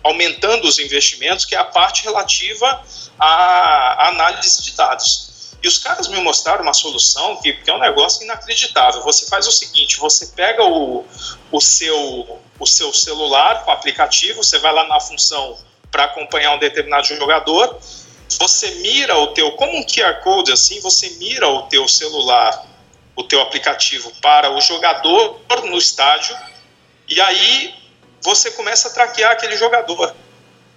aumentando 0.03 0.69
os 0.69 0.79
investimentos, 0.79 1.45
que 1.45 1.57
é 1.57 1.59
a 1.59 1.65
parte 1.65 2.05
relativa 2.05 2.83
à 3.19 4.09
análise 4.09 4.63
de 4.63 4.73
dados. 4.73 5.35
E 5.61 5.67
os 5.67 5.79
caras 5.79 6.09
me 6.09 6.21
mostraram 6.21 6.63
uma 6.63 6.75
solução 6.75 7.37
que, 7.41 7.53
que, 7.55 7.71
é 7.71 7.75
um 7.75 7.79
negócio 7.79 8.23
inacreditável. 8.23 9.03
Você 9.03 9.27
faz 9.27 9.49
o 9.49 9.51
seguinte: 9.51 9.99
você 9.99 10.27
pega 10.27 10.63
o, 10.63 11.05
o, 11.51 11.61
seu, 11.61 12.39
o 12.61 12.67
seu 12.67 12.93
celular 12.93 13.65
o 13.67 13.71
aplicativo, 13.71 14.45
você 14.45 14.59
vai 14.59 14.73
lá 14.73 14.87
na 14.87 15.01
função 15.01 15.57
para 15.91 16.05
acompanhar 16.05 16.55
um 16.55 16.59
determinado 16.59 17.07
jogador, 17.07 17.79
você 18.39 18.71
mira 18.77 19.17
o 19.19 19.29
teu, 19.29 19.53
como 19.53 19.77
um 19.77 19.85
QR 19.85 20.21
Code 20.23 20.53
assim, 20.53 20.81
você 20.81 21.11
mira 21.19 21.49
o 21.49 21.63
teu 21.63 21.87
celular, 21.89 22.67
o 23.17 23.23
teu 23.23 23.41
aplicativo 23.41 24.13
para 24.21 24.51
o 24.51 24.61
jogador 24.61 25.41
no 25.65 25.79
estádio 25.79 26.37
e 27.09 27.21
aí 27.21 27.75
você 28.23 28.51
começa 28.51 28.89
a 28.89 28.93
traquear 28.93 29.33
aquele 29.33 29.57
jogador 29.57 30.15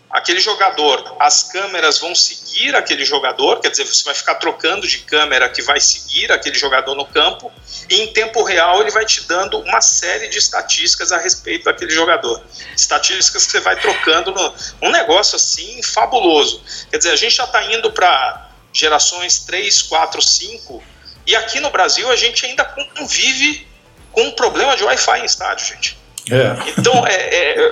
aquele 0.09 0.39
jogador, 0.39 1.15
as 1.19 1.43
câmeras 1.43 1.99
vão 1.99 2.15
seguir 2.15 2.75
aquele 2.75 3.03
jogador, 3.03 3.59
quer 3.59 3.69
dizer, 3.69 3.85
você 3.85 4.03
vai 4.03 4.13
ficar 4.13 4.35
trocando 4.35 4.87
de 4.87 4.99
câmera 4.99 5.49
que 5.49 5.61
vai 5.61 5.79
seguir 5.79 6.31
aquele 6.31 6.57
jogador 6.57 6.95
no 6.95 7.05
campo, 7.05 7.51
e 7.89 8.01
em 8.01 8.13
tempo 8.13 8.41
real 8.43 8.81
ele 8.81 8.91
vai 8.91 9.05
te 9.05 9.27
dando 9.27 9.59
uma 9.59 9.81
série 9.81 10.29
de 10.29 10.37
estatísticas 10.37 11.11
a 11.11 11.17
respeito 11.17 11.65
daquele 11.65 11.91
jogador. 11.91 12.41
Estatísticas 12.75 13.45
que 13.45 13.51
você 13.51 13.59
vai 13.59 13.79
trocando 13.79 14.31
no, 14.31 14.53
um 14.81 14.91
negócio 14.91 15.35
assim 15.35 15.81
fabuloso. 15.83 16.61
Quer 16.89 16.97
dizer, 16.97 17.11
a 17.11 17.17
gente 17.17 17.35
já 17.35 17.43
está 17.43 17.63
indo 17.73 17.91
para 17.91 18.49
gerações 18.71 19.39
3, 19.39 19.81
4, 19.83 20.21
5, 20.21 20.83
e 21.25 21.35
aqui 21.35 21.59
no 21.59 21.69
Brasil 21.69 22.09
a 22.09 22.15
gente 22.15 22.45
ainda 22.45 22.63
convive 22.63 23.67
com 24.13 24.21
um 24.21 24.31
problema 24.31 24.75
de 24.77 24.83
Wi-Fi 24.83 25.19
em 25.19 25.25
estádio, 25.25 25.67
gente. 25.67 25.97
É. 26.31 26.69
Então, 26.77 27.05
é, 27.07 27.13
é, 27.13 27.71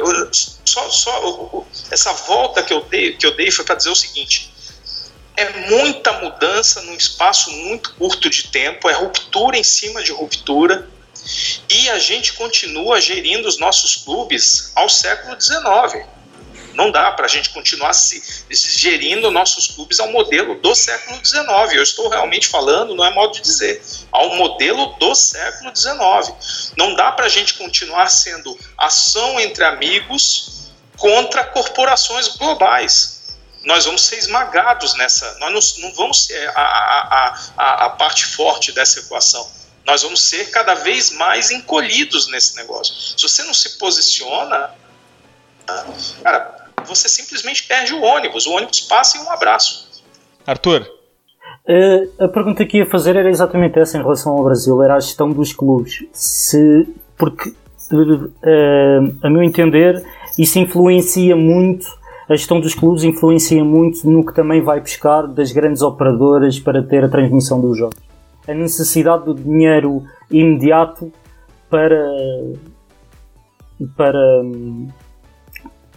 só, 0.76 0.89
só 0.89 1.65
essa 1.89 2.11
volta 2.11 2.61
que 2.61 2.73
eu 2.73 2.82
dei, 2.82 3.15
que 3.15 3.26
eu 3.26 3.36
dei 3.36 3.49
foi 3.49 3.63
para 3.63 3.76
dizer 3.76 3.89
o 3.89 3.95
seguinte: 3.95 4.53
é 5.38 5.69
muita 5.69 6.11
mudança 6.13 6.82
num 6.82 6.93
espaço 6.93 7.49
muito 7.51 7.93
curto 7.95 8.30
de 8.30 8.47
tempo, 8.47 8.89
é 8.89 8.93
ruptura 8.93 9.57
em 9.57 9.63
cima 9.63 10.03
de 10.03 10.11
ruptura, 10.11 10.89
e 11.69 11.89
a 11.89 11.99
gente 11.99 12.34
continua 12.34 12.99
gerindo 12.99 13.47
os 13.47 13.57
nossos 13.57 13.95
clubes 13.95 14.71
ao 14.76 14.89
século 14.89 15.39
XIX. 15.39 16.05
Não 16.73 16.91
dá 16.91 17.09
para 17.11 17.23
a 17.26 17.30
gente 17.30 17.51
continuar 17.51 17.93
se, 17.93 18.21
se 18.51 18.78
gerindo 18.78 19.32
nossos 19.32 19.67
clubes 19.67 19.97
ao 20.01 20.11
modelo 20.11 20.55
do 20.55 20.76
século 20.76 21.26
XIX. 21.26 21.47
Eu 21.73 21.82
estou 21.82 22.09
realmente 22.09 22.49
falando, 22.49 22.93
não 22.93 23.05
é 23.05 23.13
modo 23.13 23.34
de 23.34 23.41
dizer, 23.41 23.82
ao 24.11 24.36
modelo 24.36 24.88
do 24.99 25.15
século 25.15 25.73
XIX. 25.73 26.73
Não 26.76 26.93
dá 26.93 27.13
para 27.13 27.28
a 27.28 27.30
gente 27.30 27.53
continuar 27.53 28.09
sendo 28.09 28.59
ação 28.78 29.39
entre 29.39 29.63
amigos 29.63 30.64
contra 31.06 31.43
corporações 31.45 32.30
globais. 32.38 33.36
Nós 33.64 33.86
vamos 33.86 34.01
ser 34.03 34.18
esmagados 34.18 34.95
nessa. 34.95 35.38
Nós 35.39 35.78
não, 35.78 35.88
não 35.88 35.95
vamos 35.95 36.26
ser 36.26 36.49
a, 36.49 36.62
a, 36.62 37.36
a, 37.58 37.86
a 37.86 37.89
parte 37.91 38.26
forte 38.26 38.72
dessa 38.72 38.99
equação 38.99 39.56
nós 39.86 40.01
vamos 40.01 40.22
ser 40.22 40.49
cada 40.49 40.74
vez 40.74 41.16
mais 41.16 41.51
encolhidos 41.51 42.28
nesse 42.32 42.56
negócio. 42.58 42.93
Se 42.95 43.22
você 43.22 43.43
não 43.43 43.53
se 43.53 43.78
posiciona, 43.78 44.72
cara, 46.24 46.70
você 46.86 47.08
simplesmente 47.08 47.64
perde 47.64 47.93
o 47.93 48.01
ônibus. 48.01 48.47
O 48.47 48.53
ônibus 48.53 48.82
passa 48.82 49.18
e 49.18 49.22
um 49.22 49.30
abraço. 49.30 49.88
Arthur. 50.45 50.89
Uh, 51.68 52.24
a 52.24 52.28
pergunta 52.28 52.66
que 52.66 52.78
ia 52.78 52.89
fazer 52.89 53.16
era 53.16 53.30
exatamente 53.30 53.80
essa 53.80 53.97
em 53.97 54.01
relação 54.01 54.34
ao 54.34 54.43
Brasil, 54.43 54.84
era 54.84 54.95
a 54.95 54.99
gestão 54.99 55.32
dos 55.32 55.53
clubes. 55.53 56.03
Se, 56.12 56.88
porque, 57.18 57.49
uh, 57.49 59.18
a 59.24 59.30
meu 59.30 59.43
entender, 59.43 60.03
isso 60.38 60.60
influencia 60.60 61.36
muito, 61.36 61.86
a 62.28 62.36
gestão 62.36 62.60
dos 62.60 62.74
clubes 62.74 63.04
influencia 63.04 63.64
muito 63.64 64.10
no 64.10 64.26
que 64.26 64.34
também 64.34 64.62
vai 64.62 64.80
buscar 64.80 65.28
das 65.28 65.52
grandes 65.52 65.82
operadoras 65.82 66.60
para 66.60 66.82
ter 66.82 67.04
a 67.04 67.10
transmissão 67.10 67.62
dos 67.62 67.78
jogos. 67.78 67.98
A 68.48 68.54
necessidade 68.54 69.26
do 69.26 69.34
dinheiro 69.34 70.04
imediato 70.30 71.12
para, 71.70 72.04
para, 73.96 74.42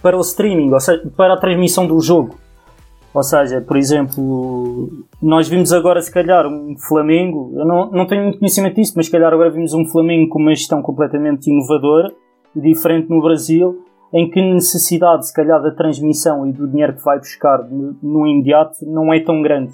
para 0.02 0.16
o 0.16 0.20
streaming, 0.20 0.72
ou 0.72 0.80
seja, 0.80 1.02
para 1.16 1.34
a 1.34 1.36
transmissão 1.36 1.86
do 1.86 1.98
jogo. 2.00 2.36
Ou 3.12 3.22
seja, 3.22 3.60
por 3.62 3.76
exemplo, 3.76 4.90
nós 5.20 5.48
vimos 5.48 5.72
agora 5.72 6.00
se 6.00 6.12
calhar 6.12 6.46
um 6.46 6.76
Flamengo, 6.78 7.52
eu 7.56 7.64
não, 7.64 7.90
não 7.90 8.06
tenho 8.06 8.22
muito 8.22 8.38
conhecimento 8.38 8.76
disso, 8.76 8.92
mas 8.96 9.06
se 9.06 9.12
calhar 9.12 9.32
agora 9.32 9.50
vimos 9.50 9.72
um 9.72 9.86
Flamengo 9.86 10.28
com 10.28 10.38
uma 10.38 10.54
gestão 10.54 10.82
completamente 10.82 11.50
inovadora, 11.50 12.12
diferente 12.54 13.08
no 13.08 13.22
Brasil, 13.22 13.84
em 14.12 14.30
que 14.30 14.40
a 14.40 14.54
necessidade 14.54 15.26
se 15.26 15.32
calhar 15.34 15.60
da 15.62 15.70
transmissão 15.70 16.46
e 16.46 16.52
do 16.52 16.66
dinheiro 16.66 16.94
que 16.94 17.04
vai 17.04 17.18
buscar 17.18 17.62
no, 17.64 17.96
no 18.02 18.26
imediato 18.26 18.78
não 18.82 19.12
é 19.12 19.20
tão 19.20 19.42
grande. 19.42 19.72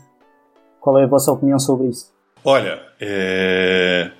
Qual 0.80 0.99
é 0.99 1.05
a 1.05 1.07
vossa 1.07 1.32
opinião 1.32 1.59
sobre 1.59 1.89
isso? 1.89 2.12
Olha, 2.45 2.80
é... 3.01 4.11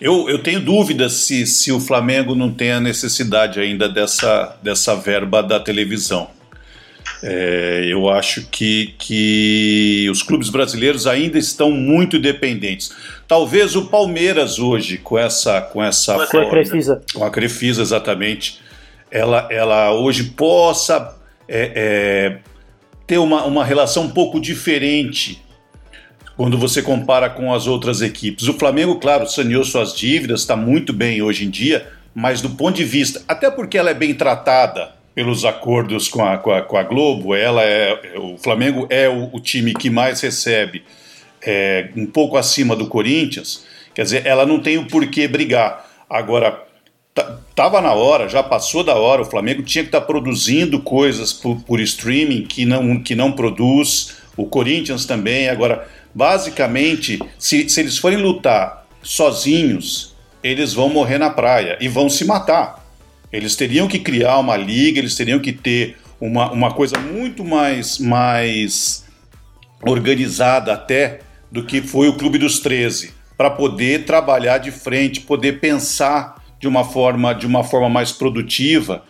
Eu, 0.00 0.28
eu 0.28 0.42
tenho 0.42 0.60
dúvidas 0.60 1.12
se, 1.12 1.46
se 1.46 1.70
o 1.70 1.78
Flamengo 1.78 2.34
não 2.34 2.52
tem 2.52 2.72
a 2.72 2.80
necessidade 2.80 3.60
ainda 3.60 3.88
dessa, 3.88 4.56
dessa 4.62 4.96
verba 4.96 5.40
da 5.40 5.60
televisão. 5.60 6.28
É, 7.22 7.84
eu 7.86 8.08
acho 8.08 8.46
que, 8.50 8.94
que 8.98 10.08
os 10.10 10.22
clubes 10.22 10.50
brasileiros 10.50 11.06
ainda 11.06 11.38
estão 11.38 11.70
muito 11.70 12.18
dependentes. 12.18 12.92
Talvez 13.26 13.76
o 13.76 13.86
Palmeiras 13.86 14.58
hoje, 14.58 14.98
com 14.98 15.16
essa. 15.16 15.60
Com, 15.60 15.82
essa 15.82 16.26
com 16.26 16.38
a 16.38 16.50
Crefisa. 16.50 17.00
Com 17.14 17.24
a 17.24 17.30
Crefisa, 17.30 17.80
exatamente. 17.80 18.60
Ela, 19.14 19.46
ela 19.48 19.92
hoje 19.92 20.24
possa 20.24 21.16
é, 21.48 21.70
é, 21.76 22.38
ter 23.06 23.18
uma, 23.18 23.44
uma 23.44 23.64
relação 23.64 24.02
um 24.02 24.10
pouco 24.10 24.40
diferente 24.40 25.40
quando 26.36 26.58
você 26.58 26.82
compara 26.82 27.30
com 27.30 27.54
as 27.54 27.68
outras 27.68 28.02
equipes. 28.02 28.48
O 28.48 28.54
Flamengo, 28.54 28.96
claro, 28.96 29.28
saneou 29.28 29.62
suas 29.62 29.94
dívidas, 29.94 30.40
está 30.40 30.56
muito 30.56 30.92
bem 30.92 31.22
hoje 31.22 31.44
em 31.44 31.50
dia, 31.50 31.88
mas 32.12 32.40
do 32.40 32.50
ponto 32.50 32.74
de 32.74 32.82
vista, 32.82 33.22
até 33.28 33.48
porque 33.48 33.78
ela 33.78 33.90
é 33.90 33.94
bem 33.94 34.12
tratada 34.14 34.92
pelos 35.14 35.44
acordos 35.44 36.08
com 36.08 36.24
a, 36.24 36.36
com 36.36 36.50
a, 36.50 36.62
com 36.62 36.76
a 36.76 36.82
Globo, 36.82 37.36
ela 37.36 37.62
é, 37.62 38.18
o 38.18 38.36
Flamengo 38.36 38.88
é 38.90 39.08
o, 39.08 39.30
o 39.32 39.38
time 39.38 39.72
que 39.74 39.88
mais 39.88 40.20
recebe, 40.20 40.82
é, 41.40 41.88
um 41.96 42.06
pouco 42.06 42.36
acima 42.36 42.74
do 42.74 42.88
Corinthians, 42.88 43.64
quer 43.94 44.02
dizer, 44.02 44.26
ela 44.26 44.44
não 44.44 44.58
tem 44.58 44.76
o 44.76 44.88
porquê 44.88 45.28
brigar. 45.28 45.88
Agora, 46.10 46.63
Tava 47.54 47.80
na 47.80 47.92
hora, 47.92 48.28
já 48.28 48.42
passou 48.42 48.82
da 48.82 48.94
hora. 48.94 49.22
O 49.22 49.26
Flamengo 49.26 49.62
tinha 49.62 49.84
que 49.84 49.88
estar 49.88 50.00
tá 50.00 50.06
produzindo 50.06 50.80
coisas 50.80 51.32
por, 51.32 51.60
por, 51.62 51.80
streaming 51.80 52.42
que 52.42 52.64
não, 52.64 53.00
que 53.00 53.14
não 53.14 53.32
produz. 53.32 54.16
O 54.36 54.46
Corinthians 54.46 55.06
também. 55.06 55.48
Agora, 55.48 55.88
Basicamente, 56.14 57.18
se, 57.36 57.68
se 57.68 57.80
eles 57.80 57.98
forem 57.98 58.18
lutar 58.18 58.86
sozinhos, 59.02 60.14
eles 60.44 60.72
vão 60.72 60.88
morrer 60.88 61.18
na 61.18 61.28
praia 61.28 61.76
e 61.80 61.88
vão 61.88 62.08
se 62.08 62.24
matar. 62.24 62.84
Eles 63.32 63.56
teriam 63.56 63.88
que 63.88 63.98
criar 63.98 64.38
uma 64.38 64.56
liga, 64.56 65.00
eles 65.00 65.16
teriam 65.16 65.40
que 65.40 65.52
ter 65.52 65.96
uma, 66.20 66.52
uma 66.52 66.72
coisa 66.72 66.96
muito 66.98 67.44
mais, 67.44 67.98
mais 67.98 69.04
organizada 69.82 70.72
até 70.72 71.20
do 71.50 71.64
que 71.64 71.82
foi 71.82 72.08
o 72.08 72.16
Clube 72.16 72.38
dos 72.38 72.60
13, 72.60 73.12
para 73.36 73.50
poder 73.50 74.04
trabalhar 74.04 74.58
de 74.58 74.70
frente, 74.70 75.20
poder 75.20 75.58
pensar 75.58 76.36
de 76.64 76.68
uma 76.68 76.82
forma, 76.82 77.34
de 77.34 77.46
uma 77.46 77.62
forma 77.62 77.90
mais 77.90 78.10
produtiva 78.10 79.04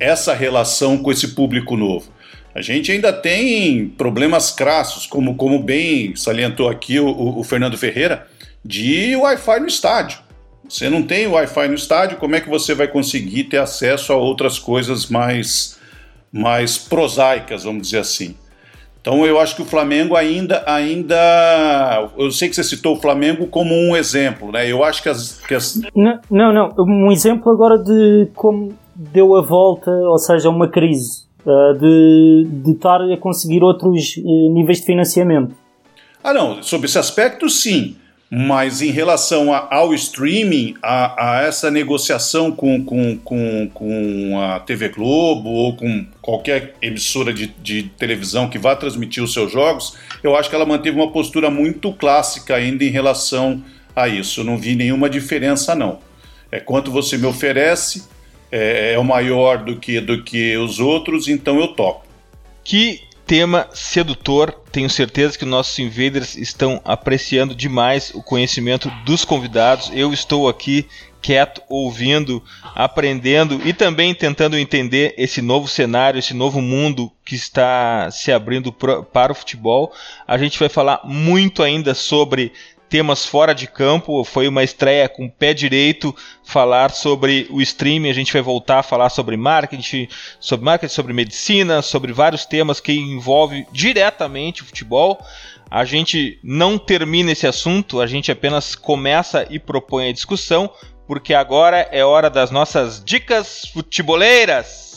essa 0.00 0.34
relação 0.34 0.98
com 0.98 1.12
esse 1.12 1.28
público 1.28 1.76
novo. 1.76 2.10
A 2.52 2.60
gente 2.60 2.90
ainda 2.90 3.12
tem 3.12 3.88
problemas 3.88 4.50
crassos, 4.50 5.06
como, 5.06 5.36
como 5.36 5.62
bem 5.62 6.16
salientou 6.16 6.68
aqui 6.68 6.98
o, 6.98 7.38
o 7.38 7.44
Fernando 7.44 7.78
Ferreira, 7.78 8.26
de 8.64 9.14
Wi-Fi 9.14 9.60
no 9.60 9.68
estádio. 9.68 10.18
Você 10.68 10.90
não 10.90 11.04
tem 11.04 11.28
Wi-Fi 11.28 11.68
no 11.68 11.74
estádio, 11.74 12.16
como 12.16 12.34
é 12.34 12.40
que 12.40 12.48
você 12.48 12.74
vai 12.74 12.88
conseguir 12.88 13.44
ter 13.44 13.58
acesso 13.58 14.12
a 14.12 14.16
outras 14.16 14.58
coisas 14.58 15.06
mais, 15.06 15.78
mais 16.32 16.76
prosaicas, 16.76 17.62
vamos 17.62 17.82
dizer 17.82 17.98
assim? 17.98 18.34
Então 19.08 19.24
eu 19.24 19.40
acho 19.40 19.56
que 19.56 19.62
o 19.62 19.64
Flamengo 19.64 20.14
ainda, 20.14 20.62
ainda, 20.66 22.10
eu 22.18 22.30
sei 22.30 22.46
que 22.46 22.54
você 22.54 22.62
citou 22.62 22.94
o 22.94 23.00
Flamengo 23.00 23.46
como 23.46 23.74
um 23.74 23.96
exemplo, 23.96 24.52
né? 24.52 24.70
Eu 24.70 24.84
acho 24.84 25.02
que 25.02 25.08
as, 25.08 25.40
que 25.46 25.54
as... 25.54 25.80
Não, 25.96 26.20
não, 26.30 26.52
não, 26.52 26.74
um 26.84 27.10
exemplo 27.10 27.50
agora 27.50 27.78
de 27.78 28.28
como 28.34 28.74
deu 28.94 29.34
a 29.34 29.40
volta, 29.40 29.90
ou 29.90 30.18
seja, 30.18 30.50
uma 30.50 30.68
crise, 30.68 31.22
uh, 31.46 31.78
de, 31.78 32.48
de 32.50 32.72
estar 32.72 33.00
a 33.00 33.16
conseguir 33.16 33.62
outros 33.62 34.18
uh, 34.18 34.52
níveis 34.52 34.80
de 34.80 34.84
financiamento. 34.84 35.54
Ah, 36.22 36.34
não, 36.34 36.62
sobre 36.62 36.84
esse 36.86 36.98
aspecto, 36.98 37.48
sim. 37.48 37.96
Mas 38.30 38.82
em 38.82 38.90
relação 38.90 39.52
a, 39.54 39.74
ao 39.74 39.94
streaming, 39.94 40.74
a, 40.82 41.38
a, 41.38 41.42
essa 41.42 41.70
negociação 41.70 42.52
com, 42.52 42.84
com, 42.84 43.16
com, 43.16 43.70
com 43.72 44.40
a 44.40 44.60
TV 44.60 44.90
Globo 44.90 45.48
ou 45.48 45.74
com 45.74 46.06
qualquer 46.20 46.74
emissora 46.82 47.32
de, 47.32 47.46
de 47.46 47.84
televisão 47.84 48.50
que 48.50 48.58
vá 48.58 48.76
transmitir 48.76 49.22
os 49.22 49.32
seus 49.32 49.50
jogos, 49.50 49.96
eu 50.22 50.36
acho 50.36 50.50
que 50.50 50.54
ela 50.54 50.66
manteve 50.66 50.96
uma 50.96 51.10
postura 51.10 51.50
muito 51.50 51.90
clássica 51.94 52.54
ainda 52.54 52.84
em 52.84 52.90
relação 52.90 53.62
a 53.96 54.08
isso. 54.08 54.40
Eu 54.40 54.44
não 54.44 54.58
vi 54.58 54.74
nenhuma 54.74 55.08
diferença, 55.08 55.74
não. 55.74 55.98
É 56.52 56.60
quanto 56.60 56.90
você 56.90 57.16
me 57.16 57.26
oferece, 57.26 58.04
é, 58.52 58.92
é 58.92 58.98
o 58.98 59.04
maior 59.04 59.64
do 59.64 59.76
que, 59.76 60.00
do 60.00 60.22
que 60.22 60.54
os 60.58 60.80
outros, 60.80 61.28
então 61.28 61.58
eu 61.58 61.68
topo. 61.68 62.06
Que 62.62 63.07
tema 63.28 63.68
sedutor. 63.74 64.54
Tenho 64.72 64.88
certeza 64.88 65.38
que 65.38 65.44
nossos 65.44 65.78
invaders 65.78 66.34
estão 66.34 66.80
apreciando 66.82 67.54
demais 67.54 68.10
o 68.14 68.22
conhecimento 68.22 68.90
dos 69.04 69.22
convidados. 69.22 69.90
Eu 69.92 70.14
estou 70.14 70.48
aqui 70.48 70.88
quieto, 71.20 71.60
ouvindo, 71.68 72.42
aprendendo 72.74 73.60
e 73.66 73.74
também 73.74 74.14
tentando 74.14 74.56
entender 74.56 75.14
esse 75.18 75.42
novo 75.42 75.68
cenário, 75.68 76.18
esse 76.18 76.32
novo 76.32 76.62
mundo 76.62 77.12
que 77.22 77.34
está 77.34 78.10
se 78.10 78.32
abrindo 78.32 78.72
para 78.72 79.32
o 79.32 79.34
futebol. 79.34 79.92
A 80.26 80.38
gente 80.38 80.58
vai 80.58 80.70
falar 80.70 81.02
muito 81.04 81.62
ainda 81.62 81.92
sobre 81.92 82.52
temas 82.88 83.24
fora 83.24 83.54
de 83.54 83.66
campo. 83.66 84.24
Foi 84.24 84.48
uma 84.48 84.62
estreia 84.62 85.08
com 85.08 85.26
o 85.26 85.30
pé 85.30 85.52
direito 85.52 86.14
falar 86.44 86.90
sobre 86.90 87.46
o 87.50 87.60
streaming. 87.60 88.10
A 88.10 88.14
gente 88.14 88.32
vai 88.32 88.42
voltar 88.42 88.80
a 88.80 88.82
falar 88.82 89.10
sobre 89.10 89.36
marketing, 89.36 90.08
sobre 90.40 90.64
marketing, 90.64 90.94
sobre 90.94 91.12
medicina, 91.12 91.82
sobre 91.82 92.12
vários 92.12 92.44
temas 92.44 92.80
que 92.80 92.92
envolvem 92.92 93.66
diretamente 93.72 94.62
o 94.62 94.66
futebol. 94.66 95.18
A 95.70 95.84
gente 95.84 96.38
não 96.42 96.78
termina 96.78 97.32
esse 97.32 97.46
assunto, 97.46 98.00
a 98.00 98.06
gente 98.06 98.32
apenas 98.32 98.74
começa 98.74 99.46
e 99.50 99.58
propõe 99.58 100.08
a 100.08 100.12
discussão, 100.12 100.70
porque 101.06 101.34
agora 101.34 101.88
é 101.92 102.04
hora 102.04 102.30
das 102.30 102.50
nossas 102.50 103.02
dicas 103.04 103.66
futeboleiras. 103.72 104.88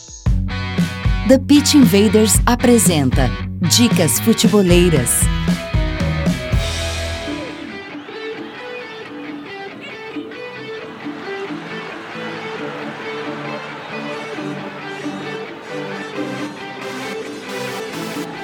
The 1.28 1.38
Pitch 1.38 1.74
Invaders 1.74 2.34
apresenta 2.46 3.30
Dicas 3.60 4.18
Futeboleiras. 4.20 5.20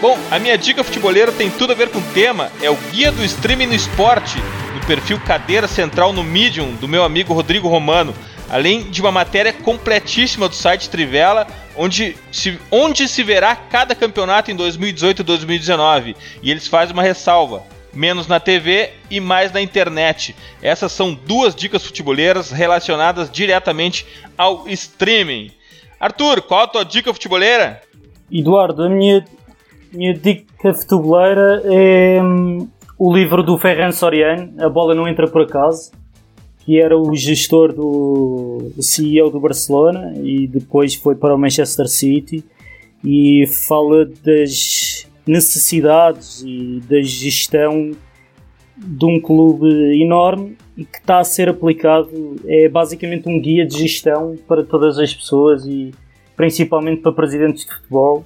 Bom, 0.01 0.17
a 0.31 0.39
minha 0.39 0.57
dica 0.57 0.85
futeboleira 0.85 1.33
tem 1.33 1.51
tudo 1.51 1.73
a 1.73 1.75
ver 1.75 1.89
com 1.89 1.99
o 1.99 2.13
tema, 2.15 2.53
é 2.63 2.71
o 2.71 2.77
Guia 2.93 3.11
do 3.11 3.25
Streaming 3.25 3.67
no 3.67 3.75
Esporte, 3.75 4.39
no 4.73 4.87
perfil 4.87 5.19
Cadeira 5.19 5.67
Central 5.67 6.13
no 6.13 6.23
Medium, 6.23 6.73
do 6.77 6.87
meu 6.87 7.03
amigo 7.03 7.35
Rodrigo 7.35 7.67
Romano, 7.67 8.15
além 8.49 8.85
de 8.85 9.01
uma 9.01 9.11
matéria 9.11 9.53
completíssima 9.53 10.49
do 10.49 10.55
site 10.55 10.89
Trivela, 10.89 11.49
onde 11.77 12.17
se, 12.31 12.61
onde 12.71 13.09
se 13.09 13.25
verá 13.25 13.57
cada 13.57 13.93
campeonato 13.93 14.53
em 14.53 14.55
2018 14.55 15.23
e 15.23 15.25
2019, 15.25 16.17
e 16.45 16.49
eles 16.49 16.69
fazem 16.69 16.93
uma 16.93 17.03
ressalva, 17.03 17.65
menos 17.93 18.29
na 18.29 18.39
TV 18.39 18.93
e 19.11 19.19
mais 19.19 19.51
na 19.51 19.61
internet. 19.61 20.33
Essas 20.63 20.93
são 20.93 21.13
duas 21.13 21.57
dicas 21.57 21.85
futeboleiras 21.85 22.53
relacionadas 22.53 23.29
diretamente 23.29 24.07
ao 24.37 24.69
streaming. 24.69 25.51
Arthur, 25.99 26.41
qual 26.43 26.63
a 26.63 26.69
tua 26.69 26.85
dica 26.85 27.13
futeboleira? 27.13 27.83
Eduardo, 28.31 28.85
a 28.85 28.89
minha 28.89 29.25
minha 29.93 30.15
dica 30.15 30.75
futeboleira 30.75 31.63
é 31.65 32.23
hum, 32.23 32.69
o 32.99 33.15
livro 33.15 33.43
do 33.43 33.59
Ferran 33.59 33.93
Soriano, 33.93 34.53
A 34.59 34.69
Bola 34.69 34.95
Não 34.95 35.09
Entra 35.09 35.29
Por 35.29 35.43
Acaso, 35.43 35.93
que 36.61 36.81
era 36.81 36.99
o 36.99 37.15
gestor 37.15 37.73
do 37.73 38.71
CEO 38.81 39.31
do 39.31 39.41
Barcelona 39.41 40.13
e 40.23 40.47
depois 40.47 40.95
foi 40.95 41.15
para 41.15 41.35
o 41.35 41.39
Manchester 41.39 41.89
City 41.89 42.45
e 43.03 43.47
fala 43.47 44.05
das 44.25 45.09
necessidades 45.27 46.43
e 46.47 46.83
da 46.89 47.01
gestão 47.01 47.93
de 48.77 49.05
um 49.05 49.21
clube 49.21 49.67
enorme 50.03 50.57
e 50.77 50.85
que 50.85 50.99
está 50.99 51.19
a 51.21 51.25
ser 51.25 51.49
aplicado. 51.49 52.37
É 52.47 52.69
basicamente 52.69 53.29
um 53.29 53.41
guia 53.41 53.67
de 53.67 53.79
gestão 53.79 54.37
para 54.47 54.63
todas 54.63 54.99
as 54.99 55.15
pessoas 55.15 55.65
e 55.65 55.93
principalmente 56.37 57.01
para 57.01 57.13
presidentes 57.13 57.65
de 57.65 57.73
futebol 57.73 58.25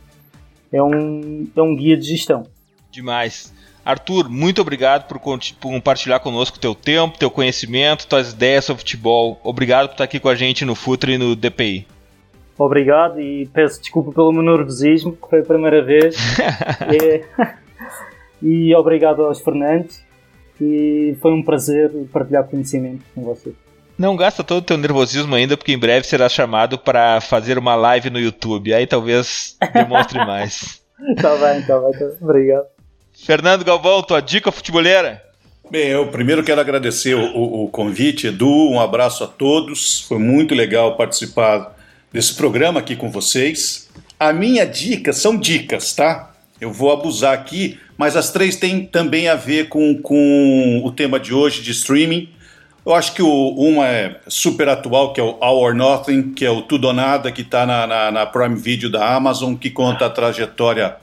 é 0.72 0.82
um, 0.82 1.46
é 1.54 1.62
um 1.62 1.76
guia 1.76 1.96
de 1.96 2.06
gestão. 2.06 2.44
Demais. 2.90 3.52
Arthur, 3.84 4.28
muito 4.28 4.62
obrigado 4.62 5.08
por, 5.08 5.20
compartilhar 5.60 6.20
conosco 6.20 6.58
teu 6.58 6.74
tempo, 6.74 7.18
teu 7.18 7.30
conhecimento, 7.30 8.06
tuas 8.06 8.32
ideias 8.32 8.64
sobre 8.64 8.80
futebol. 8.80 9.40
Obrigado 9.42 9.88
por 9.88 9.94
estar 9.94 10.04
aqui 10.04 10.20
com 10.20 10.28
a 10.28 10.34
gente 10.34 10.64
no 10.64 10.74
Futre 10.74 11.14
e 11.14 11.18
no 11.18 11.34
DPI. 11.34 11.86
Obrigado 12.56 13.20
e 13.20 13.46
peço 13.46 13.80
desculpa 13.80 14.12
pelo 14.12 14.32
meu 14.32 14.42
nervosismo, 14.42 15.16
que 15.16 15.28
foi 15.28 15.40
a 15.40 15.44
primeira 15.44 15.82
vez. 15.82 16.14
é, 16.38 17.24
e 18.40 18.74
obrigado 18.74 19.24
aos 19.24 19.40
Fernandes. 19.40 20.04
E 20.60 21.16
foi 21.20 21.32
um 21.32 21.42
prazer 21.42 21.90
partilhar 22.12 22.44
conhecimento 22.44 23.02
com 23.14 23.22
vocês. 23.22 23.56
Não 23.98 24.16
gasta 24.16 24.42
todo 24.42 24.58
o 24.58 24.66
teu 24.66 24.76
nervosismo 24.76 25.34
ainda, 25.34 25.56
porque 25.56 25.72
em 25.72 25.78
breve 25.78 26.06
será 26.06 26.28
chamado 26.28 26.78
para 26.78 27.20
fazer 27.20 27.58
uma 27.58 27.74
live 27.74 28.10
no 28.10 28.18
YouTube. 28.18 28.72
Aí 28.72 28.86
talvez 28.86 29.56
demonstre 29.72 30.18
mais. 30.24 30.80
tá 31.20 31.36
bem, 31.36 31.62
tá 31.62 31.78
bem, 31.78 31.92
tá 31.92 32.06
bem. 32.06 32.16
Obrigado. 32.20 32.66
Fernando 33.12 33.64
Galvão, 33.64 34.02
tua 34.02 34.20
dica 34.20 34.50
futebolera? 34.50 35.22
Bem, 35.70 35.88
eu 35.88 36.06
primeiro 36.08 36.42
quero 36.42 36.60
agradecer 36.60 37.14
o, 37.14 37.24
o, 37.36 37.64
o, 37.64 37.68
convite, 37.68 38.26
Edu, 38.26 38.70
um 38.70 38.80
abraço 38.80 39.24
a 39.24 39.26
todos. 39.26 40.00
Foi 40.00 40.18
muito 40.18 40.54
legal 40.54 40.96
participar 40.96 41.76
desse 42.12 42.34
programa 42.34 42.80
aqui 42.80 42.96
com 42.96 43.10
vocês. 43.10 43.88
A 44.18 44.32
minha 44.32 44.66
dica 44.66 45.12
são 45.12 45.36
dicas, 45.36 45.94
tá? 45.94 46.32
Eu 46.60 46.72
vou 46.72 46.92
abusar 46.92 47.32
aqui, 47.32 47.78
mas 47.96 48.16
as 48.16 48.30
três 48.30 48.56
têm 48.56 48.84
também 48.84 49.28
a 49.28 49.34
ver 49.34 49.68
com, 49.68 50.00
com 50.00 50.82
o 50.84 50.92
tema 50.92 51.18
de 51.18 51.32
hoje 51.32 51.62
de 51.62 51.70
streaming. 51.70 52.28
Eu 52.84 52.94
acho 52.94 53.14
que 53.14 53.22
o, 53.22 53.48
uma 53.50 53.86
é 53.86 54.20
super 54.26 54.68
atual, 54.68 55.12
que 55.12 55.20
é 55.20 55.22
o 55.22 55.36
All 55.40 55.58
or 55.58 55.74
Nothing, 55.74 56.32
que 56.32 56.44
é 56.44 56.50
o 56.50 56.62
Tudo 56.62 56.88
ou 56.88 56.92
Nada, 56.92 57.30
que 57.30 57.42
está 57.42 57.64
na, 57.64 57.86
na, 57.86 58.10
na, 58.10 58.26
Prime 58.26 58.56
Video 58.56 58.90
da 58.90 59.14
Amazon, 59.14 59.54
que 59.54 59.70
conta 59.70 60.06
a 60.06 60.10
trajetória 60.10 60.96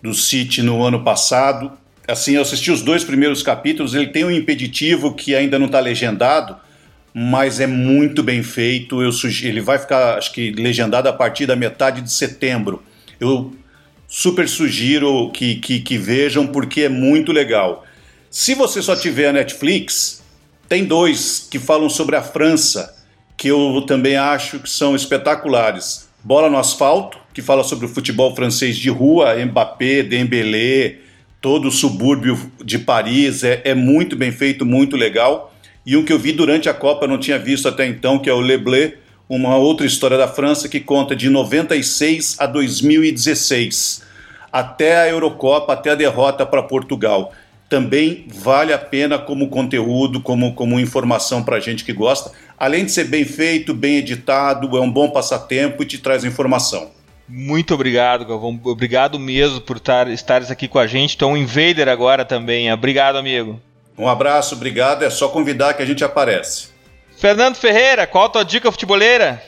do 0.00 0.14
City 0.14 0.62
no 0.62 0.84
ano 0.84 1.02
passado. 1.02 1.72
Assim, 2.06 2.34
eu 2.34 2.42
assisti 2.42 2.70
os 2.70 2.82
dois 2.82 3.02
primeiros 3.02 3.42
capítulos, 3.42 3.94
ele 3.94 4.08
tem 4.08 4.24
um 4.24 4.30
impeditivo 4.30 5.12
que 5.12 5.34
ainda 5.34 5.58
não 5.58 5.66
está 5.66 5.80
legendado, 5.80 6.56
mas 7.12 7.58
é 7.58 7.66
muito 7.66 8.22
bem 8.22 8.42
feito. 8.42 9.02
Eu 9.02 9.10
sugiro, 9.10 9.48
ele 9.48 9.60
vai 9.60 9.78
ficar, 9.78 10.16
acho 10.16 10.32
que, 10.32 10.52
legendado 10.52 11.08
a 11.08 11.12
partir 11.12 11.46
da 11.46 11.56
metade 11.56 12.00
de 12.00 12.12
setembro. 12.12 12.80
Eu 13.18 13.52
super 14.06 14.48
sugiro 14.48 15.30
que, 15.32 15.56
que, 15.56 15.80
que 15.80 15.98
vejam, 15.98 16.46
porque 16.46 16.82
é 16.82 16.88
muito 16.88 17.32
legal. 17.32 17.84
Se 18.30 18.54
você 18.54 18.80
só 18.80 18.94
tiver 18.94 19.28
a 19.28 19.32
Netflix, 19.32 20.23
tem 20.68 20.84
dois 20.84 21.46
que 21.50 21.58
falam 21.58 21.88
sobre 21.88 22.16
a 22.16 22.22
França, 22.22 22.94
que 23.36 23.48
eu 23.48 23.82
também 23.86 24.16
acho 24.16 24.58
que 24.58 24.70
são 24.70 24.94
espetaculares. 24.94 26.08
Bola 26.22 26.48
no 26.48 26.56
Asfalto, 26.56 27.18
que 27.34 27.42
fala 27.42 27.64
sobre 27.64 27.86
o 27.86 27.88
futebol 27.88 28.34
francês 28.34 28.76
de 28.76 28.88
rua, 28.88 29.34
Mbappé, 29.44 30.02
Dembélé, 30.02 30.98
todo 31.40 31.68
o 31.68 31.70
subúrbio 31.70 32.50
de 32.64 32.78
Paris, 32.78 33.44
é, 33.44 33.60
é 33.64 33.74
muito 33.74 34.16
bem 34.16 34.32
feito, 34.32 34.64
muito 34.64 34.96
legal. 34.96 35.52
E 35.84 35.96
um 35.96 36.04
que 36.04 36.12
eu 36.12 36.18
vi 36.18 36.32
durante 36.32 36.68
a 36.68 36.74
Copa, 36.74 37.06
não 37.06 37.18
tinha 37.18 37.38
visto 37.38 37.68
até 37.68 37.86
então, 37.86 38.18
que 38.18 38.30
é 38.30 38.32
o 38.32 38.40
Le 38.40 38.56
Bleu, 38.56 38.94
uma 39.28 39.56
outra 39.56 39.86
história 39.86 40.16
da 40.16 40.28
França 40.28 40.68
que 40.68 40.80
conta 40.80 41.14
de 41.14 41.28
96 41.28 42.36
a 42.38 42.46
2016, 42.46 44.02
até 44.50 44.96
a 44.96 45.08
Eurocopa, 45.08 45.72
até 45.72 45.90
a 45.90 45.94
derrota 45.94 46.46
para 46.46 46.62
Portugal. 46.62 47.32
Também 47.74 48.26
vale 48.32 48.72
a 48.72 48.78
pena 48.78 49.18
como 49.18 49.48
conteúdo, 49.48 50.20
como, 50.20 50.54
como 50.54 50.78
informação 50.78 51.42
para 51.42 51.56
a 51.56 51.60
gente 51.60 51.84
que 51.84 51.92
gosta. 51.92 52.30
Além 52.56 52.84
de 52.84 52.92
ser 52.92 53.08
bem 53.08 53.24
feito, 53.24 53.74
bem 53.74 53.96
editado, 53.96 54.76
é 54.76 54.80
um 54.80 54.88
bom 54.88 55.10
passatempo 55.10 55.82
e 55.82 55.86
te 55.86 55.98
traz 55.98 56.22
informação. 56.22 56.92
Muito 57.28 57.74
obrigado, 57.74 58.24
Galvão. 58.24 58.60
Obrigado 58.62 59.18
mesmo 59.18 59.60
por 59.60 59.80
tar, 59.80 60.06
estares 60.06 60.52
aqui 60.52 60.68
com 60.68 60.78
a 60.78 60.86
gente. 60.86 61.16
Então, 61.16 61.32
um 61.32 61.36
Invader 61.36 61.88
agora 61.88 62.24
também. 62.24 62.72
Obrigado, 62.72 63.16
amigo. 63.16 63.60
Um 63.98 64.08
abraço, 64.08 64.54
obrigado. 64.54 65.02
É 65.02 65.10
só 65.10 65.26
convidar 65.26 65.74
que 65.74 65.82
a 65.82 65.86
gente 65.86 66.04
aparece. 66.04 66.68
Fernando 67.18 67.56
Ferreira, 67.56 68.06
qual 68.06 68.26
a 68.26 68.28
tua 68.28 68.44
dica 68.44 68.70
futeboleira? 68.70 69.42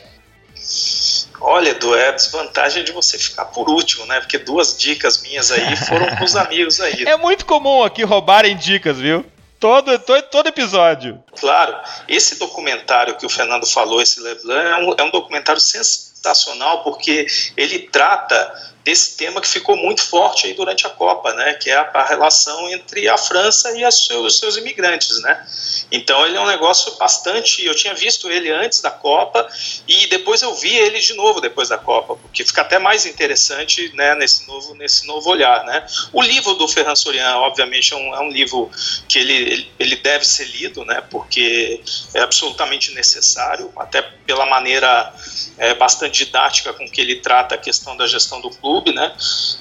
Olha, 1.41 1.71
Edu, 1.71 1.95
é 1.95 2.09
a 2.09 2.13
desvantagem 2.13 2.85
de 2.85 2.93
você 2.93 3.19
ficar 3.19 3.47
por 3.47 3.69
último, 3.69 4.07
né? 4.07 4.21
Porque 4.21 4.39
duas 4.39 4.77
dicas 4.77 5.23
minhas 5.23 5.51
aí 5.51 5.77
foram 5.77 6.17
com 6.17 6.25
os 6.25 6.35
amigos 6.37 6.81
aí. 6.81 7.05
É 7.05 7.17
muito 7.17 7.45
comum 7.45 7.83
aqui 7.83 8.03
roubarem 8.03 8.57
dicas, 8.57 8.99
viu? 8.99 9.25
Todo, 9.59 9.99
todo, 9.99 10.23
todo 10.23 10.49
episódio. 10.49 11.23
Claro, 11.39 11.77
esse 12.07 12.39
documentário 12.39 13.17
que 13.17 13.25
o 13.25 13.29
Fernando 13.29 13.67
falou, 13.67 14.03
esse 14.03 14.21
Leblanc, 14.21 14.67
é 14.67 14.77
um, 14.77 14.95
é 14.99 15.03
um 15.03 15.11
documentário 15.11 15.61
sensacional 15.61 16.83
porque 16.83 17.27
ele 17.57 17.81
trata 17.81 18.75
desse 18.87 19.17
tema 19.17 19.41
que 19.41 19.49
ficou 19.49 19.77
muito 19.77 20.01
forte 20.01 20.47
aí 20.47 20.55
durante 20.55 20.87
a 20.87 20.91
Copa, 20.91 21.35
né, 21.35 21.55
que 21.55 21.69
é 21.69 21.75
a, 21.75 21.91
a 21.93 22.05
relação 22.05 22.71
entre 22.71 23.09
a 23.09 23.19
França 23.19 23.77
e 23.77 23.85
os 23.85 24.39
seus, 24.39 24.57
imigrantes, 24.57 25.21
né. 25.23 25.45
Então 25.91 26.25
ele 26.25 26.37
é 26.37 26.41
um 26.41 26.47
negócio 26.47 26.95
bastante. 26.97 27.67
Eu 27.67 27.75
tinha 27.75 27.95
visto 27.95 28.31
ele 28.31 28.49
antes 28.49 28.81
da 28.81 28.91
Copa 28.91 29.45
e 29.89 30.07
depois 30.07 30.41
eu 30.41 30.55
vi 30.55 30.73
ele 30.73 31.01
de 31.01 31.15
novo 31.15 31.41
depois 31.41 31.69
da 31.69 31.77
Copa, 31.77 32.15
porque 32.15 32.45
fica 32.45 32.63
até 32.63 32.79
mais 32.79 33.05
interessante, 33.05 33.93
né, 33.93 34.15
nesse 34.15 34.47
novo 34.47 34.73
nesse 34.77 35.05
novo 35.05 35.31
olhar, 35.31 35.65
né. 35.65 35.85
O 36.13 36.23
livro 36.23 36.55
do 36.55 36.69
Ferran 36.69 36.95
Sorian, 36.95 37.39
obviamente, 37.39 37.93
é 37.93 37.97
um, 37.97 38.15
é 38.15 38.21
um 38.21 38.31
livro 38.31 38.71
que 39.09 39.19
ele, 39.19 39.33
ele, 39.33 39.73
ele 39.81 39.97
deve 39.97 40.25
ser 40.25 40.45
lido, 40.45 40.85
né, 40.85 41.03
porque 41.11 41.81
é 42.15 42.21
absolutamente 42.21 42.95
necessário, 42.95 43.73
até 43.77 44.01
pela 44.01 44.47
maneira 44.47 45.13
é, 45.59 45.75
bastante 45.75 46.25
didática 46.25 46.73
com 46.73 46.89
que 46.89 47.01
ele 47.01 47.17
trata 47.17 47.57
a 47.57 47.59
questão 47.59 47.97
da 47.97 48.07
gestão 48.07 48.41
do 48.41 48.51
clube 48.51 48.76
né? 48.93 49.13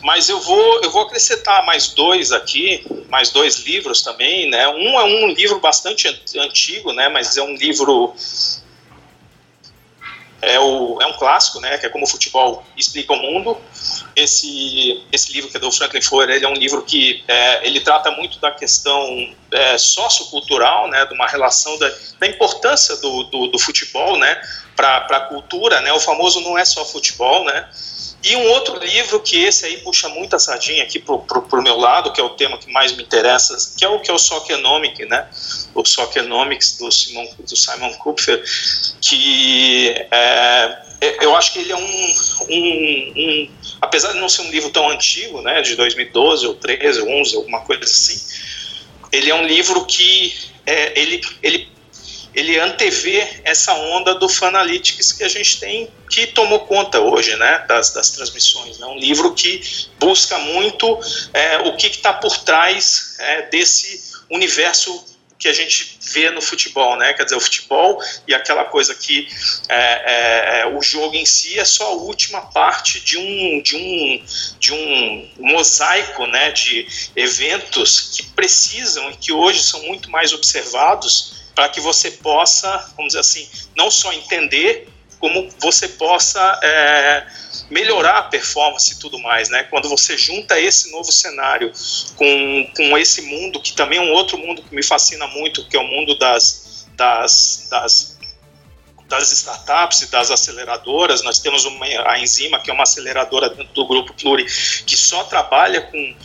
Mas 0.01 0.29
eu 0.29 0.39
vou, 0.39 0.81
eu 0.83 0.91
vou 0.91 1.03
acrescentar 1.03 1.65
mais 1.65 1.89
dois 1.89 2.31
aqui, 2.31 2.85
mais 3.09 3.29
dois 3.29 3.59
livros 3.59 4.01
também, 4.01 4.49
né? 4.49 4.67
Um 4.67 4.99
é 4.99 5.03
um 5.03 5.27
livro 5.33 5.59
bastante 5.59 6.07
antigo, 6.37 6.91
né? 6.93 7.09
Mas 7.09 7.37
é 7.37 7.41
um 7.43 7.55
livro 7.55 8.15
é, 10.45 10.59
o, 10.59 11.01
é 11.01 11.07
um 11.07 11.13
clássico, 11.13 11.59
né, 11.59 11.77
que 11.77 11.85
é 11.85 11.89
como 11.89 12.05
o 12.05 12.07
futebol 12.07 12.63
explica 12.77 13.13
o 13.13 13.17
mundo. 13.17 13.57
Esse, 14.15 15.03
esse 15.11 15.33
livro 15.33 15.49
que 15.49 15.57
é 15.57 15.59
do 15.59 15.71
Franklin 15.71 16.01
Foer, 16.01 16.29
ele 16.29 16.45
é 16.45 16.47
um 16.47 16.53
livro 16.53 16.83
que 16.83 17.23
é, 17.27 17.67
ele 17.67 17.79
trata 17.79 18.11
muito 18.11 18.39
da 18.39 18.51
questão 18.51 19.33
é, 19.51 19.77
sociocultural, 19.77 20.87
né, 20.87 21.05
de 21.05 21.13
uma 21.13 21.27
relação 21.27 21.77
da, 21.79 21.91
da 22.19 22.27
importância 22.27 22.95
do, 22.97 23.23
do, 23.23 23.47
do 23.47 23.59
futebol, 23.59 24.17
né, 24.17 24.39
para 24.75 24.97
a 24.97 25.19
cultura, 25.21 25.81
né, 25.81 25.93
o 25.93 25.99
famoso 25.99 26.41
não 26.41 26.57
é 26.57 26.65
só 26.65 26.83
futebol, 26.85 27.45
né, 27.45 27.69
e 28.25 28.35
um 28.35 28.47
outro 28.49 28.79
livro 28.83 29.19
que 29.19 29.43
esse 29.43 29.67
aí 29.67 29.77
puxa 29.77 30.09
muita 30.09 30.39
sardinha 30.39 30.81
aqui 30.81 30.97
pro, 30.97 31.19
pro, 31.19 31.61
meu 31.61 31.77
lado, 31.77 32.11
que 32.11 32.19
é 32.19 32.23
o 32.23 32.31
tema 32.31 32.57
que 32.57 32.71
mais 32.71 32.91
me 32.91 33.03
interessa, 33.03 33.55
que 33.77 33.85
é 33.85 33.87
o 33.87 33.99
que 33.99 34.09
é 34.09 34.13
o 34.15 34.17
Soccernomic, 34.17 35.05
né? 35.05 35.27
O 35.75 35.85
Soccernomics 35.85 36.75
do 36.79 36.91
Simon, 36.91 37.27
do 37.37 37.55
Simon 37.55 37.93
Kupfer, 37.93 38.43
que 38.99 39.91
é, 40.09 40.77
é, 41.01 41.23
eu 41.23 41.35
acho 41.35 41.53
que 41.53 41.59
ele 41.59 41.71
é 41.71 41.75
um, 41.75 42.15
um, 42.49 43.13
um, 43.15 43.51
apesar 43.79 44.13
de 44.13 44.19
não 44.19 44.27
ser 44.27 44.41
um 44.41 44.49
livro 44.49 44.71
tão 44.71 44.89
antigo, 44.89 45.43
né, 45.43 45.61
de 45.61 45.75
2012 45.75 46.47
ou 46.47 46.55
13 46.55 47.01
ou 47.01 47.21
11, 47.21 47.35
alguma 47.35 47.61
coisa 47.61 47.83
assim, 47.83 48.19
ele 49.11 49.29
é 49.29 49.35
um 49.35 49.45
livro 49.45 49.85
que 49.85 50.33
é, 50.65 50.99
ele, 50.99 51.21
ele 51.43 51.74
ele 52.35 52.59
antevê 52.59 53.27
essa 53.45 53.73
onda 53.73 54.13
do 54.13 54.27
Fanalytics 54.27 55.13
que 55.13 55.23
a 55.23 55.27
gente 55.29 55.59
tem, 55.59 55.89
que 56.09 56.27
tomou 56.27 56.59
conta 56.59 56.99
hoje 56.99 57.35
né, 57.37 57.65
das, 57.67 57.93
das 57.93 58.09
transmissões. 58.11 58.77
É 58.77 58.81
né? 58.81 58.87
um 58.87 58.97
livro 58.97 59.33
que 59.33 59.61
busca 59.97 60.37
muito 60.37 60.99
é, 61.33 61.59
o 61.59 61.77
que 61.77 61.87
está 61.87 62.13
por 62.13 62.37
trás 62.39 63.15
é, 63.19 63.43
desse 63.43 64.13
universo 64.29 65.15
que 65.37 65.47
a 65.47 65.53
gente 65.53 65.99
vê 66.13 66.29
no 66.31 66.41
futebol, 66.41 66.95
né? 66.97 67.13
Quer 67.13 67.25
dizer, 67.25 67.35
o 67.35 67.41
futebol 67.41 68.01
e 68.27 68.33
aquela 68.33 68.65
coisa 68.65 68.95
que 68.95 69.27
é, 69.67 69.75
é, 69.75 70.59
é 70.61 70.65
o 70.65 70.81
jogo 70.81 71.15
em 71.15 71.25
si 71.25 71.59
é 71.59 71.65
só 71.65 71.87
a 71.87 71.95
última 71.95 72.41
parte 72.41 72.99
de 73.01 73.17
um 73.17 73.61
de 73.61 73.75
um 73.75 74.25
de 74.57 74.73
um 74.73 75.29
mosaico, 75.37 76.25
né? 76.25 76.51
De 76.51 76.87
eventos 77.15 78.11
que 78.15 78.23
precisam 78.31 79.11
e 79.11 79.17
que 79.17 79.31
hoje 79.31 79.61
são 79.61 79.83
muito 79.83 80.09
mais 80.09 80.33
observados 80.33 81.44
para 81.55 81.69
que 81.69 81.79
você 81.79 82.11
possa, 82.11 82.69
vamos 82.95 83.13
dizer 83.13 83.21
assim, 83.21 83.49
não 83.75 83.89
só 83.89 84.11
entender, 84.13 84.89
como 85.19 85.49
você 85.59 85.87
possa 85.87 86.59
é, 86.61 87.25
melhorar 87.69 88.17
a 88.17 88.23
performance 88.23 88.93
e 88.93 88.99
tudo 88.99 89.17
mais, 89.17 89.49
né? 89.49 89.63
Quando 89.63 89.89
você 89.89 90.17
junta 90.17 90.59
esse 90.59 90.91
novo 90.91 91.11
cenário 91.11 91.71
com, 92.15 92.71
com 92.75 92.97
esse 92.97 93.21
mundo, 93.21 93.61
que 93.61 93.73
também 93.73 93.97
é 93.97 94.01
um 94.01 94.11
outro 94.11 94.37
mundo 94.37 94.61
que 94.61 94.75
me 94.75 94.83
fascina 94.83 95.25
muito, 95.27 95.67
que 95.67 95.77
é 95.77 95.79
o 95.79 95.87
mundo 95.87 96.17
das, 96.17 96.85
das, 96.95 97.67
das 97.71 98.15
das 99.07 99.31
startups 99.31 100.01
e 100.01 100.11
das 100.11 100.31
aceleradoras. 100.31 101.23
Nós 101.23 101.39
temos 101.39 101.65
uma, 101.65 101.85
a 102.07 102.19
Enzima, 102.19 102.59
que 102.59 102.69
é 102.69 102.73
uma 102.73 102.83
aceleradora 102.83 103.49
dentro 103.49 103.73
do 103.73 103.87
grupo 103.87 104.13
Pluri, 104.13 104.45
que 104.45 104.97
só 104.97 105.23
trabalha 105.25 105.81
com, 105.81 106.15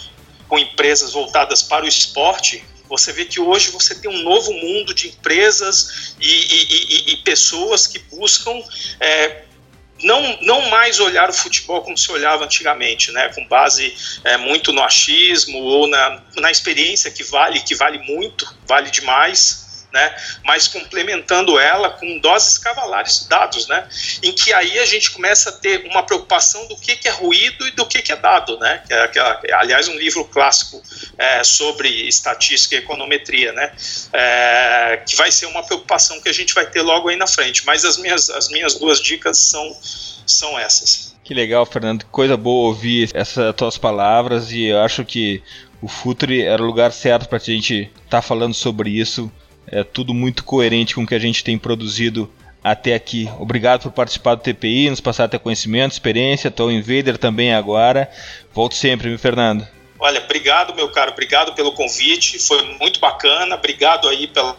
com 0.49 0.59
empresas 0.59 1.13
voltadas 1.13 1.63
para 1.63 1.85
o 1.85 1.89
esporte. 1.89 2.65
Você 2.91 3.13
vê 3.13 3.25
que 3.25 3.41
hoje 3.41 3.71
você 3.71 3.95
tem 3.95 4.11
um 4.11 4.23
novo 4.23 4.53
mundo 4.53 4.93
de 4.93 5.09
empresas 5.09 6.15
e, 6.21 6.27
e, 6.27 7.11
e, 7.11 7.13
e 7.13 7.17
pessoas 7.19 7.87
que 7.87 8.01
buscam 8.01 8.61
é, 8.99 9.45
não, 10.03 10.39
não 10.43 10.69
mais 10.71 10.99
olhar 10.99 11.31
o 11.31 11.33
futebol 11.33 11.83
como 11.83 11.97
se 11.97 12.11
olhava 12.11 12.45
antigamente, 12.45 13.13
né, 13.13 13.29
com 13.29 13.47
base 13.47 13.95
é, 14.25 14.37
muito 14.37 14.73
no 14.73 14.83
achismo 14.83 15.59
ou 15.59 15.87
na, 15.87 16.23
na 16.37 16.51
experiência 16.51 17.11
que 17.11 17.23
vale, 17.23 17.61
que 17.61 17.75
vale 17.77 17.99
muito, 17.99 18.53
vale 18.67 18.91
demais, 18.91 19.70
né, 19.93 20.15
mas 20.45 20.69
complementando 20.69 21.59
ela 21.59 21.91
com 21.91 22.19
doses 22.19 22.59
cavalares 22.59 23.21
de 23.21 23.29
dados, 23.29 23.69
né, 23.69 23.89
em 24.23 24.33
que 24.33 24.53
aí 24.53 24.79
a 24.79 24.87
gente 24.87 25.11
começa 25.11 25.51
a 25.51 25.53
ter 25.53 25.87
uma 25.87 26.03
preocupação 26.03 26.67
do 26.69 26.77
que, 26.77 26.97
que 26.97 27.09
é 27.09 27.11
ruído 27.11 27.67
e 27.67 27.71
do 27.73 27.87
que, 27.87 28.03
que 28.03 28.13
é 28.13 28.17
dado, 28.17 28.59
né, 28.59 28.83
que 28.87 28.93
é, 28.93 29.09
que 29.09 29.19
é 29.19 29.55
aliás 29.55 29.89
um 29.89 29.97
livro 29.97 30.25
clássico 30.25 30.83
é, 31.19 31.43
sobre 31.45 31.89
estatística 32.09 32.75
e 32.75 32.79
econometria, 32.79 33.53
né, 33.53 33.73
é, 34.13 35.03
que 35.07 35.17
vai 35.17 35.31
ser 35.31 35.47
uma 35.47 35.63
preocupação 35.63 36.21
que 36.21 36.29
a 36.29 36.35
gente 36.35 36.55
vai 36.55 36.67
ter 36.67 36.83
logo 36.83 37.09
aí 37.09 37.17
na 37.17 37.27
frente, 37.27 37.65
mas 37.67 37.85
as 37.85 37.97
minhas, 37.97 38.31
as 38.31 38.49
minhas 38.49 38.75
duas 38.75 39.01
dicas 39.01 39.39
são, 39.39 39.77
são 40.27 40.59
essas. 40.59 41.11
Que 41.23 41.35
legal, 41.35 41.65
Fernando, 41.65 42.05
coisa 42.07 42.37
boa 42.37 42.69
ouvir 42.69 43.11
essas 43.15 43.55
tuas 43.55 43.79
palavras 43.79 44.51
e 44.51 44.65
eu 44.65 44.81
acho 44.81 45.05
que 45.05 45.43
o 45.81 45.89
Futre 45.89 46.43
era 46.43 46.63
o 46.63 46.67
lugar 46.67 46.93
certo 46.93 47.29
para 47.29 47.39
a 47.39 47.41
gente 47.41 47.83
estar 47.83 48.21
tá 48.21 48.23
falando 48.23 48.53
sobre 48.53 48.91
isso 48.91 49.31
é 49.71 49.85
tudo 49.85 50.13
muito 50.13 50.45
coerente 50.45 50.95
com 50.95 51.03
o 51.03 51.07
que 51.07 51.15
a 51.15 51.19
gente 51.19 51.45
tem 51.45 51.59
produzido 51.59 52.31
até 52.63 52.95
aqui. 52.95 53.29
Obrigado 53.39 53.83
por 53.83 53.93
participar 53.93 54.35
do 54.35 54.43
TPI, 54.43 54.91
nos 54.91 55.01
passar 55.01 55.25
até 55.25 55.39
conhecimento, 55.39 55.93
experiência. 55.93 56.49
Estou 56.49 56.71
Invader 56.71 57.17
também 57.17 57.55
agora. 57.55 58.11
Volto 58.53 58.75
sempre, 58.75 59.09
meu 59.09 59.19
Fernando. 59.19 59.67
Olha, 59.99 60.23
obrigado, 60.25 60.75
meu 60.75 60.89
caro, 60.91 61.13
obrigado 61.13 61.53
pelo 61.53 61.73
convite, 61.73 62.39
foi 62.39 62.63
muito 62.81 62.99
bacana, 63.01 63.55
obrigado 63.55 64.09
aí 64.09 64.27
pela, 64.29 64.57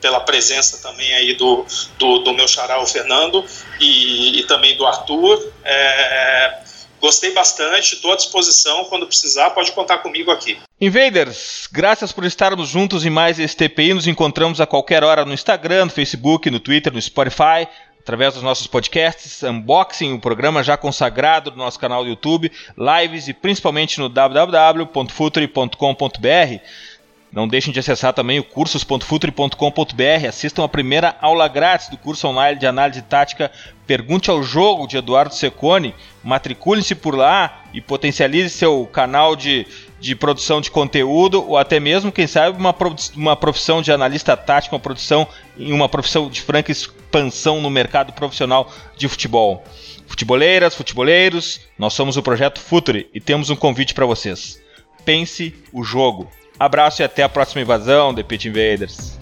pela 0.00 0.18
presença 0.18 0.82
também 0.82 1.14
aí 1.14 1.34
do, 1.36 1.64
do, 2.00 2.18
do 2.18 2.32
meu 2.32 2.48
xará, 2.48 2.82
o 2.82 2.86
Fernando, 2.86 3.44
e, 3.78 4.40
e 4.40 4.42
também 4.48 4.76
do 4.76 4.84
Arthur. 4.84 5.52
É, 5.64 6.62
Gostei 7.02 7.32
bastante, 7.32 7.96
estou 7.96 8.12
à 8.12 8.16
disposição. 8.16 8.84
Quando 8.84 9.08
precisar, 9.08 9.50
pode 9.50 9.72
contar 9.72 9.98
comigo 9.98 10.30
aqui. 10.30 10.56
Invaders, 10.80 11.68
graças 11.70 12.12
por 12.12 12.24
estarmos 12.24 12.68
juntos 12.68 13.04
em 13.04 13.10
mais 13.10 13.40
esse 13.40 13.56
TPI. 13.56 13.92
Nos 13.92 14.06
encontramos 14.06 14.60
a 14.60 14.68
qualquer 14.68 15.02
hora 15.02 15.24
no 15.24 15.34
Instagram, 15.34 15.86
no 15.86 15.90
Facebook, 15.90 16.48
no 16.48 16.60
Twitter, 16.60 16.92
no 16.92 17.02
Spotify, 17.02 17.66
através 17.98 18.34
dos 18.34 18.42
nossos 18.44 18.68
podcasts, 18.68 19.42
unboxing, 19.42 20.12
o 20.12 20.14
um 20.14 20.20
programa 20.20 20.62
já 20.62 20.76
consagrado 20.76 21.50
no 21.50 21.56
nosso 21.56 21.76
canal 21.76 22.04
do 22.04 22.10
YouTube, 22.10 22.52
lives 22.78 23.26
e 23.26 23.34
principalmente 23.34 23.98
no 23.98 24.08
www.futuri.com.br. 24.08 26.60
Não 27.32 27.48
deixem 27.48 27.72
de 27.72 27.80
acessar 27.80 28.12
também 28.12 28.38
o 28.38 28.44
cursos.futre.com.br. 28.44 30.28
Assistam 30.28 30.64
a 30.64 30.68
primeira 30.68 31.16
aula 31.18 31.48
grátis 31.48 31.88
do 31.88 31.96
curso 31.96 32.28
online 32.28 32.60
de 32.60 32.66
análise 32.66 33.00
tática 33.00 33.50
Pergunte 33.86 34.30
ao 34.30 34.42
Jogo 34.42 34.86
de 34.86 34.98
Eduardo 34.98 35.34
Secone. 35.34 35.94
Matricule-se 36.22 36.94
por 36.94 37.16
lá 37.16 37.64
e 37.72 37.80
potencialize 37.80 38.50
seu 38.50 38.86
canal 38.86 39.34
de, 39.34 39.66
de 39.98 40.14
produção 40.14 40.60
de 40.60 40.70
conteúdo, 40.70 41.42
ou 41.48 41.56
até 41.56 41.80
mesmo, 41.80 42.12
quem 42.12 42.26
sabe, 42.26 42.58
uma, 42.58 42.74
uma 43.16 43.34
profissão 43.34 43.80
de 43.80 43.90
analista 43.90 44.36
tático, 44.36 44.74
uma 44.74 44.80
produção 44.80 45.26
em 45.58 45.72
uma 45.72 45.88
profissão 45.88 46.28
de 46.28 46.42
franca 46.42 46.70
expansão 46.70 47.62
no 47.62 47.70
mercado 47.70 48.12
profissional 48.12 48.70
de 48.94 49.08
futebol. 49.08 49.64
Futeboleiras, 50.06 50.74
futeboleiros, 50.74 51.62
nós 51.78 51.94
somos 51.94 52.18
o 52.18 52.22
Projeto 52.22 52.60
Futuri 52.60 53.08
e 53.14 53.20
temos 53.20 53.48
um 53.48 53.56
convite 53.56 53.94
para 53.94 54.04
vocês. 54.04 54.60
Pense 55.02 55.54
o 55.72 55.82
jogo. 55.82 56.28
Abraço 56.58 57.02
e 57.02 57.04
até 57.04 57.22
a 57.22 57.28
próxima 57.28 57.62
invasão, 57.62 58.14
The 58.14 58.22
Pit 58.22 58.48
Invaders. 58.48 59.21